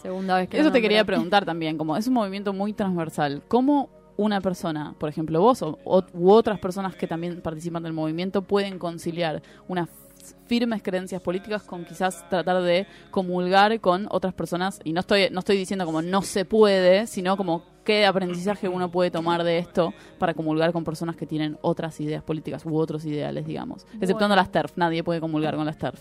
Segunda 0.00 0.36
vez 0.36 0.48
que 0.48 0.58
Eso 0.58 0.70
te 0.72 0.80
quería 0.80 1.04
preguntar 1.04 1.44
también, 1.44 1.76
como 1.76 1.96
es 1.96 2.06
un 2.06 2.14
movimiento 2.14 2.52
muy 2.52 2.72
transversal, 2.72 3.42
¿cómo 3.48 3.90
una 4.16 4.40
persona, 4.40 4.94
por 4.98 5.08
ejemplo 5.08 5.40
vos 5.40 5.60
o, 5.62 5.76
u 6.14 6.30
otras 6.30 6.60
personas 6.60 6.94
que 6.94 7.08
también 7.08 7.40
participan 7.42 7.82
del 7.82 7.92
movimiento 7.92 8.42
pueden 8.42 8.78
conciliar 8.78 9.42
firmes 10.46 10.82
creencias 10.82 11.20
políticas 11.20 11.62
con 11.62 11.84
quizás 11.84 12.28
tratar 12.28 12.62
de 12.62 12.86
comulgar 13.10 13.80
con 13.80 14.06
otras 14.10 14.34
personas 14.34 14.80
y 14.84 14.92
no 14.92 15.00
estoy 15.00 15.28
no 15.30 15.40
estoy 15.40 15.56
diciendo 15.56 15.84
como 15.84 16.02
no 16.02 16.22
se 16.22 16.44
puede, 16.44 17.06
sino 17.06 17.36
como 17.36 17.62
qué 17.84 18.06
aprendizaje 18.06 18.68
uno 18.68 18.90
puede 18.90 19.10
tomar 19.10 19.44
de 19.44 19.58
esto 19.58 19.92
para 20.18 20.34
comulgar 20.34 20.72
con 20.72 20.84
personas 20.84 21.16
que 21.16 21.26
tienen 21.26 21.58
otras 21.60 22.00
ideas 22.00 22.22
políticas 22.22 22.64
u 22.64 22.76
otros 22.76 23.04
ideales, 23.04 23.46
digamos. 23.46 23.84
Exceptuando 24.00 24.28
Bueno. 24.28 24.36
las 24.36 24.50
TERF, 24.50 24.76
nadie 24.76 25.04
puede 25.04 25.20
comulgar 25.20 25.54
con 25.56 25.66
las 25.66 25.76
TERF. 25.78 26.00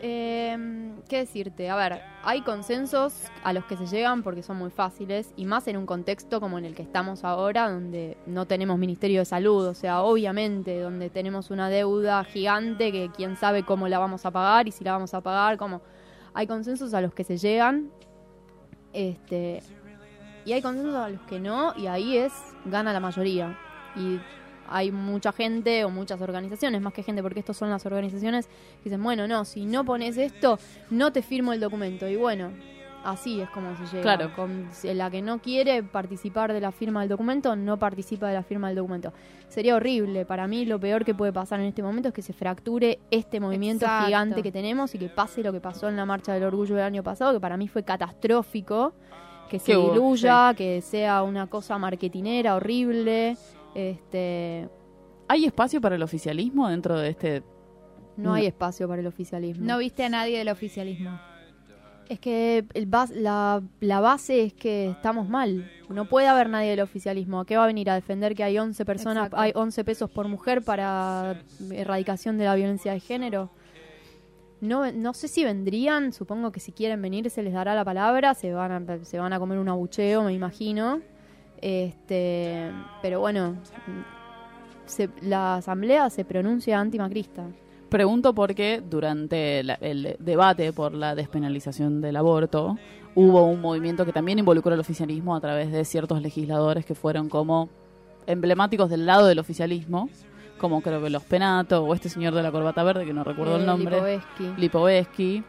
Eh, 0.00 0.94
¿Qué 1.08 1.18
decirte? 1.18 1.70
A 1.70 1.76
ver, 1.76 2.02
hay 2.22 2.42
consensos 2.42 3.24
a 3.42 3.52
los 3.52 3.64
que 3.64 3.76
se 3.76 3.86
llegan 3.86 4.22
porque 4.22 4.42
son 4.42 4.58
muy 4.58 4.70
fáciles 4.70 5.32
y 5.36 5.46
más 5.46 5.66
en 5.68 5.76
un 5.76 5.86
contexto 5.86 6.40
como 6.40 6.58
en 6.58 6.66
el 6.66 6.74
que 6.74 6.82
estamos 6.82 7.24
ahora, 7.24 7.70
donde 7.70 8.16
no 8.26 8.46
tenemos 8.46 8.78
Ministerio 8.78 9.20
de 9.20 9.24
Salud, 9.24 9.66
o 9.66 9.74
sea, 9.74 10.02
obviamente, 10.02 10.80
donde 10.80 11.08
tenemos 11.08 11.50
una 11.50 11.70
deuda 11.70 12.22
gigante 12.24 12.92
que 12.92 13.10
quién 13.16 13.36
sabe 13.36 13.64
cómo 13.64 13.88
la 13.88 13.98
vamos 13.98 14.26
a 14.26 14.30
pagar 14.30 14.68
y 14.68 14.72
si 14.72 14.84
la 14.84 14.92
vamos 14.92 15.14
a 15.14 15.22
pagar, 15.22 15.56
como 15.56 15.80
hay 16.34 16.46
consensos 16.46 16.92
a 16.94 17.00
los 17.00 17.14
que 17.14 17.24
se 17.24 17.38
llegan, 17.38 17.90
este, 18.92 19.62
y 20.44 20.52
hay 20.52 20.62
consensos 20.62 20.94
a 20.94 21.08
los 21.08 21.22
que 21.22 21.40
no 21.40 21.74
y 21.76 21.86
ahí 21.86 22.18
es 22.18 22.32
gana 22.66 22.92
la 22.92 23.00
mayoría 23.00 23.58
y 23.96 24.20
hay 24.70 24.90
mucha 24.92 25.32
gente 25.32 25.84
o 25.84 25.90
muchas 25.90 26.20
organizaciones, 26.20 26.80
más 26.80 26.92
que 26.92 27.02
gente, 27.02 27.22
porque 27.22 27.40
estos 27.40 27.56
son 27.56 27.70
las 27.70 27.84
organizaciones 27.86 28.46
que 28.46 28.84
dicen, 28.84 29.02
bueno, 29.02 29.26
no, 29.26 29.44
si 29.44 29.64
no 29.64 29.84
pones 29.84 30.16
esto, 30.16 30.58
no 30.90 31.12
te 31.12 31.22
firmo 31.22 31.52
el 31.52 31.60
documento. 31.60 32.08
Y 32.08 32.16
bueno, 32.16 32.50
así 33.04 33.40
es 33.40 33.48
como 33.50 33.76
se 33.76 33.84
llega. 33.84 34.02
Claro. 34.02 34.32
Con 34.34 34.68
la 34.84 35.10
que 35.10 35.22
no 35.22 35.40
quiere 35.40 35.82
participar 35.82 36.52
de 36.52 36.60
la 36.60 36.72
firma 36.72 37.00
del 37.00 37.08
documento, 37.08 37.56
no 37.56 37.78
participa 37.78 38.28
de 38.28 38.34
la 38.34 38.42
firma 38.42 38.68
del 38.68 38.76
documento. 38.76 39.12
Sería 39.48 39.76
horrible. 39.76 40.24
Para 40.26 40.46
mí 40.46 40.64
lo 40.66 40.78
peor 40.78 41.04
que 41.04 41.14
puede 41.14 41.32
pasar 41.32 41.60
en 41.60 41.66
este 41.66 41.82
momento 41.82 42.08
es 42.08 42.14
que 42.14 42.22
se 42.22 42.32
fracture 42.32 42.98
este 43.10 43.40
movimiento 43.40 43.86
Exacto. 43.86 44.06
gigante 44.06 44.42
que 44.42 44.52
tenemos 44.52 44.94
y 44.94 44.98
que 44.98 45.08
pase 45.08 45.42
lo 45.42 45.52
que 45.52 45.60
pasó 45.60 45.88
en 45.88 45.96
la 45.96 46.04
Marcha 46.04 46.34
del 46.34 46.44
Orgullo 46.44 46.74
del 46.76 46.84
año 46.84 47.02
pasado, 47.02 47.32
que 47.32 47.40
para 47.40 47.56
mí 47.56 47.68
fue 47.68 47.82
catastrófico. 47.82 48.92
Que 49.48 49.58
se 49.58 49.74
diluya, 49.74 50.52
que 50.54 50.82
sea 50.82 51.22
una 51.22 51.46
cosa 51.46 51.78
marketinera 51.78 52.54
horrible. 52.54 53.34
Este, 53.74 54.68
¿Hay 55.28 55.44
espacio 55.44 55.80
para 55.80 55.96
el 55.96 56.02
oficialismo 56.02 56.68
dentro 56.68 56.98
de 56.98 57.10
este...? 57.10 57.42
no 58.16 58.34
hay 58.34 58.46
espacio 58.46 58.88
para 58.88 59.00
el 59.00 59.06
oficialismo. 59.06 59.64
No 59.64 59.78
viste 59.78 60.02
a 60.04 60.08
nadie 60.08 60.38
del 60.38 60.48
oficialismo. 60.48 61.20
Es 62.08 62.18
que 62.18 62.64
el 62.74 62.90
bas- 62.90 63.12
la, 63.14 63.62
la 63.80 64.00
base 64.00 64.42
es 64.42 64.54
que 64.54 64.88
estamos 64.90 65.28
mal. 65.28 65.70
No 65.88 66.08
puede 66.08 66.26
haber 66.26 66.48
nadie 66.48 66.70
del 66.70 66.80
oficialismo. 66.80 67.38
¿A 67.40 67.46
qué 67.46 67.56
va 67.56 67.64
a 67.64 67.66
venir 67.68 67.88
a 67.90 67.94
defender 67.94 68.34
que 68.34 68.42
hay 68.42 68.58
11 68.58 68.84
personas, 68.84 69.26
Exacto. 69.26 69.36
hay 69.40 69.52
11 69.54 69.84
pesos 69.84 70.10
por 70.10 70.26
mujer 70.26 70.62
para 70.62 71.42
erradicación 71.70 72.38
de 72.38 72.46
la 72.46 72.54
violencia 72.56 72.92
de 72.92 72.98
género? 73.00 73.50
No, 74.60 74.90
no 74.90 75.14
sé 75.14 75.28
si 75.28 75.44
vendrían, 75.44 76.12
supongo 76.12 76.50
que 76.50 76.58
si 76.58 76.72
quieren 76.72 77.00
venir 77.00 77.30
se 77.30 77.44
les 77.44 77.52
dará 77.52 77.76
la 77.76 77.84
palabra, 77.84 78.34
se 78.34 78.52
van 78.52 78.72
a, 78.90 79.04
se 79.04 79.18
van 79.20 79.32
a 79.32 79.38
comer 79.38 79.58
un 79.58 79.68
abucheo, 79.68 80.24
me 80.24 80.32
imagino. 80.32 81.00
Este, 81.60 82.70
pero 83.02 83.20
bueno, 83.20 83.56
se- 84.86 85.10
la 85.22 85.56
asamblea 85.56 86.08
se 86.10 86.24
pronuncia 86.24 86.78
antimacrista. 86.80 87.44
Pregunto 87.88 88.34
porque 88.34 88.82
durante 88.88 89.62
la- 89.62 89.74
el 89.80 90.16
debate 90.18 90.72
por 90.72 90.92
la 90.94 91.14
despenalización 91.14 92.00
del 92.00 92.16
aborto 92.16 92.76
hubo 93.14 93.44
un 93.46 93.60
movimiento 93.60 94.04
que 94.04 94.12
también 94.12 94.38
involucró 94.38 94.74
al 94.74 94.80
oficialismo 94.80 95.34
a 95.34 95.40
través 95.40 95.72
de 95.72 95.84
ciertos 95.84 96.20
legisladores 96.22 96.84
que 96.84 96.94
fueron 96.94 97.28
como 97.28 97.68
emblemáticos 98.26 98.90
del 98.90 99.06
lado 99.06 99.26
del 99.26 99.38
oficialismo, 99.38 100.10
como 100.58 100.82
creo 100.82 101.02
que 101.02 101.08
los 101.08 101.22
Penato 101.22 101.82
o 101.82 101.94
este 101.94 102.10
señor 102.10 102.34
de 102.34 102.42
la 102.42 102.52
corbata 102.52 102.82
verde 102.82 103.06
que 103.06 103.14
no 103.14 103.24
recuerdo 103.24 103.56
Eh, 103.56 103.60
el 103.60 103.66
nombre, 103.66 103.96
Lipovetsky. 104.58 105.42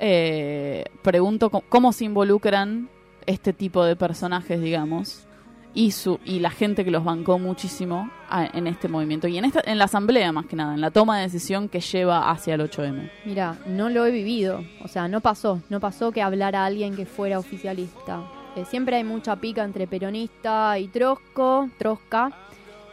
Eh, 0.00 0.84
pregunto 1.02 1.50
cómo 1.50 1.92
se 1.92 2.04
involucran 2.06 2.88
este 3.26 3.52
tipo 3.52 3.84
de 3.84 3.94
personajes, 3.94 4.60
digamos, 4.60 5.26
y 5.74 5.90
su 5.90 6.20
y 6.24 6.38
la 6.38 6.50
gente 6.50 6.84
que 6.84 6.90
los 6.92 7.02
bancó 7.04 7.38
muchísimo 7.38 8.08
a- 8.30 8.46
en 8.46 8.66
este 8.68 8.86
movimiento 8.88 9.26
y 9.26 9.38
en 9.38 9.44
esta 9.44 9.60
en 9.64 9.76
la 9.78 9.84
asamblea 9.84 10.30
más 10.32 10.46
que 10.46 10.54
nada, 10.56 10.74
en 10.74 10.80
la 10.80 10.90
toma 10.90 11.16
de 11.18 11.24
decisión 11.24 11.68
que 11.68 11.80
lleva 11.80 12.30
hacia 12.30 12.54
el 12.54 12.60
8M. 12.62 13.10
Mira, 13.24 13.56
no 13.66 13.88
lo 13.88 14.06
he 14.06 14.10
vivido. 14.12 14.62
O 14.82 14.88
sea, 14.88 15.08
no 15.08 15.20
pasó. 15.20 15.60
No 15.68 15.80
pasó 15.80 16.12
que 16.12 16.22
hablara 16.22 16.64
alguien 16.64 16.94
que 16.94 17.06
fuera 17.06 17.38
oficialista. 17.38 18.22
Eh, 18.56 18.64
siempre 18.64 18.96
hay 18.96 19.04
mucha 19.04 19.34
pica 19.36 19.64
entre 19.64 19.86
peronista 19.88 20.78
y 20.78 20.86
trosco, 20.88 21.68
trosca. 21.78 22.30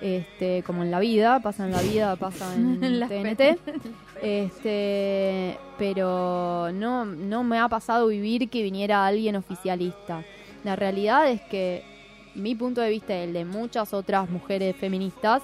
Este, 0.01 0.63
como 0.63 0.81
en 0.81 0.89
la 0.89 0.99
vida, 0.99 1.39
pasa 1.41 1.63
en 1.67 1.71
la 1.73 1.81
vida, 1.83 2.15
pasa 2.15 2.51
en 2.55 2.83
En 2.83 3.07
TNT. 3.35 3.59
Este, 4.23 5.57
pero 5.77 6.71
no, 6.73 7.05
no 7.05 7.43
me 7.43 7.59
ha 7.59 7.67
pasado 7.69 8.07
vivir 8.07 8.49
que 8.49 8.63
viniera 8.63 9.05
alguien 9.05 9.35
oficialista. 9.35 10.23
La 10.63 10.75
realidad 10.75 11.29
es 11.29 11.41
que 11.41 11.83
mi 12.35 12.55
punto 12.55 12.81
de 12.81 12.89
vista 12.89 13.13
y 13.13 13.23
el 13.23 13.33
de 13.33 13.45
muchas 13.45 13.93
otras 13.93 14.29
mujeres 14.29 14.75
feministas 14.75 15.41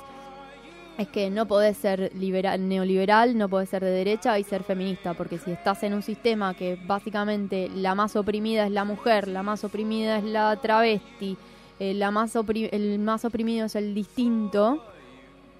es 0.97 1.07
que 1.09 1.29
no 1.29 1.45
podés 1.45 1.77
ser 1.77 2.11
liberal, 2.15 2.67
neoliberal, 2.67 3.37
no 3.37 3.47
podés 3.47 3.69
ser 3.69 3.83
de 3.83 3.91
derecha 3.91 4.37
y 4.39 4.43
ser 4.43 4.63
feminista, 4.63 5.13
porque 5.13 5.37
si 5.37 5.51
estás 5.51 5.83
en 5.83 5.93
un 5.93 6.01
sistema 6.01 6.55
que 6.55 6.77
básicamente 6.87 7.69
la 7.69 7.93
más 7.93 8.15
oprimida 8.15 8.65
es 8.65 8.71
la 8.71 8.83
mujer, 8.83 9.27
la 9.27 9.43
más 9.43 9.63
oprimida 9.63 10.17
es 10.17 10.23
la 10.23 10.55
travesti, 10.55 11.37
eh, 11.79 11.93
la 11.93 12.09
más 12.09 12.35
el 12.35 12.99
más 12.99 13.25
oprimido 13.25 13.67
es 13.67 13.75
el 13.75 13.93
distinto, 13.93 14.81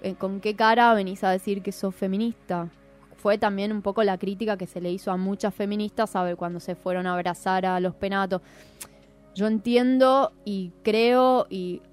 eh, 0.02 0.16
¿con 0.16 0.40
qué 0.40 0.56
cara 0.56 0.94
venís 0.96 1.24
a 1.24 1.30
decir 1.30 1.62
que 1.62 1.72
sos 1.72 1.94
feminista? 1.94 2.70
Fue 3.18 3.38
también 3.38 3.72
un 3.72 3.84
poco 3.84 4.04
la 4.04 4.18
crítica 4.18 4.58
que 4.58 4.66
se 4.66 4.82
le 4.82 4.92
hizo 4.92 5.12
a 5.12 5.18
muchas 5.18 5.54
feministas, 5.54 6.12
¿sabe? 6.12 6.36
Cuando 6.36 6.60
se 6.60 6.76
fueron 6.76 7.06
a 7.06 7.14
abrazar 7.14 7.66
a 7.66 7.80
los 7.80 7.94
penatos. 7.94 8.42
Yo 9.38 9.46
entiendo 9.46 10.34
y 10.46 10.72
creo 10.84 11.46
y 11.48 11.84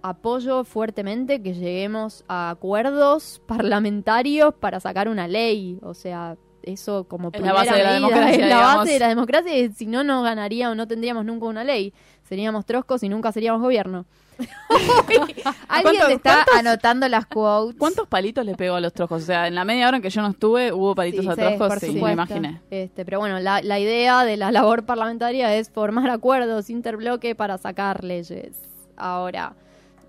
apoyo 0.00 0.64
fuertemente 0.64 1.42
que 1.42 1.52
lleguemos 1.52 2.24
a 2.28 2.48
acuerdos 2.48 3.42
parlamentarios 3.46 4.54
para 4.54 4.80
sacar 4.80 5.06
una 5.10 5.28
ley. 5.28 5.78
O 5.82 5.92
sea, 5.92 6.38
eso 6.62 7.04
como 7.04 7.30
Es 7.30 7.42
la 7.42 7.52
base 7.52 7.74
de 7.74 7.84
la 7.84 7.92
democracia, 7.92 8.30
es 8.30 8.38
la 8.38 8.46
digamos. 8.46 8.76
base 8.76 8.92
de 8.94 8.98
la 9.00 9.08
democracia 9.08 9.58
y 9.58 9.70
si 9.72 9.84
no, 9.84 10.02
no 10.02 10.22
ganaría 10.22 10.70
o 10.70 10.74
no 10.74 10.88
tendríamos 10.88 11.26
nunca 11.26 11.44
una 11.44 11.62
ley. 11.62 11.92
Seríamos 12.22 12.64
troscos 12.64 13.02
y 13.02 13.10
nunca 13.10 13.32
seríamos 13.32 13.60
gobierno. 13.60 14.06
Alguien 15.68 15.82
¿Cuántos- 15.82 16.06
te 16.08 16.12
está 16.14 16.32
cuántos- 16.44 16.56
anotando 16.58 17.08
las 17.08 17.26
quotes. 17.26 17.76
¿Cuántos 17.78 18.06
palitos 18.08 18.44
le 18.44 18.54
pegó 18.54 18.76
a 18.76 18.80
los 18.80 18.92
trojos? 18.92 19.22
O 19.22 19.26
sea, 19.26 19.46
en 19.48 19.54
la 19.54 19.64
media 19.64 19.88
hora 19.88 19.96
en 19.96 20.02
que 20.02 20.10
yo 20.10 20.22
no 20.22 20.28
estuve, 20.28 20.72
hubo 20.72 20.94
palitos 20.94 21.24
Sí, 21.24 21.30
a 21.30 21.34
trojos, 21.34 21.78
sí, 21.80 22.00
me 22.00 22.12
imaginé. 22.12 22.60
Este, 22.70 23.04
pero 23.04 23.18
bueno, 23.18 23.38
la, 23.40 23.60
la 23.62 23.78
idea 23.78 24.24
de 24.24 24.36
la 24.36 24.50
labor 24.52 24.84
parlamentaria 24.84 25.54
es 25.56 25.70
formar 25.70 26.10
acuerdos 26.10 26.70
interbloque 26.70 27.34
para 27.34 27.58
sacar 27.58 28.04
leyes. 28.04 28.60
Ahora, 28.96 29.54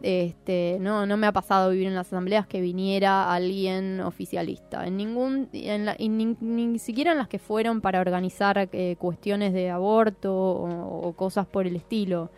este, 0.02 0.78
no, 0.80 1.06
no 1.06 1.18
me 1.18 1.28
ha 1.28 1.32
pasado 1.34 1.72
vivir 1.72 1.88
en 1.88 1.96
las 1.96 2.08
asambleas 2.08 2.48
que 2.48 2.62
viniera 2.62 3.34
alguien 3.34 4.00
oficialista. 4.00 4.88
En 4.88 4.96
ningún, 4.98 5.50
en 5.54 5.86
la- 5.86 5.96
y 5.98 6.08
ni, 6.10 6.38
ni 6.40 6.80
siquiera 6.80 7.12
en 7.12 7.18
las 7.18 7.28
que 7.28 7.40
fueron 7.40 7.82
para 7.82 8.00
organizar 8.00 8.70
eh, 8.72 8.96
cuestiones 8.98 9.54
de 9.54 9.70
aborto 9.70 10.34
o, 10.34 11.08
o 11.08 11.14
cosas 11.14 11.46
por 11.48 11.68
el 11.68 11.76
estilo. 11.76 12.30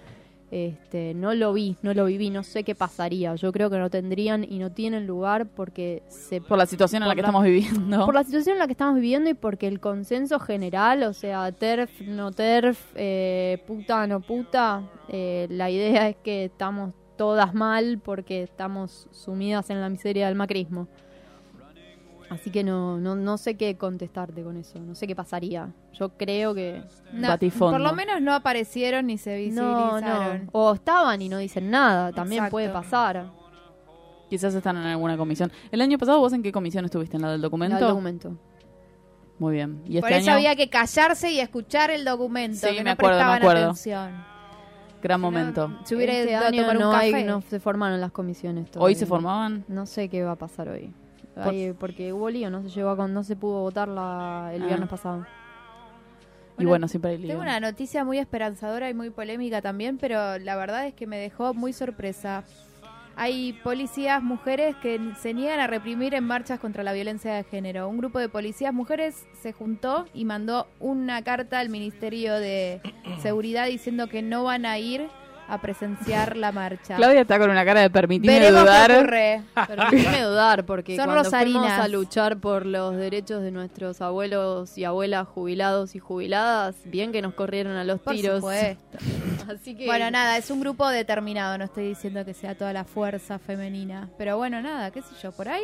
Este, 0.51 1.13
no 1.13 1.33
lo 1.33 1.53
vi, 1.53 1.77
no 1.81 1.93
lo 1.93 2.03
viví, 2.03 2.29
no 2.29 2.43
sé 2.43 2.65
qué 2.65 2.75
pasaría. 2.75 3.33
Yo 3.35 3.53
creo 3.53 3.69
que 3.69 3.77
no 3.77 3.89
tendrían 3.89 4.43
y 4.43 4.59
no 4.59 4.69
tienen 4.69 5.07
lugar 5.07 5.47
porque 5.47 6.03
se 6.09 6.41
Por 6.41 6.57
la 6.57 6.65
situación 6.65 7.03
en 7.03 7.07
la 7.07 7.15
que 7.15 7.21
estamos 7.21 7.43
viviendo. 7.43 8.05
por 8.05 8.13
la 8.13 8.25
situación 8.25 8.55
en 8.55 8.59
la 8.59 8.65
que 8.65 8.73
estamos 8.73 8.95
viviendo 8.95 9.29
y 9.29 9.33
porque 9.33 9.67
el 9.67 9.79
consenso 9.79 10.39
general, 10.39 11.03
o 11.03 11.13
sea, 11.13 11.49
TERF, 11.53 12.01
no 12.01 12.31
TERF, 12.31 12.79
eh, 12.95 13.63
puta, 13.65 14.05
no 14.07 14.19
puta, 14.19 14.83
eh, 15.07 15.47
la 15.49 15.69
idea 15.69 16.09
es 16.09 16.17
que 16.17 16.45
estamos 16.45 16.93
todas 17.15 17.53
mal 17.53 18.01
porque 18.03 18.43
estamos 18.43 19.07
sumidas 19.11 19.69
en 19.69 19.79
la 19.79 19.87
miseria 19.87 20.27
del 20.27 20.35
macrismo. 20.35 20.89
Así 22.31 22.49
que 22.49 22.63
no, 22.63 22.97
no, 22.97 23.13
no 23.15 23.37
sé 23.37 23.57
qué 23.57 23.75
contestarte 23.77 24.41
con 24.41 24.55
eso, 24.55 24.79
no 24.79 24.95
sé 24.95 25.05
qué 25.05 25.15
pasaría. 25.15 25.69
Yo 25.93 26.09
creo 26.17 26.55
que... 26.55 26.81
No, 27.11 27.27
Batifondo. 27.27 27.73
por 27.73 27.81
lo 27.81 27.93
menos 27.93 28.21
no 28.21 28.33
aparecieron 28.33 29.07
ni 29.07 29.17
se 29.17 29.31
No, 29.51 29.91
visibilizaron. 29.91 30.45
no. 30.45 30.49
O 30.53 30.73
estaban 30.73 31.21
y 31.21 31.27
no 31.27 31.37
dicen 31.39 31.69
nada, 31.69 32.13
también 32.13 32.39
Exacto. 32.39 32.51
puede 32.51 32.69
pasar. 32.69 33.25
Quizás 34.29 34.55
están 34.55 34.77
en 34.77 34.83
alguna 34.83 35.17
comisión. 35.17 35.51
¿El 35.71 35.81
año 35.81 35.97
pasado 35.97 36.19
vos 36.19 36.31
en 36.31 36.41
qué 36.41 36.53
comisión 36.53 36.85
estuviste? 36.85 37.17
¿En 37.17 37.23
la 37.23 37.31
del 37.31 37.41
documento? 37.41 37.75
El 37.75 37.81
documento. 37.81 38.37
Muy 39.37 39.53
bien. 39.55 39.81
¿Y 39.85 39.97
este 39.97 40.01
Por 40.01 40.11
eso 40.13 40.29
año? 40.29 40.37
había 40.37 40.55
que 40.55 40.69
callarse 40.69 41.31
y 41.31 41.39
escuchar 41.41 41.91
el 41.91 42.05
documento, 42.05 42.55
Sí, 42.65 42.67
que 42.75 42.77
me 42.81 42.83
no 42.85 42.91
acuerdo, 42.91 43.17
me 43.17 43.23
prestaban 43.25 43.41
acuerdo. 43.41 43.63
atención. 43.63 44.23
Gran 45.03 45.19
momento. 45.19 45.79
Se 45.83 45.95
hubiera 45.97 46.13
Este 46.13 46.31
ido 46.31 46.39
a 46.39 46.51
tomar 46.51 46.77
un 46.77 46.81
no, 46.83 46.91
hay- 46.93 47.11
café. 47.11 47.23
no 47.25 47.41
se 47.41 47.59
formaron 47.59 47.99
las 47.99 48.11
comisiones 48.11 48.65
¿Hoy 48.67 48.71
todavía. 48.71 48.95
se 48.97 49.05
formaban? 49.05 49.65
No 49.67 49.85
sé 49.85 50.07
qué 50.07 50.23
va 50.23 50.31
a 50.33 50.35
pasar 50.37 50.69
hoy. 50.69 50.93
Ay, 51.35 51.73
porque 51.79 52.11
hubo 52.13 52.29
lío, 52.29 52.49
no 52.49 52.61
se 52.63 52.69
llegó 52.69 52.89
a 52.89 52.97
con, 52.97 53.13
no 53.13 53.23
se 53.23 53.35
pudo 53.35 53.61
votar 53.61 53.87
la, 53.87 54.51
el 54.53 54.63
Ah. 54.63 54.67
viernes 54.67 54.89
pasado. 54.89 55.25
y 56.57 56.65
bueno, 56.65 56.87
siempre 56.87 57.11
hay 57.11 57.17
lío. 57.17 57.29
Tengo 57.29 57.41
una 57.41 57.59
noticia 57.59 58.03
muy 58.03 58.19
esperanzadora 58.19 58.89
y 58.89 58.93
muy 58.93 59.09
polémica 59.09 59.61
también, 59.61 59.97
pero 59.97 60.37
la 60.37 60.55
verdad 60.55 60.85
es 60.87 60.93
que 60.93 61.07
me 61.07 61.17
dejó 61.17 61.53
muy 61.53 61.73
sorpresa. 61.73 62.43
Hay 63.15 63.53
policías 63.63 64.21
mujeres 64.23 64.75
que 64.77 64.99
se 65.19 65.33
niegan 65.33 65.59
a 65.59 65.67
reprimir 65.67 66.13
en 66.13 66.23
marchas 66.23 66.59
contra 66.59 66.81
la 66.83 66.93
violencia 66.93 67.33
de 67.33 67.43
género. 67.43 67.87
Un 67.89 67.97
grupo 67.97 68.19
de 68.19 68.29
policías 68.29 68.73
mujeres 68.73 69.25
se 69.41 69.51
juntó 69.53 70.05
y 70.13 70.23
mandó 70.25 70.67
una 70.79 71.21
carta 71.23 71.59
al 71.59 71.69
Ministerio 71.69 72.35
de 72.35 72.79
Seguridad 73.21 73.67
diciendo 73.67 74.07
que 74.07 74.21
no 74.21 74.43
van 74.43 74.65
a 74.65 74.77
ir 74.79 75.07
a 75.47 75.59
presenciar 75.59 76.37
la 76.37 76.51
marcha. 76.51 76.95
Claudia 76.95 77.21
está 77.21 77.37
con 77.37 77.49
una 77.49 77.65
cara 77.65 77.81
de 77.81 77.89
permitirme 77.89 78.39
Veremos 78.39 78.61
dudar. 78.61 78.89
qué 78.91 78.97
ocurre. 78.97 79.41
Permitime 79.67 80.21
dudar, 80.21 80.65
porque 80.65 80.95
Son 80.95 81.05
cuando 81.05 81.23
rosarinas. 81.23 81.61
fuimos 81.61 81.79
a 81.79 81.87
luchar 81.89 82.37
por 82.37 82.65
los 82.65 82.95
derechos 82.95 83.41
de 83.41 83.51
nuestros 83.51 84.01
abuelos 84.01 84.77
y 84.77 84.85
abuelas 84.85 85.27
jubilados 85.27 85.95
y 85.95 85.99
jubiladas, 85.99 86.75
bien 86.85 87.11
que 87.11 87.21
nos 87.21 87.33
corrieron 87.33 87.75
a 87.75 87.83
los 87.83 87.99
Por 87.99 88.13
tiros. 88.15 88.35
supuesto. 88.39 88.97
Así 89.53 89.75
que 89.75 89.85
Bueno, 89.85 90.09
nada, 90.11 90.37
es 90.37 90.49
un 90.51 90.61
grupo 90.61 90.87
determinado, 90.87 91.57
no 91.57 91.65
estoy 91.65 91.87
diciendo 91.89 92.23
que 92.23 92.33
sea 92.33 92.55
toda 92.55 92.71
la 92.73 92.85
fuerza 92.85 93.37
femenina, 93.39 94.09
pero 94.17 94.37
bueno, 94.37 94.61
nada, 94.61 94.91
qué 94.91 95.01
sé 95.01 95.09
yo, 95.21 95.31
por 95.33 95.49
ahí. 95.49 95.63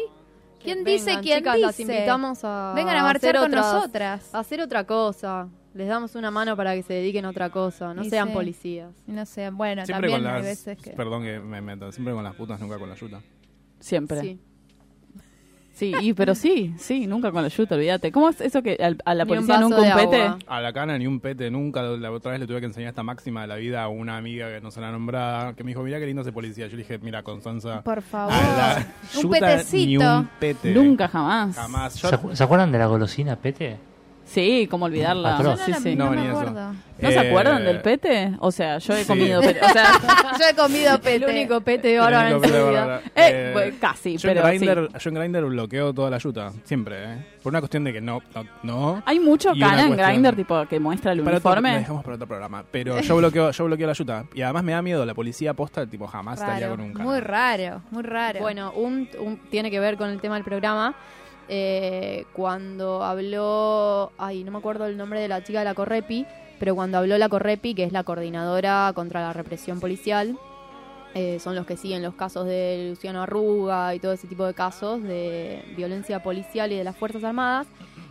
¿Quién 0.61 0.84
vengan, 0.84 1.05
dice 1.05 1.19
quién 1.21 1.38
chicas, 1.38 1.53
dice? 1.55 1.65
las 1.67 1.80
invitamos 1.80 2.39
a 2.43 2.73
Vengan 2.75 2.97
a 2.97 3.03
marchar 3.03 3.30
hacer 3.30 3.36
con 3.41 3.47
otras- 3.59 3.73
nosotras. 3.73 4.34
a 4.36 4.39
hacer 4.39 4.59
otra 4.61 4.84
cosa. 4.86 5.47
Les 5.78 5.88
damos 5.88 6.15
una 6.15 6.32
mano 6.32 6.57
para 6.57 6.73
que 6.73 6.82
se 6.84 6.93
dediquen 6.93 7.25
a 7.25 7.30
otra 7.30 7.49
cosa, 7.51 7.93
no 7.93 8.03
Y 8.03 8.09
sean 8.09 8.30
sí. 8.30 8.34
policías. 8.34 8.91
No 9.05 9.25
sé, 9.28 9.49
bueno, 9.51 9.86
Siempre 9.86 10.09
también 10.09 10.23
con 10.23 10.28
hay 10.36 10.41
las. 10.41 10.43
veces 10.43 10.78
que... 10.80 10.89
Perdón 10.91 11.23
que 11.23 11.39
me 11.39 11.61
meto. 11.61 11.91
Siempre 11.91 12.13
con 12.15 12.23
las 12.23 12.34
putas, 12.36 12.59
nunca 12.59 12.80
con 12.80 12.89
la 12.89 12.95
yuta. 12.95 13.21
Siempre. 13.80 14.21
Sí. 14.21 14.39
Sí, 15.73 15.93
y, 16.01 16.13
pero 16.13 16.34
sí, 16.34 16.73
sí, 16.80 17.05
nunca 17.05 17.32
con 17.32 17.43
la 17.43 17.49
yuta, 17.49 17.75
olvídate. 17.75 18.11
¿Cómo 18.11 18.30
es 18.30 18.41
eso 18.41 18.63
que 18.63 18.78
al- 18.82 18.97
a 19.05 19.13
la 19.13 19.25
Ni 19.25 19.30
un 19.34 19.36
policía 19.45 19.55
vaso 19.57 19.69
nunca 19.69 19.82
de 19.84 19.91
un 20.05 20.09
pete? 20.11 20.23
agua. 20.23 20.39
A 20.47 20.61
la 20.61 20.73
cana 20.73 20.97
ni 20.97 21.05
un 21.05 21.19
pete 21.19 21.51
nunca. 21.51 21.84
La 21.84 22.11
otra 22.11 22.32
vez 22.32 22.39
le 22.39 22.47
tuve 22.47 22.59
que 22.59 22.65
enseñar 22.65 22.89
esta 22.89 23.03
máxima 23.03 23.41
de 23.41 23.47
la 23.47 23.57
vida 23.57 23.84
a 23.84 23.88
una 23.88 24.17
amiga 24.17 24.49
que 24.49 24.59
no 24.59 24.71
se 24.71 24.82
la 24.82 24.91
nombrada. 24.91 25.53
Que 25.53 25.63
me 25.63 25.69
dijo, 25.69 25.84
mira 25.84 25.99
qué 25.99 26.07
lindo 26.07 26.23
ese 26.23 26.32
policía. 26.32 26.65
Yo 26.65 26.71
le 26.78 26.82
dije, 26.82 26.97
mira, 26.97 27.21
Constanza. 27.21 27.84
Por 27.84 28.01
favor. 28.01 28.34
a 28.34 28.39
la 28.80 28.88
Un 29.17 29.21
yuta 29.21 29.39
petecito. 29.39 29.86
Ni 29.86 29.97
un 29.97 30.30
pete. 30.39 30.73
Nunca 30.73 31.07
jamás. 31.07 31.55
Jamás. 31.55 31.93
¿Se, 31.93 32.09
Yo, 32.09 32.09
acu- 32.09 32.34
se 32.34 32.43
acuerdan 32.43 32.71
de 32.71 32.80
la 32.80 32.88
golosina 32.88 33.36
Pete? 33.36 33.78
Sí, 34.28 34.67
cómo 34.69 34.86
olvidarla. 34.86 35.38
Atroz. 35.38 35.59
Sí, 35.65 35.73
sí. 35.82 35.95
No, 35.95 36.05
no 36.05 36.11
ni 36.15 36.21
me 36.21 36.28
eso. 36.28 36.39
acuerdo. 36.39 36.73
¿No 36.99 37.09
se 37.11 37.15
Eh, 37.15 37.30
acuerdan 37.30 37.63
del 37.63 37.80
pete? 37.82 38.34
O 38.39 38.51
sea, 38.51 38.80
yo 38.80 38.93
he 38.95 39.03
sí. 39.03 39.07
comido 39.07 39.39
pete. 39.41 39.59
O 39.63 39.69
sea, 39.69 39.91
Yo 40.39 40.45
he 40.51 40.53
comido 40.55 40.97
pete. 40.99 41.15
El 41.15 41.23
único 41.25 41.61
pete 41.61 41.97
bárbaro 41.97 42.38
único 42.39 42.45
en 42.55 42.61
su 42.61 42.69
vida. 42.69 43.01
eh, 43.05 43.11
Eh, 43.15 43.49
bueno, 43.53 43.75
casi, 43.80 44.17
yo 44.17 44.30
en 44.30 44.36
pero. 44.36 44.47
Grindr, 44.47 44.97
yo 44.99 45.09
en 45.09 45.15
Grindr 45.15 45.45
bloqueo 45.45 45.93
toda 45.93 46.09
la 46.09 46.17
yuta. 46.17 46.51
Siempre, 46.63 47.03
¿eh? 47.03 47.25
Por 47.41 47.51
una 47.51 47.61
cuestión 47.61 47.84
de 47.86 47.93
que 47.93 48.01
no. 48.01 48.21
No. 48.36 48.43
no. 48.63 49.03
Hay 49.05 49.19
mucho 49.19 49.51
Y 49.53 49.59
una 49.59 49.69
cana 49.69 49.82
en 49.84 49.88
cuestión- 49.89 50.09
Grindr, 50.09 50.36
tipo, 50.36 50.65
que 50.65 50.80
muestra 50.80 51.11
el 51.13 51.21
Para 51.23 51.38
otro- 51.38 51.49
lo 51.51 51.55
uniforme. 51.59 51.80
dejamos 51.80 52.03
para 52.03 52.15
otro 52.15 52.28
programa. 52.28 52.63
Pero 52.69 52.99
yo 52.99 53.15
bloqueo, 53.15 53.51
yo 53.51 53.65
bloqueo 53.65 53.88
la 53.88 53.93
yuta. 53.93 54.25
Y 54.34 54.41
además 54.41 54.63
me 54.63 54.71
da 54.73 54.82
miedo. 54.82 55.05
La 55.05 55.13
policía 55.13 55.53
posta, 55.53 55.86
tipo, 55.86 56.05
jamás 56.07 56.39
estaría 56.41 56.65
Raro, 56.67 56.75
con 56.78 56.86
un 56.86 56.93
cana. 56.93 57.05
muy 57.05 57.19
raro, 57.21 57.82
muy 57.91 58.03
raro. 58.03 58.39
Bueno, 58.41 58.71
un, 58.75 59.07
un- 59.19 59.38
tiene 59.49 59.71
que 59.71 59.80
ver 59.80 59.95
con 59.97 60.09
el 60.09 60.19
tema 60.19 60.36
del 60.36 60.43
programa. 60.43 60.95
Eh, 61.49 62.25
cuando 62.33 63.03
habló, 63.03 64.11
ay, 64.17 64.43
no 64.43 64.51
me 64.51 64.57
acuerdo 64.57 64.85
el 64.85 64.97
nombre 64.97 65.19
de 65.19 65.27
la 65.27 65.43
chica 65.43 65.59
de 65.59 65.65
la 65.65 65.73
Correpi, 65.73 66.25
pero 66.59 66.75
cuando 66.75 66.97
habló 66.97 67.17
la 67.17 67.29
Correpi, 67.29 67.73
que 67.73 67.83
es 67.83 67.91
la 67.91 68.03
coordinadora 68.03 68.91
contra 68.95 69.21
la 69.21 69.33
represión 69.33 69.79
policial, 69.79 70.37
eh, 71.13 71.39
son 71.39 71.55
los 71.55 71.65
que 71.65 71.77
siguen 71.77 72.03
los 72.03 72.15
casos 72.15 72.45
de 72.45 72.87
Luciano 72.89 73.23
Arruga 73.23 73.95
y 73.95 73.99
todo 73.99 74.11
ese 74.11 74.27
tipo 74.27 74.45
de 74.45 74.53
casos 74.53 75.01
de 75.01 75.63
violencia 75.75 76.21
policial 76.21 76.71
y 76.71 76.75
de 76.75 76.83
las 76.83 76.95
Fuerzas 76.95 77.23
Armadas, 77.23 77.67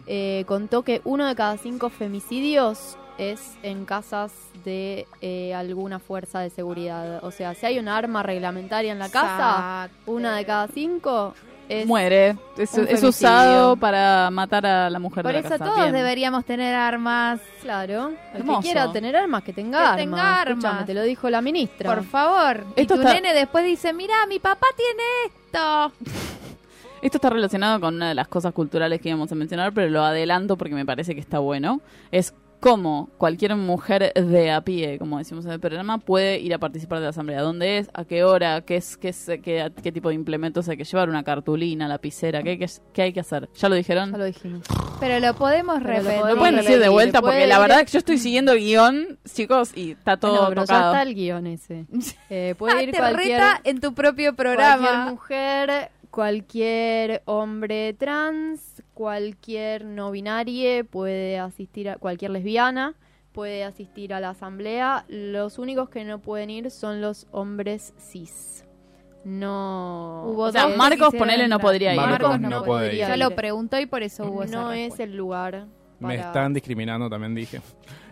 eh, 0.07 0.45
contó 0.47 0.82
que 0.82 1.03
uno 1.05 1.26
de 1.26 1.34
cada 1.34 1.57
cinco 1.59 1.91
femicidios 1.91 2.97
es 3.18 3.57
en 3.62 3.84
casas 3.84 4.32
de 4.64 5.07
eh, 5.20 5.55
alguna 5.55 5.99
fuerza 5.99 6.41
de 6.41 6.51
seguridad. 6.51 7.24
O 7.24 7.30
sea, 7.30 7.55
si 7.55 7.66
hay 7.66 7.78
un 7.78 7.89
arma 7.89 8.22
reglamentaria 8.22 8.93
en 8.93 8.99
la 8.99 9.09
casa, 9.09 9.87
Exacto. 9.87 10.12
una 10.12 10.37
de 10.37 10.45
cada 10.45 10.68
cinco 10.68 11.34
es... 11.69 11.87
Muere. 11.87 12.37
Es, 12.57 13.03
usado 13.03 13.77
para 13.77 14.31
matar 14.31 14.64
a 14.67 14.89
la 14.91 14.99
mujer 14.99 15.23
Por 15.23 15.33
de 15.33 15.41
la 15.43 15.47
eso 15.47 15.49
casa. 15.51 15.64
todos 15.64 15.79
Bien. 15.81 15.93
deberíamos 15.93 16.45
tener 16.45 16.75
armas. 16.75 17.41
Claro, 17.62 18.09
el 18.33 18.41
Hermoso. 18.41 18.61
que 18.61 18.64
quiera 18.67 18.93
tener 18.93 19.17
armas, 19.17 19.43
que 19.43 19.53
tenga 19.53 19.79
Que 19.79 19.85
armas. 19.85 19.97
tenga 19.99 20.41
armas. 20.41 20.87
te 20.87 20.95
lo 20.95 21.03
dijo 21.03 21.29
la 21.31 21.43
ministra. 21.43 21.95
Por 21.95 22.05
favor. 22.05 22.64
Esto 22.77 22.95
y 22.95 22.99
tu 22.99 23.03
está- 23.03 23.14
nene 23.14 23.35
después 23.35 23.64
dice, 23.64 23.93
mira, 23.93 24.14
mi 24.29 24.39
papá 24.39 24.67
tiene 24.77 25.03
esto. 25.27 25.93
Esto 27.03 27.19
está 27.19 27.31
relacionado 27.31 27.79
con 27.79 27.95
una 27.97 28.09
de 28.09 28.14
las 28.14 28.27
cosas 28.27 28.53
culturales 28.55 29.01
que 29.01 29.11
íbamos 29.11 29.31
a 29.31 29.35
mencionar, 29.35 29.73
pero 29.73 29.89
lo 29.91 30.03
adelanto 30.03 30.57
porque 30.57 30.75
me 30.75 30.85
parece 30.87 31.14
que 31.14 31.21
está 31.21 31.39
bueno. 31.39 31.81
Es 32.11 32.33
cómo 32.67 33.11
cualquier 33.17 33.55
mujer 33.55 34.12
de 34.12 34.51
a 34.51 34.61
pie, 34.61 34.99
como 34.99 35.19
decimos 35.19 35.45
en 35.45 35.53
el 35.53 35.61
programa, 35.61 35.99
puede 35.99 36.41
ir 36.41 36.53
a 36.53 36.59
participar 36.59 36.99
de 36.99 37.05
la 37.05 37.11
asamblea. 37.11 37.41
¿Dónde 37.41 37.79
es? 37.79 37.89
¿A 37.95 38.05
qué 38.05 38.25
hora? 38.25 38.62
¿Qué, 38.62 38.75
es, 38.75 38.97
qué, 38.97 39.11
es, 39.11 39.25
qué, 39.41 39.71
qué 39.85 39.93
tipo 39.93 40.09
de 40.09 40.17
implementos 40.17 40.69
hay 40.69 40.77
que 40.77 40.83
llevar? 40.83 41.09
¿Una 41.09 41.23
cartulina? 41.23 41.87
¿Lapicera? 41.87 42.43
¿Qué 42.43 42.51
hay 42.51 42.59
que, 42.59 42.69
qué 42.93 43.03
hay 43.03 43.12
que 43.12 43.21
hacer? 43.21 43.49
¿Ya 43.55 43.69
lo 43.69 43.77
dijeron? 43.77 44.11
Ya 44.11 44.19
lo 44.19 44.25
dijimos. 44.25 44.62
Pero 44.99 45.21
lo 45.21 45.35
podemos 45.37 45.79
Pero 45.81 45.87
lo 45.87 45.95
repetir. 46.01 46.21
podemos 46.21 46.31
¿Lo 46.31 46.39
pueden 46.39 46.57
decir 46.57 46.71
de 46.71 46.75
repetir, 46.79 46.93
vuelta? 46.93 47.21
puede 47.21 47.35
Porque 47.35 47.47
la 47.47 47.59
verdad 47.61 47.79
es 47.79 47.87
que 47.87 47.93
yo 47.93 47.99
estoy 48.01 48.19
siguiendo 48.19 48.51
el 48.51 48.59
guion, 48.59 49.19
chicos, 49.33 49.71
y 49.77 49.93
está 49.93 50.17
todo 50.17 50.33
Bueno, 50.33 50.49
pero 50.49 50.61
ya 50.62 50.67
tocado. 50.67 50.93
está 50.93 51.03
el 51.03 51.14
guion 51.14 51.47
ese. 51.47 51.87
Eh, 52.31 52.57
puede 52.59 52.83
ir 52.83 52.91
Te 52.91 52.97
cualquier, 52.99 53.39
reta 53.39 53.61
en 53.62 53.81
tu 53.81 53.95
propio 53.95 54.35
cualquier 54.35 54.57
programa. 54.57 55.07
mujer, 55.12 55.91
cualquier 56.11 57.23
hombre 57.27 57.93
trans, 57.95 58.76
cualquier 58.97 59.84
no 59.84 60.11
binarie, 60.11 60.82
puede 60.82 61.38
asistir 61.38 61.90
a 61.90 61.97
cualquier 61.99 62.30
lesbiana, 62.30 62.94
puede 63.32 63.62
asistir 63.62 64.14
a 64.14 64.20
la 64.20 64.30
asamblea. 64.30 65.05
Los 65.09 65.59
únicos 65.59 65.90
que 65.90 66.03
no 66.05 66.20
pueden 66.22 66.49
ir 66.49 66.70
son 66.70 67.03
los 67.03 67.26
hombres 67.30 67.92
cis. 67.99 68.64
No. 69.22 70.22
Hubo 70.28 70.44
O 70.44 70.53
sea, 70.53 70.68
dos 70.68 70.78
Marcos, 70.78 71.14
ponele, 71.14 71.47
no 71.47 71.59
podría 71.59 71.92
ir. 71.92 72.01
Marcos 72.01 72.40
no 72.40 72.49
no 72.49 72.64
puede 72.64 72.86
ir. 72.86 72.90
podría 72.92 73.09
Ya 73.09 73.16
lo 73.18 73.28
ir. 73.28 73.36
preguntó 73.36 73.78
y 73.78 73.84
por 73.84 74.03
eso 74.03 74.24
hubo 74.30 74.44
esa 74.44 74.57
No 74.62 74.72
es 74.72 74.99
el 74.99 75.14
lugar. 75.14 75.66
Me 75.99 76.14
están 76.14 76.55
discriminando, 76.55 77.11
también 77.11 77.34
dije. 77.34 77.61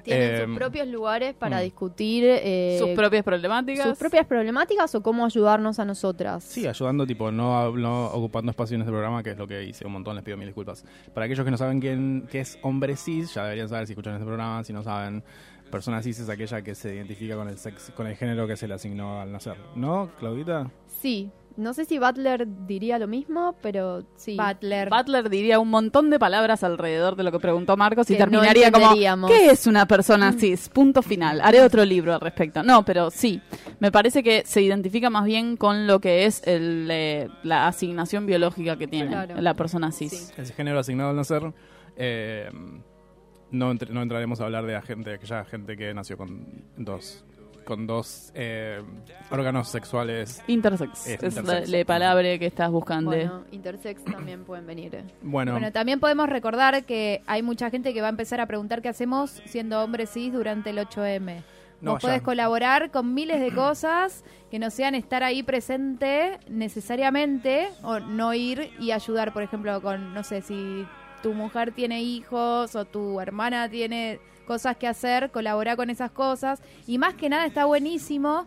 Tienen 0.04 0.34
Eh, 0.34 0.44
sus 0.46 0.56
propios 0.56 0.86
lugares 0.88 1.34
para 1.34 1.58
mm. 1.58 1.62
discutir 1.62 2.24
eh, 2.26 2.76
Sus 2.78 2.90
propias 2.90 3.24
problemáticas. 3.24 3.88
sus 3.88 3.98
propias 3.98 4.26
problemáticas 4.26 4.94
o 4.94 5.02
cómo 5.02 5.24
ayudarnos 5.24 5.78
a 5.78 5.84
nosotras. 5.84 6.44
Sí, 6.44 6.66
ayudando, 6.66 7.06
tipo, 7.06 7.30
no, 7.32 7.74
no 7.76 8.06
ocupando 8.06 8.50
espacio 8.50 8.74
en 8.74 8.82
este 8.82 8.92
programa, 8.92 9.22
que 9.22 9.30
es 9.30 9.38
lo 9.38 9.46
que 9.48 9.64
hice 9.64 9.86
un 9.86 9.92
montón, 9.92 10.14
les 10.14 10.24
pido 10.24 10.36
mil 10.36 10.46
disculpas. 10.46 10.84
Para 11.12 11.26
aquellos 11.26 11.44
que 11.44 11.50
no 11.50 11.56
saben 11.56 11.80
quién 11.80 12.28
qué 12.30 12.40
es 12.40 12.58
hombre 12.62 12.96
cis, 12.96 13.34
ya 13.34 13.44
deberían 13.44 13.68
saber 13.68 13.86
si 13.86 13.92
escuchan 13.94 14.14
este 14.14 14.26
programa, 14.26 14.62
si 14.62 14.72
no 14.72 14.82
saben, 14.82 15.22
persona 15.70 16.02
cis 16.02 16.20
es 16.20 16.28
aquella 16.28 16.62
que 16.62 16.74
se 16.74 16.94
identifica 16.94 17.34
con 17.36 17.48
el 17.48 17.56
sex, 17.58 17.90
con 17.96 18.06
el 18.06 18.14
género 18.16 18.46
que 18.46 18.56
se 18.56 18.68
le 18.68 18.74
asignó 18.74 19.20
al 19.20 19.32
nacer. 19.32 19.56
¿No, 19.74 20.10
Claudita? 20.18 20.70
Sí, 20.86 21.30
no 21.56 21.72
sé 21.74 21.84
si 21.84 21.98
Butler 21.98 22.46
diría 22.66 22.98
lo 22.98 23.06
mismo, 23.06 23.54
pero 23.62 24.04
sí. 24.16 24.36
Butler. 24.36 24.88
Butler 24.90 25.30
diría 25.30 25.58
un 25.60 25.70
montón 25.70 26.10
de 26.10 26.18
palabras 26.18 26.64
alrededor 26.64 27.14
de 27.16 27.22
lo 27.22 27.30
que 27.32 27.38
preguntó 27.38 27.76
Marcos 27.76 28.10
y 28.10 28.14
Que 28.14 28.18
no 28.20 28.30
terminaría 28.30 28.72
como. 28.72 29.28
¿qué 29.28 29.50
es 29.50 29.66
una 29.66 29.86
persona 29.86 30.32
cis? 30.32 30.68
Punto 30.68 31.02
final. 31.02 31.40
Haré 31.40 31.62
otro 31.62 31.84
libro 31.84 32.12
al 32.14 32.20
respecto. 32.20 32.62
No, 32.62 32.84
pero 32.84 33.10
sí, 33.10 33.40
me 33.80 33.92
parece 33.92 34.22
que 34.22 34.42
se 34.46 34.62
identifica 34.62 35.10
más 35.10 35.24
bien 35.24 35.56
con 35.56 35.86
lo 35.86 36.00
que 36.00 36.26
es 36.26 36.42
el, 36.46 36.88
eh, 36.90 37.28
la 37.44 37.68
asignación 37.68 38.26
biológica 38.26 38.76
que 38.76 38.86
tiene 38.88 39.08
Claro. 39.10 39.40
la 39.40 39.54
persona 39.54 39.92
cis. 39.92 40.32
Ese 40.36 40.52
género 40.54 40.78
asignado 40.80 41.10
al 41.10 41.16
nacer. 41.16 41.52
eh, 41.96 42.50
no, 43.50 43.70
entre- 43.70 43.92
no 43.92 44.02
entraremos 44.02 44.40
a 44.40 44.46
hablar 44.46 44.66
de 44.66 44.72
la 44.72 44.82
gente, 44.82 45.12
aquella 45.14 45.44
gente 45.44 45.76
que 45.76 45.94
nació 45.94 46.16
con 46.18 46.64
dos, 46.76 47.24
con 47.64 47.86
dos 47.86 48.30
eh, 48.34 48.82
órganos 49.30 49.68
sexuales. 49.68 50.42
Intersex. 50.46 51.06
Es 51.06 51.22
es 51.22 51.36
intersex. 51.36 51.68
la, 51.70 51.78
la 51.78 51.84
palabra 51.84 52.38
que 52.38 52.46
estás 52.46 52.70
buscando. 52.70 53.10
Bueno, 53.10 53.44
intersex 53.50 54.04
también 54.04 54.44
pueden 54.44 54.66
venir. 54.66 54.94
eh. 54.94 55.04
Bueno, 55.22 55.52
Bueno, 55.52 55.72
también 55.72 56.00
podemos 56.00 56.28
recordar 56.28 56.84
que 56.84 57.22
hay 57.26 57.42
mucha 57.42 57.70
gente 57.70 57.92
que 57.94 58.00
va 58.00 58.08
a 58.08 58.10
empezar 58.10 58.40
a 58.40 58.46
preguntar 58.46 58.82
qué 58.82 58.88
hacemos 58.88 59.42
siendo 59.46 59.82
hombres 59.82 60.10
cis 60.10 60.32
durante 60.32 60.70
el 60.70 60.78
8M. 60.78 61.42
No 61.80 61.92
Vos 61.92 62.02
podés 62.02 62.22
colaborar 62.22 62.90
con 62.90 63.12
miles 63.12 63.40
de 63.40 63.52
cosas 63.52 64.24
que 64.50 64.58
no 64.58 64.70
sean 64.70 64.94
estar 64.94 65.22
ahí 65.22 65.42
presente 65.42 66.38
necesariamente 66.48 67.68
o 67.82 67.98
no 68.00 68.32
ir 68.34 68.70
y 68.78 68.90
ayudar, 68.92 69.32
por 69.32 69.42
ejemplo, 69.42 69.80
con, 69.82 70.14
no 70.14 70.22
sé, 70.22 70.40
si 70.42 70.86
tu 71.22 71.32
mujer 71.34 71.72
tiene 71.72 72.02
hijos 72.02 72.74
o 72.76 72.84
tu 72.84 73.20
hermana 73.20 73.68
tiene 73.68 74.18
cosas 74.44 74.76
que 74.76 74.86
hacer, 74.86 75.30
colaborar 75.30 75.76
con 75.76 75.90
esas 75.90 76.10
cosas. 76.10 76.62
Y 76.86 76.98
más 76.98 77.14
que 77.14 77.28
nada 77.28 77.46
está 77.46 77.64
buenísimo 77.64 78.46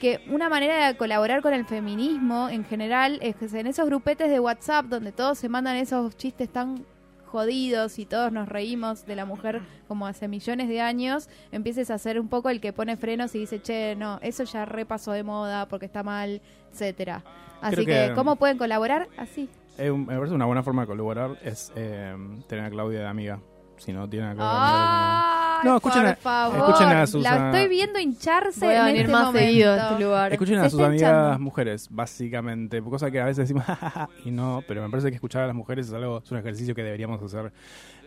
que 0.00 0.20
una 0.28 0.48
manera 0.48 0.86
de 0.88 0.96
colaborar 0.96 1.40
con 1.40 1.54
el 1.54 1.64
feminismo 1.64 2.48
en 2.48 2.64
general 2.64 3.18
es 3.22 3.36
que 3.36 3.46
en 3.58 3.66
esos 3.68 3.86
grupetes 3.86 4.28
de 4.28 4.40
WhatsApp 4.40 4.86
donde 4.86 5.12
todos 5.12 5.38
se 5.38 5.48
mandan 5.48 5.76
esos 5.76 6.16
chistes 6.16 6.48
tan 6.50 6.84
jodidos 7.26 7.98
y 7.98 8.06
todos 8.06 8.30
nos 8.30 8.48
reímos 8.48 9.06
de 9.06 9.16
la 9.16 9.24
mujer 9.24 9.60
como 9.88 10.06
hace 10.06 10.28
millones 10.28 10.68
de 10.68 10.80
años, 10.80 11.28
empieces 11.52 11.90
a 11.90 11.98
ser 11.98 12.20
un 12.20 12.28
poco 12.28 12.48
el 12.48 12.60
que 12.60 12.72
pone 12.72 12.96
frenos 12.96 13.34
y 13.34 13.40
dice, 13.40 13.60
che, 13.60 13.96
no, 13.96 14.18
eso 14.22 14.44
ya 14.44 14.64
repasó 14.64 15.12
de 15.12 15.22
moda 15.24 15.66
porque 15.68 15.86
está 15.86 16.02
mal, 16.04 16.40
etcétera. 16.72 17.24
Así 17.60 17.78
que, 17.78 18.08
que- 18.08 18.12
¿cómo 18.14 18.36
pueden 18.36 18.56
colaborar? 18.58 19.08
Así. 19.16 19.48
eh, 19.78 19.90
me 19.90 20.14
parece 20.16 20.34
una 20.34 20.44
buena 20.46 20.62
forma 20.62 20.82
de 20.82 20.86
colaborar 20.86 21.36
es 21.42 21.72
eh, 21.74 22.14
tener 22.48 22.64
a 22.66 22.70
Claudia 22.70 23.00
de 23.00 23.06
amiga. 23.06 23.40
Si 23.78 23.92
no 23.92 24.08
tiene 24.08 24.26
a 24.28 24.34
Claudia 24.34 24.52
de 24.52 24.58
amiga, 24.60 25.30
¡Ay! 25.60 25.68
No, 25.68 25.76
escuchen 25.76 26.02
por 26.02 26.10
a, 26.10 26.16
favor. 26.16 26.58
escuchen 26.58 26.88
a 26.88 27.06
sus 27.06 27.22
La 27.22 27.46
estoy 27.46 27.68
viendo 27.68 27.98
hincharse 27.98 28.66
Voy 28.66 28.74
a 28.74 28.80
en 28.80 28.84
venir 28.86 29.00
este 29.02 29.12
más 29.12 29.24
momento. 29.26 29.46
seguido 29.48 29.72
a 29.72 29.76
este 29.90 30.04
lugar. 30.04 30.32
Escuchen 30.32 30.60
Se 30.60 30.66
a 30.66 30.70
sus 30.70 30.80
amigas 30.80 31.10
hinchando. 31.10 31.38
mujeres, 31.38 31.88
básicamente. 31.90 32.82
Cosa 32.82 33.10
que 33.10 33.20
a 33.20 33.24
veces 33.24 33.48
decimos 33.48 33.64
y 34.24 34.30
no, 34.30 34.62
pero 34.68 34.82
me 34.82 34.90
parece 34.90 35.08
que 35.08 35.14
escuchar 35.14 35.42
a 35.42 35.46
las 35.46 35.56
mujeres 35.56 35.88
es 35.88 35.92
algo, 35.94 36.20
es 36.24 36.30
un 36.30 36.38
ejercicio 36.38 36.74
que 36.74 36.82
deberíamos 36.82 37.22
hacer 37.22 37.52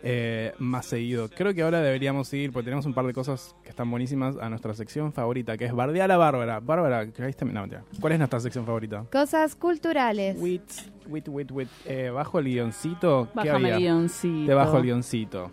eh, 0.02 0.52
más 0.58 0.86
seguido. 0.86 1.28
Creo 1.28 1.54
que 1.54 1.62
ahora 1.62 1.80
deberíamos 1.80 2.32
ir, 2.32 2.52
porque 2.52 2.64
tenemos 2.64 2.86
un 2.86 2.94
par 2.94 3.06
de 3.06 3.12
cosas 3.12 3.54
que 3.62 3.70
están 3.70 3.90
buenísimas, 3.90 4.36
a 4.40 4.48
nuestra 4.48 4.74
sección 4.74 5.12
favorita, 5.12 5.56
que 5.56 5.64
es 5.64 5.72
Bardear 5.72 6.10
a 6.10 6.16
Bárbara. 6.16 6.60
Bárbara, 6.60 7.10
¿qué 7.10 7.22
ahí 7.22 7.30
está? 7.30 7.44
No, 7.44 7.60
mentira. 7.60 7.84
¿cuál 8.00 8.12
es 8.12 8.18
nuestra 8.18 8.40
sección 8.40 8.64
favorita? 8.64 9.04
Cosas 9.10 9.56
culturales. 9.56 10.36
Wit, 10.38 10.62
wit, 11.08 11.28
wit, 11.28 11.50
wit. 11.50 11.68
Eh, 11.86 12.10
bajo 12.10 12.38
el 12.38 12.46
guioncito. 12.46 13.28
¿qué 13.32 13.48
Bájame 13.48 13.72
había? 13.72 13.74
el 13.74 13.82
guioncito. 13.82 14.48
Debajo 14.48 14.76
el 14.76 14.82
guioncito. 14.84 15.50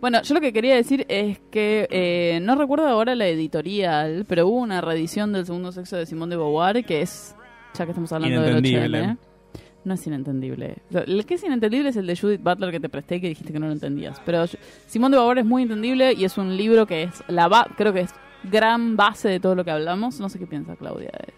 Bueno, 0.00 0.20
yo 0.22 0.34
lo 0.34 0.40
que 0.40 0.52
quería 0.52 0.74
decir 0.74 1.06
es 1.08 1.38
que 1.52 1.86
eh, 1.88 2.40
no 2.42 2.56
recuerdo 2.56 2.88
ahora 2.88 3.14
la 3.14 3.28
editorial, 3.28 4.24
pero 4.28 4.48
hubo 4.48 4.58
una 4.58 4.80
reedición 4.80 5.32
del 5.32 5.46
segundo 5.46 5.70
sexo 5.70 5.96
de 5.96 6.06
Simón 6.06 6.28
de 6.28 6.36
Beauvoir 6.36 6.84
que 6.84 7.02
es, 7.02 7.36
ya 7.74 7.84
que 7.84 7.92
estamos 7.92 8.12
hablando 8.12 8.42
de 8.42 9.16
no 9.84 9.94
es 9.94 10.06
inentendible. 10.06 10.76
El 10.92 11.24
que 11.26 11.34
es 11.34 11.44
inentendible 11.44 11.88
es 11.88 11.96
el 11.96 12.06
de 12.06 12.16
Judith 12.16 12.42
Butler 12.42 12.70
que 12.70 12.80
te 12.80 12.88
presté 12.88 13.16
y 13.16 13.20
que 13.20 13.28
dijiste 13.28 13.52
que 13.52 13.58
no 13.58 13.66
lo 13.66 13.72
entendías. 13.72 14.20
Pero 14.24 14.44
Simón 14.86 15.10
de 15.12 15.18
Beauvoir 15.18 15.38
es 15.38 15.44
muy 15.44 15.62
entendible 15.62 16.12
y 16.12 16.24
es 16.24 16.38
un 16.38 16.56
libro 16.56 16.86
que 16.86 17.04
es 17.04 17.22
la 17.28 17.48
ba- 17.48 17.66
creo 17.76 17.92
que 17.92 18.00
es 18.00 18.10
gran 18.44 18.96
base 18.96 19.28
de 19.28 19.40
todo 19.40 19.54
lo 19.54 19.64
que 19.64 19.70
hablamos. 19.70 20.18
No 20.20 20.28
sé 20.28 20.38
qué 20.38 20.46
piensa 20.46 20.76
Claudia. 20.76 21.10
de- 21.10 21.32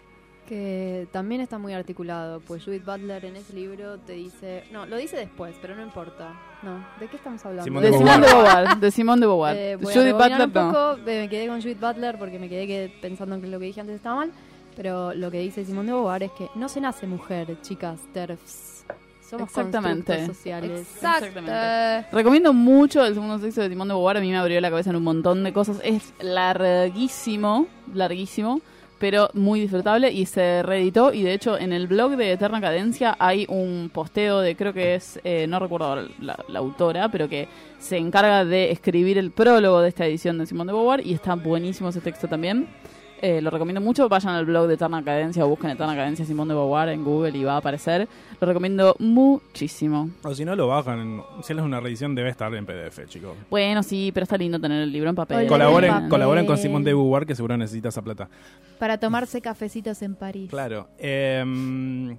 Que 0.47 1.07
también 1.11 1.41
está 1.41 1.57
muy 1.57 1.73
articulado, 1.73 2.39
pues 2.41 2.63
Judith 2.63 2.85
Butler 2.85 3.25
en 3.25 3.35
ese 3.35 3.53
libro 3.53 3.97
te 3.97 4.13
dice... 4.13 4.63
No, 4.71 4.85
lo 4.85 4.95
dice 4.97 5.17
después, 5.17 5.55
pero 5.59 5.75
no 5.75 5.81
importa. 5.81 6.33
No, 6.61 6.85
¿de 6.99 7.07
qué 7.07 7.15
estamos 7.15 7.43
hablando? 7.43 7.63
Simón 7.63 7.81
De 7.81 7.89
de 7.89 7.97
Simón 7.97 8.21
de 8.21 8.27
Beauvoir. 8.27 8.77
De 8.77 8.91
Simón 8.91 9.19
de 9.21 9.25
Beauvoir. 9.25 9.55
Eh, 9.57 9.77
Judith 9.81 10.13
Butler 10.13 10.41
un 10.43 10.51
poco, 10.51 10.97
eh, 11.07 11.21
me 11.21 11.29
quedé 11.29 11.47
con 11.47 11.59
Judith 11.63 11.79
Butler 11.79 12.19
porque 12.19 12.37
me 12.37 12.47
quedé 12.47 12.67
que- 12.67 12.93
pensando 13.01 13.41
que 13.41 13.47
lo 13.47 13.57
que 13.59 13.65
dije 13.65 13.81
antes 13.81 13.95
estaba 13.95 14.17
mal, 14.17 14.31
pero 14.75 15.13
lo 15.13 15.31
que 15.31 15.39
dice 15.39 15.65
Simón 15.65 15.87
de 15.87 15.93
Beauvoir 15.93 16.23
es 16.23 16.31
que 16.31 16.49
no 16.55 16.69
se 16.69 16.81
nace 16.81 17.07
mujer, 17.07 17.57
chicas, 17.61 17.99
TERFs. 18.13 18.85
Somos 19.29 19.49
Exactamente. 19.49 20.05
constructos 20.05 20.37
sociales. 20.37 20.81
Exactamente. 20.81 22.07
Recomiendo 22.11 22.53
mucho 22.53 23.03
el 23.03 23.15
segundo 23.15 23.39
sexo 23.39 23.61
de 23.61 23.69
Simón 23.69 23.87
de 23.87 23.95
Beauvoir. 23.95 24.17
A 24.17 24.21
mí 24.21 24.29
me 24.29 24.37
abrió 24.37 24.61
la 24.61 24.69
cabeza 24.69 24.91
en 24.91 24.97
un 24.97 25.03
montón 25.03 25.43
de 25.43 25.51
cosas. 25.51 25.79
Es 25.83 26.13
larguísimo, 26.19 27.65
larguísimo, 27.91 28.61
pero 28.99 29.29
muy 29.33 29.61
disfrutable 29.61 30.11
y 30.11 30.27
se 30.27 30.61
reeditó. 30.61 31.11
Y 31.11 31.23
de 31.23 31.33
hecho, 31.33 31.57
en 31.57 31.73
el 31.73 31.87
blog 31.87 32.17
de 32.17 32.33
Eterna 32.33 32.61
Cadencia 32.61 33.15
hay 33.17 33.47
un 33.49 33.89
posteo 33.91 34.41
de, 34.41 34.55
creo 34.55 34.73
que 34.73 34.93
es, 34.93 35.19
eh, 35.23 35.47
no 35.47 35.57
recuerdo 35.57 35.87
ahora 35.87 36.05
la, 36.19 36.37
la 36.47 36.59
autora, 36.59 37.09
pero 37.09 37.27
que 37.27 37.47
se 37.79 37.97
encarga 37.97 38.45
de 38.45 38.71
escribir 38.71 39.17
el 39.17 39.31
prólogo 39.31 39.81
de 39.81 39.89
esta 39.89 40.05
edición 40.05 40.37
de 40.37 40.45
Simón 40.45 40.67
de 40.67 40.73
Beauvoir. 40.73 41.05
Y 41.05 41.13
está 41.13 41.33
buenísimo 41.33 41.89
ese 41.89 42.01
texto 42.01 42.27
también. 42.27 42.67
Eh, 43.21 43.41
lo 43.41 43.49
recomiendo 43.49 43.81
mucho. 43.81 44.07
Vayan 44.09 44.35
al 44.35 44.45
blog 44.45 44.67
de 44.67 44.75
Eterna 44.75 45.03
Cadencia 45.03 45.45
o 45.45 45.49
busquen 45.49 45.71
Eterna 45.71 45.95
Cadencia 45.95 46.25
Simón 46.25 46.47
de 46.47 46.53
Beauvoir 46.53 46.89
en 46.89 47.03
Google 47.03 47.37
y 47.37 47.43
va 47.43 47.53
a 47.53 47.57
aparecer. 47.57 48.07
Lo 48.39 48.47
recomiendo 48.47 48.95
muchísimo. 48.99 50.09
O 50.23 50.35
si 50.35 50.45
no 50.45 50.55
lo 50.55 50.67
bajan, 50.67 51.23
si 51.41 51.53
es 51.53 51.59
una 51.59 51.79
reedición 51.79 52.13
debe 52.13 52.29
estar 52.29 52.53
en 52.53 52.65
PDF, 52.65 53.07
chicos. 53.07 53.35
Bueno, 53.49 53.83
sí, 53.83 54.11
pero 54.13 54.23
está 54.23 54.37
lindo 54.37 54.59
tener 54.59 54.81
el 54.81 54.91
libro 54.91 55.09
en 55.09 55.15
papel. 55.15 55.47
Colaboren, 55.47 55.91
Papel. 55.91 56.09
colaboren 56.09 56.45
con 56.45 56.57
Simón 56.57 56.83
de 56.83 56.93
Beauvoir, 56.93 57.25
que 57.25 57.35
seguro 57.35 57.57
necesita 57.57 57.89
esa 57.89 58.01
plata. 58.01 58.27
Para 58.79 58.97
tomarse 58.99 59.41
cafecitos 59.41 60.01
en 60.01 60.15
París. 60.15 60.49
Claro. 60.49 60.87
Eh, 60.97 62.15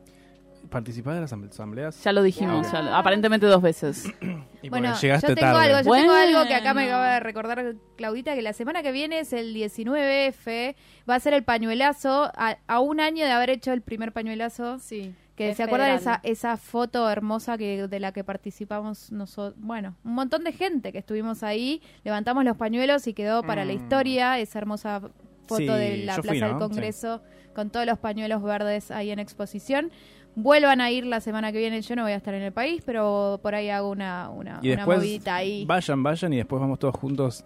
¿Participás 0.76 1.14
de 1.14 1.20
las 1.22 1.32
asambl- 1.32 1.50
asambleas? 1.50 2.02
Ya 2.04 2.12
lo 2.12 2.22
dijimos, 2.22 2.66
Ok. 2.66 2.72
ya 2.72 2.82
lo- 2.82 2.94
aparentemente 2.94 3.46
dos 3.46 3.62
veces. 3.62 4.04
Y 4.62 4.68
Bueno, 4.68 4.88
porque 4.88 5.02
llegaste 5.02 5.28
yo 5.28 5.34
tengo 5.36 5.52
tarde. 5.52 5.66
algo, 5.74 5.76
yo 5.78 5.82
tengo 5.94 6.12
Bueno. 6.12 6.38
algo 6.38 6.48
que 6.48 6.54
acá 6.56 6.74
me 6.74 6.84
acaba 6.86 7.14
de 7.14 7.20
recordar 7.20 7.74
Claudita, 7.96 8.34
que 8.34 8.42
la 8.42 8.52
semana 8.52 8.82
que 8.82 8.90
viene 8.90 9.20
es 9.20 9.32
el 9.32 9.54
19F, 9.54 10.74
va 11.08 11.14
a 11.14 11.20
ser 11.20 11.34
el 11.34 11.44
pañuelazo, 11.44 12.32
a, 12.34 12.56
a 12.66 12.80
un 12.80 12.98
año 13.00 13.24
de 13.24 13.30
haber 13.30 13.50
hecho 13.50 13.72
el 13.72 13.80
primer 13.82 14.12
pañuelazo. 14.12 14.78
Sí. 14.80 15.14
Que 15.36 15.50
es 15.50 15.56
se 15.58 15.64
acuerdan 15.64 15.90
esa, 15.90 16.16
federal. 16.20 16.20
esa 16.24 16.56
foto 16.56 17.08
hermosa 17.10 17.58
que 17.58 17.86
de 17.86 18.00
la 18.00 18.10
que 18.12 18.24
participamos 18.24 19.12
nosotros, 19.12 19.54
bueno, 19.58 19.94
un 20.02 20.14
montón 20.14 20.44
de 20.44 20.52
gente 20.52 20.92
que 20.92 20.98
estuvimos 20.98 21.42
ahí, 21.42 21.82
levantamos 22.04 22.42
los 22.44 22.56
pañuelos 22.56 23.06
y 23.06 23.12
quedó 23.12 23.42
para 23.42 23.64
la 23.66 23.72
Mm. 23.74 23.76
historia 23.76 24.38
esa 24.38 24.58
hermosa 24.58 25.00
foto 25.46 25.58
Sí, 25.58 25.66
de 25.66 25.96
la 25.98 26.16
yo 26.16 26.22
Plaza 26.22 26.28
fui, 26.32 26.40
del 26.40 26.52
¿no? 26.52 26.58
Congreso 26.58 27.22
con 27.54 27.68
todos 27.70 27.84
los 27.86 27.98
pañuelos 27.98 28.42
verdes 28.42 28.90
ahí 28.90 29.10
en 29.10 29.18
exposición. 29.18 29.90
Vuelvan 30.36 30.80
a 30.82 30.90
ir 30.90 31.06
la 31.06 31.20
semana 31.20 31.50
que 31.50 31.58
viene, 31.58 31.80
yo 31.80 31.96
no 31.96 32.02
voy 32.02 32.12
a 32.12 32.16
estar 32.16 32.34
en 32.34 32.42
el 32.42 32.52
país, 32.52 32.82
pero 32.84 33.40
por 33.42 33.54
ahí 33.54 33.70
hago 33.70 33.90
una, 33.90 34.28
una, 34.28 34.60
Y 34.62 34.68
una 34.68 34.76
después, 34.76 34.98
movidita 34.98 35.34
ahí. 35.36 35.64
vayan, 35.64 36.02
vayan 36.02 36.32
y 36.34 36.36
después 36.36 36.60
vamos 36.60 36.78
todos 36.78 36.94
juntos 36.94 37.44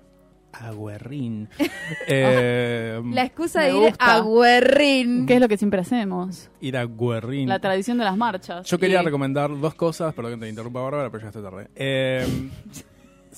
a 0.52 0.72
Guerrín. 0.72 1.48
Eh, 2.08 3.00
La 3.12 3.22
excusa 3.24 3.62
de 3.62 3.70
ir 3.70 3.76
gusta. 3.90 4.16
a 4.16 4.20
Guerrín. 4.22 5.26
¿Qué 5.26 5.34
es 5.34 5.40
lo 5.40 5.48
que 5.48 5.56
siempre 5.56 5.80
hacemos? 5.80 6.50
ir 6.60 6.76
a 6.76 6.84
Guerrín. 6.86 7.48
La 7.48 7.58
tradición 7.60 7.98
de 7.98 8.04
las 8.04 8.16
marchas. 8.16 8.66
Yo 8.68 8.78
quería 8.78 9.00
Y- 9.02 9.04
recomendar 9.04 9.50
dos 9.60 9.74
cosas, 9.74 10.12
perdón 10.14 10.34
que 10.34 10.40
te 10.46 10.48
interrumpa 10.48 10.80
Bárbara, 10.80 11.10
pero 11.10 11.22
ya 11.22 11.28
está 11.28 11.42
tarde. 11.42 11.68
Eh, 11.76 12.26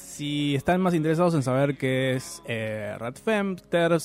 si 0.03 0.55
están 0.55 0.81
más 0.81 0.95
interesados 0.95 1.35
en 1.35 1.43
saber 1.43 1.77
qué 1.77 2.15
es 2.15 2.43
eh, 2.47 2.97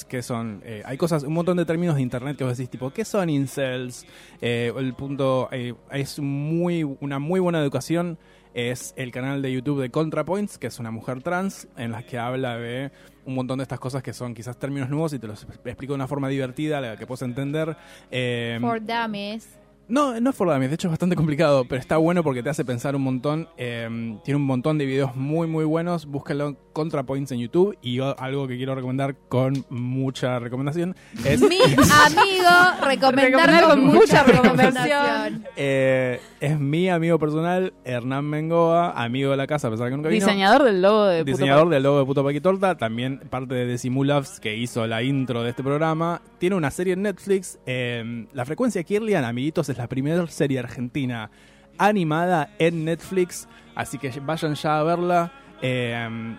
qué 0.08 0.22
son... 0.22 0.62
eh, 0.64 0.82
hay 0.86 0.98
cosas, 0.98 1.24
un 1.24 1.34
montón 1.34 1.58
de 1.58 1.66
términos 1.66 1.96
de 1.96 2.02
internet 2.02 2.38
que 2.38 2.44
vos 2.44 2.58
decís, 2.58 2.70
tipo, 2.70 2.92
¿qué 2.92 3.04
son 3.04 3.30
incels? 3.30 4.06
Eh, 4.42 4.72
el 4.78 4.94
punto... 4.94 5.50
eh, 5.52 5.74
es 5.92 6.20
muy 6.20 6.84
una 6.84 7.20
muy 7.20 7.40
buena 7.40 7.60
educación. 7.60 8.18
Es 8.54 8.96
el 8.98 9.12
canal 9.12 9.44
de 9.44 9.52
YouTube 9.52 9.82
de 9.82 9.92
ContraPoints, 9.92 10.58
que 10.58 10.66
es 10.66 10.80
una 10.80 10.90
mujer 10.90 11.22
trans, 11.22 11.68
en 11.78 11.92
la 11.92 12.02
que 12.02 12.18
habla 12.18 12.58
de 12.58 12.92
un 13.26 13.36
montón 13.36 13.60
de 13.60 13.64
estas 13.64 13.80
cosas 13.80 14.02
que 14.02 14.14
son 14.14 14.34
quizás 14.34 14.58
términos 14.58 14.90
nuevos 14.90 15.14
y 15.14 15.20
te 15.20 15.28
los 15.28 15.44
explico 15.44 15.94
de 15.94 15.96
una 15.96 16.08
forma 16.08 16.28
divertida, 16.28 16.82
la 16.82 16.98
que 16.98 17.06
puedes 17.06 17.22
entender. 17.22 17.78
Eh, 18.10 18.58
For 18.60 18.82
Dummies. 18.84 19.48
No, 19.88 20.20
no 20.20 20.30
es 20.30 20.36
for 20.36 20.48
dummies, 20.50 20.70
de 20.70 20.76
hecho 20.76 20.88
es 20.88 20.92
bastante 20.92 21.16
complicado, 21.16 21.66
pero 21.66 21.80
está 21.80 21.98
bueno 21.98 22.24
porque 22.24 22.44
te 22.44 22.50
hace 22.50 22.66
pensar 22.66 22.96
un 22.96 23.04
montón. 23.04 23.48
eh, 23.58 24.18
tiene 24.24 24.36
un 24.36 24.46
montón 24.46 24.78
de 24.78 24.86
videos 24.86 25.16
muy, 25.16 25.48
muy 25.48 25.66
buenos. 25.66 26.06
Búscalo 26.06 26.50
en 26.50 26.58
ContraPoints 26.74 27.32
en 27.32 27.40
YouTube. 27.40 27.78
Y 27.82 27.96
yo, 27.96 28.20
algo 28.20 28.48
que 28.48 28.58
quiero 28.58 28.76
recomendar 28.76 29.16
con 29.30 29.66
mucha 29.70 30.40
recomendación 30.40 30.96
es. 31.26 31.42
Mi 31.42 31.58
amigo 31.58 32.50
recomendar 32.86 33.64
con 33.70 33.86
mucha 33.86 34.24
recomendación. 34.24 35.46
eh, 35.56 36.20
es 36.40 36.60
mi 36.60 36.90
amigo 36.90 37.18
personal, 37.18 37.74
Hernán 37.84 38.26
Mengoa, 38.26 38.92
amigo 38.92 39.32
de 39.32 39.38
la 39.38 39.48
casa, 39.48 39.68
a 39.68 39.72
pesar 39.72 39.86
de 39.86 39.92
que 39.92 39.98
nunca 39.98 40.10
vino. 40.10 40.26
Diseñador 40.26 40.64
del 40.64 40.82
logo 40.82 41.06
de 41.06 41.20
Puto 41.24 41.32
Diseñador 41.32 41.64
Pa- 41.70 41.74
del 41.74 41.84
logo 41.84 42.00
de 42.00 42.06
Puto 42.06 42.24
Paquitorta, 42.24 42.78
también 42.78 43.20
parte 43.30 43.56
de 43.56 43.66
Decimulabs, 43.66 44.40
que 44.40 44.56
hizo 44.56 44.86
la 44.86 45.02
intro 45.02 45.44
de 45.44 45.50
este 45.52 45.64
programa. 45.64 46.22
Tiene 46.38 46.56
una 46.56 46.70
serie 46.72 46.94
en 46.94 47.02
Netflix, 47.04 47.58
eh, 47.66 48.28
La 48.34 48.46
Frecuencia 48.46 48.84
Kirlian, 48.84 49.24
amiguitos, 49.26 49.70
es 49.70 49.77
la 49.78 49.88
primera 49.88 50.26
serie 50.28 50.60
argentina 50.60 51.30
animada 51.78 52.50
en 52.60 52.86
Netflix, 52.86 53.48
así 53.76 53.98
que 53.98 54.12
vayan 54.20 54.56
ya 54.56 54.80
a 54.80 54.84
verla. 54.84 55.32
Eh, 55.62 56.38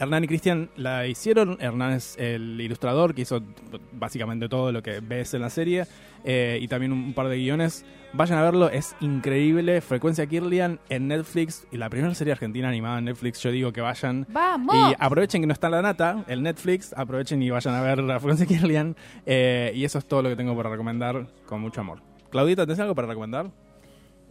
Hernán 0.00 0.24
y 0.24 0.28
Cristian 0.28 0.70
la 0.76 1.06
hicieron. 1.06 1.58
Hernán 1.60 1.92
es 1.92 2.16
el 2.18 2.58
ilustrador 2.58 3.14
que 3.14 3.22
hizo 3.22 3.42
básicamente 3.92 4.48
todo 4.48 4.72
lo 4.72 4.82
que 4.82 5.00
ves 5.00 5.34
en 5.34 5.42
la 5.42 5.50
serie 5.50 5.84
eh, 6.24 6.58
y 6.60 6.68
también 6.68 6.92
un 6.92 7.12
par 7.12 7.28
de 7.28 7.36
guiones. 7.36 7.84
Vayan 8.14 8.38
a 8.38 8.42
verlo, 8.42 8.70
es 8.70 8.96
increíble. 9.00 9.82
Frecuencia 9.82 10.26
Kirlian 10.26 10.80
en 10.88 11.06
Netflix 11.06 11.66
y 11.70 11.76
la 11.76 11.90
primera 11.90 12.14
serie 12.14 12.32
argentina 12.32 12.70
animada 12.70 12.98
en 12.98 13.04
Netflix. 13.04 13.42
Yo 13.42 13.50
digo 13.50 13.74
que 13.74 13.82
vayan. 13.82 14.26
¡Vamos! 14.30 14.74
Y 14.74 14.94
aprovechen 14.98 15.42
que 15.42 15.46
no 15.46 15.52
está 15.52 15.68
la 15.68 15.82
nata, 15.82 16.24
el 16.28 16.42
Netflix. 16.42 16.94
Aprovechen 16.96 17.42
y 17.42 17.50
vayan 17.50 17.74
a 17.74 17.82
ver 17.82 17.98
la 17.98 18.18
Frecuencia 18.18 18.46
Kirlian. 18.46 18.96
Eh, 19.26 19.70
y 19.74 19.84
eso 19.84 19.98
es 19.98 20.06
todo 20.06 20.22
lo 20.22 20.30
que 20.30 20.36
tengo 20.36 20.56
para 20.56 20.70
recomendar 20.70 21.26
con 21.44 21.60
mucho 21.60 21.82
amor. 21.82 22.09
Claudita, 22.30 22.64
¿tenés 22.66 22.80
algo 22.80 22.94
para 22.94 23.08
recomendar? 23.08 23.50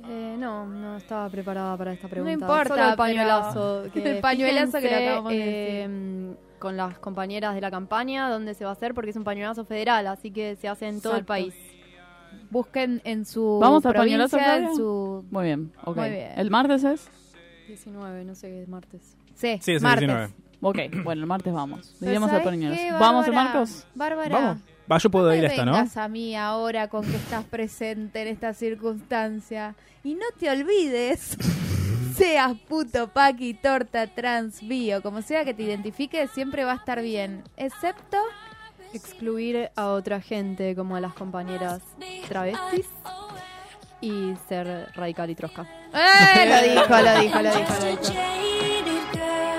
Eh, 0.08 0.36
no, 0.40 0.66
no 0.66 0.96
estaba 0.98 1.30
preparada 1.30 1.76
para 1.78 1.92
esta 1.94 2.08
pregunta. 2.08 2.32
importa, 2.34 2.70
Solo 2.76 2.90
el 2.90 2.96
pañuelazo. 2.96 3.84
que 3.94 4.12
El 4.16 4.22
pañuelazo 4.22 4.80
que 4.80 4.88
le 4.90 5.08
acabamos 5.08 5.32
de 5.34 5.84
eh, 5.84 6.36
Con 6.58 6.78
las 6.78 6.98
compañeras 7.00 7.54
de 7.56 7.62
la 7.62 7.70
campaña, 7.70 8.30
dónde 8.30 8.54
se 8.54 8.64
va 8.64 8.70
a 8.72 8.74
hacer, 8.74 8.94
porque 8.94 9.10
es 9.12 9.16
un 9.18 9.24
pañuelazo 9.26 9.66
federal, 9.66 10.08
así 10.08 10.32
que 10.32 10.56
se 10.56 10.68
hace 10.70 10.88
en 10.88 11.02
todo 11.02 11.18
el 11.18 11.26
país. 11.26 11.54
Busquen 12.50 13.02
en 13.04 13.26
su 13.26 13.60
¿Vamos 13.62 13.86
al 13.86 13.94
pañuelazo, 13.94 14.38
en 14.40 14.76
su... 14.76 15.26
Muy 15.30 15.46
bien, 15.46 15.72
ok. 15.84 15.98
Muy 15.98 16.10
bien. 16.10 16.32
¿El 16.38 16.50
martes 16.50 16.84
es? 16.84 17.10
19, 17.68 18.24
no 18.26 18.34
sé 18.36 18.48
qué 18.50 18.62
es 18.64 18.68
martes. 18.70 19.16
Sí, 19.36 19.60
Sí, 19.62 19.74
es 19.74 19.78
el 19.78 19.82
martes. 19.84 20.08
19. 20.08 20.34
Ok, 20.62 21.04
bueno, 21.04 21.22
el 21.22 21.28
martes 21.28 21.54
vamos. 21.54 21.96
Pero 22.00 22.10
Diríamos 22.10 22.30
al 22.32 22.38
¿sabes 22.42 22.48
pañuelazo. 22.48 23.00
¿Vamos 23.00 23.28
el? 23.28 23.34
Marcos? 23.34 23.88
Bárbara, 23.96 24.36
Vamos. 24.40 24.58
Va, 24.92 24.98
yo 24.98 25.12
puedo 25.12 25.28
no 25.28 25.36
ir 25.36 25.42
me 25.42 25.48
a 25.48 25.50
esta, 25.52 25.66
¿no? 25.66 25.72
vengas 25.74 25.98
a 25.98 26.08
mí 26.08 26.36
ahora 26.36 26.88
con 26.88 27.06
que 27.06 27.16
estás 27.16 27.46
presente 27.46 28.22
en 28.22 28.28
esta 28.28 28.54
circunstancia. 28.54 29.76
Y 30.04 30.16
no 30.16 30.26
te 30.40 30.50
olvides, 30.50 31.38
seas 32.16 32.58
puto, 32.68 33.08
paqui, 33.10 33.54
torta, 33.54 34.08
trans, 34.08 34.68
bio, 34.68 35.02
como 35.02 35.22
sea 35.22 35.46
que 35.46 35.54
te 35.54 35.64
identifiques, 35.64 36.32
siempre 36.32 36.64
va 36.64 36.74
a 36.74 36.76
estar 36.76 37.02
bien. 37.02 37.44
Excepto... 37.58 38.18
Excluir 38.92 39.70
a 39.76 39.90
otra 39.90 40.20
gente 40.20 40.76
como 40.76 40.96
a 40.96 41.00
las 41.00 41.14
compañeras 41.14 41.84
travestis 42.28 42.88
y 44.02 44.34
ser 44.48 44.88
radical 44.96 45.30
y 45.30 45.36
trosca. 45.36 45.68
¡Eh! 45.94 46.46
Lo 46.50 46.82
dijo, 46.82 46.90
lo 46.90 47.20
dijo, 47.20 47.42
lo 47.42 47.52
dijo, 47.54 47.74
lo 47.80 47.86
dijo. 47.86 48.14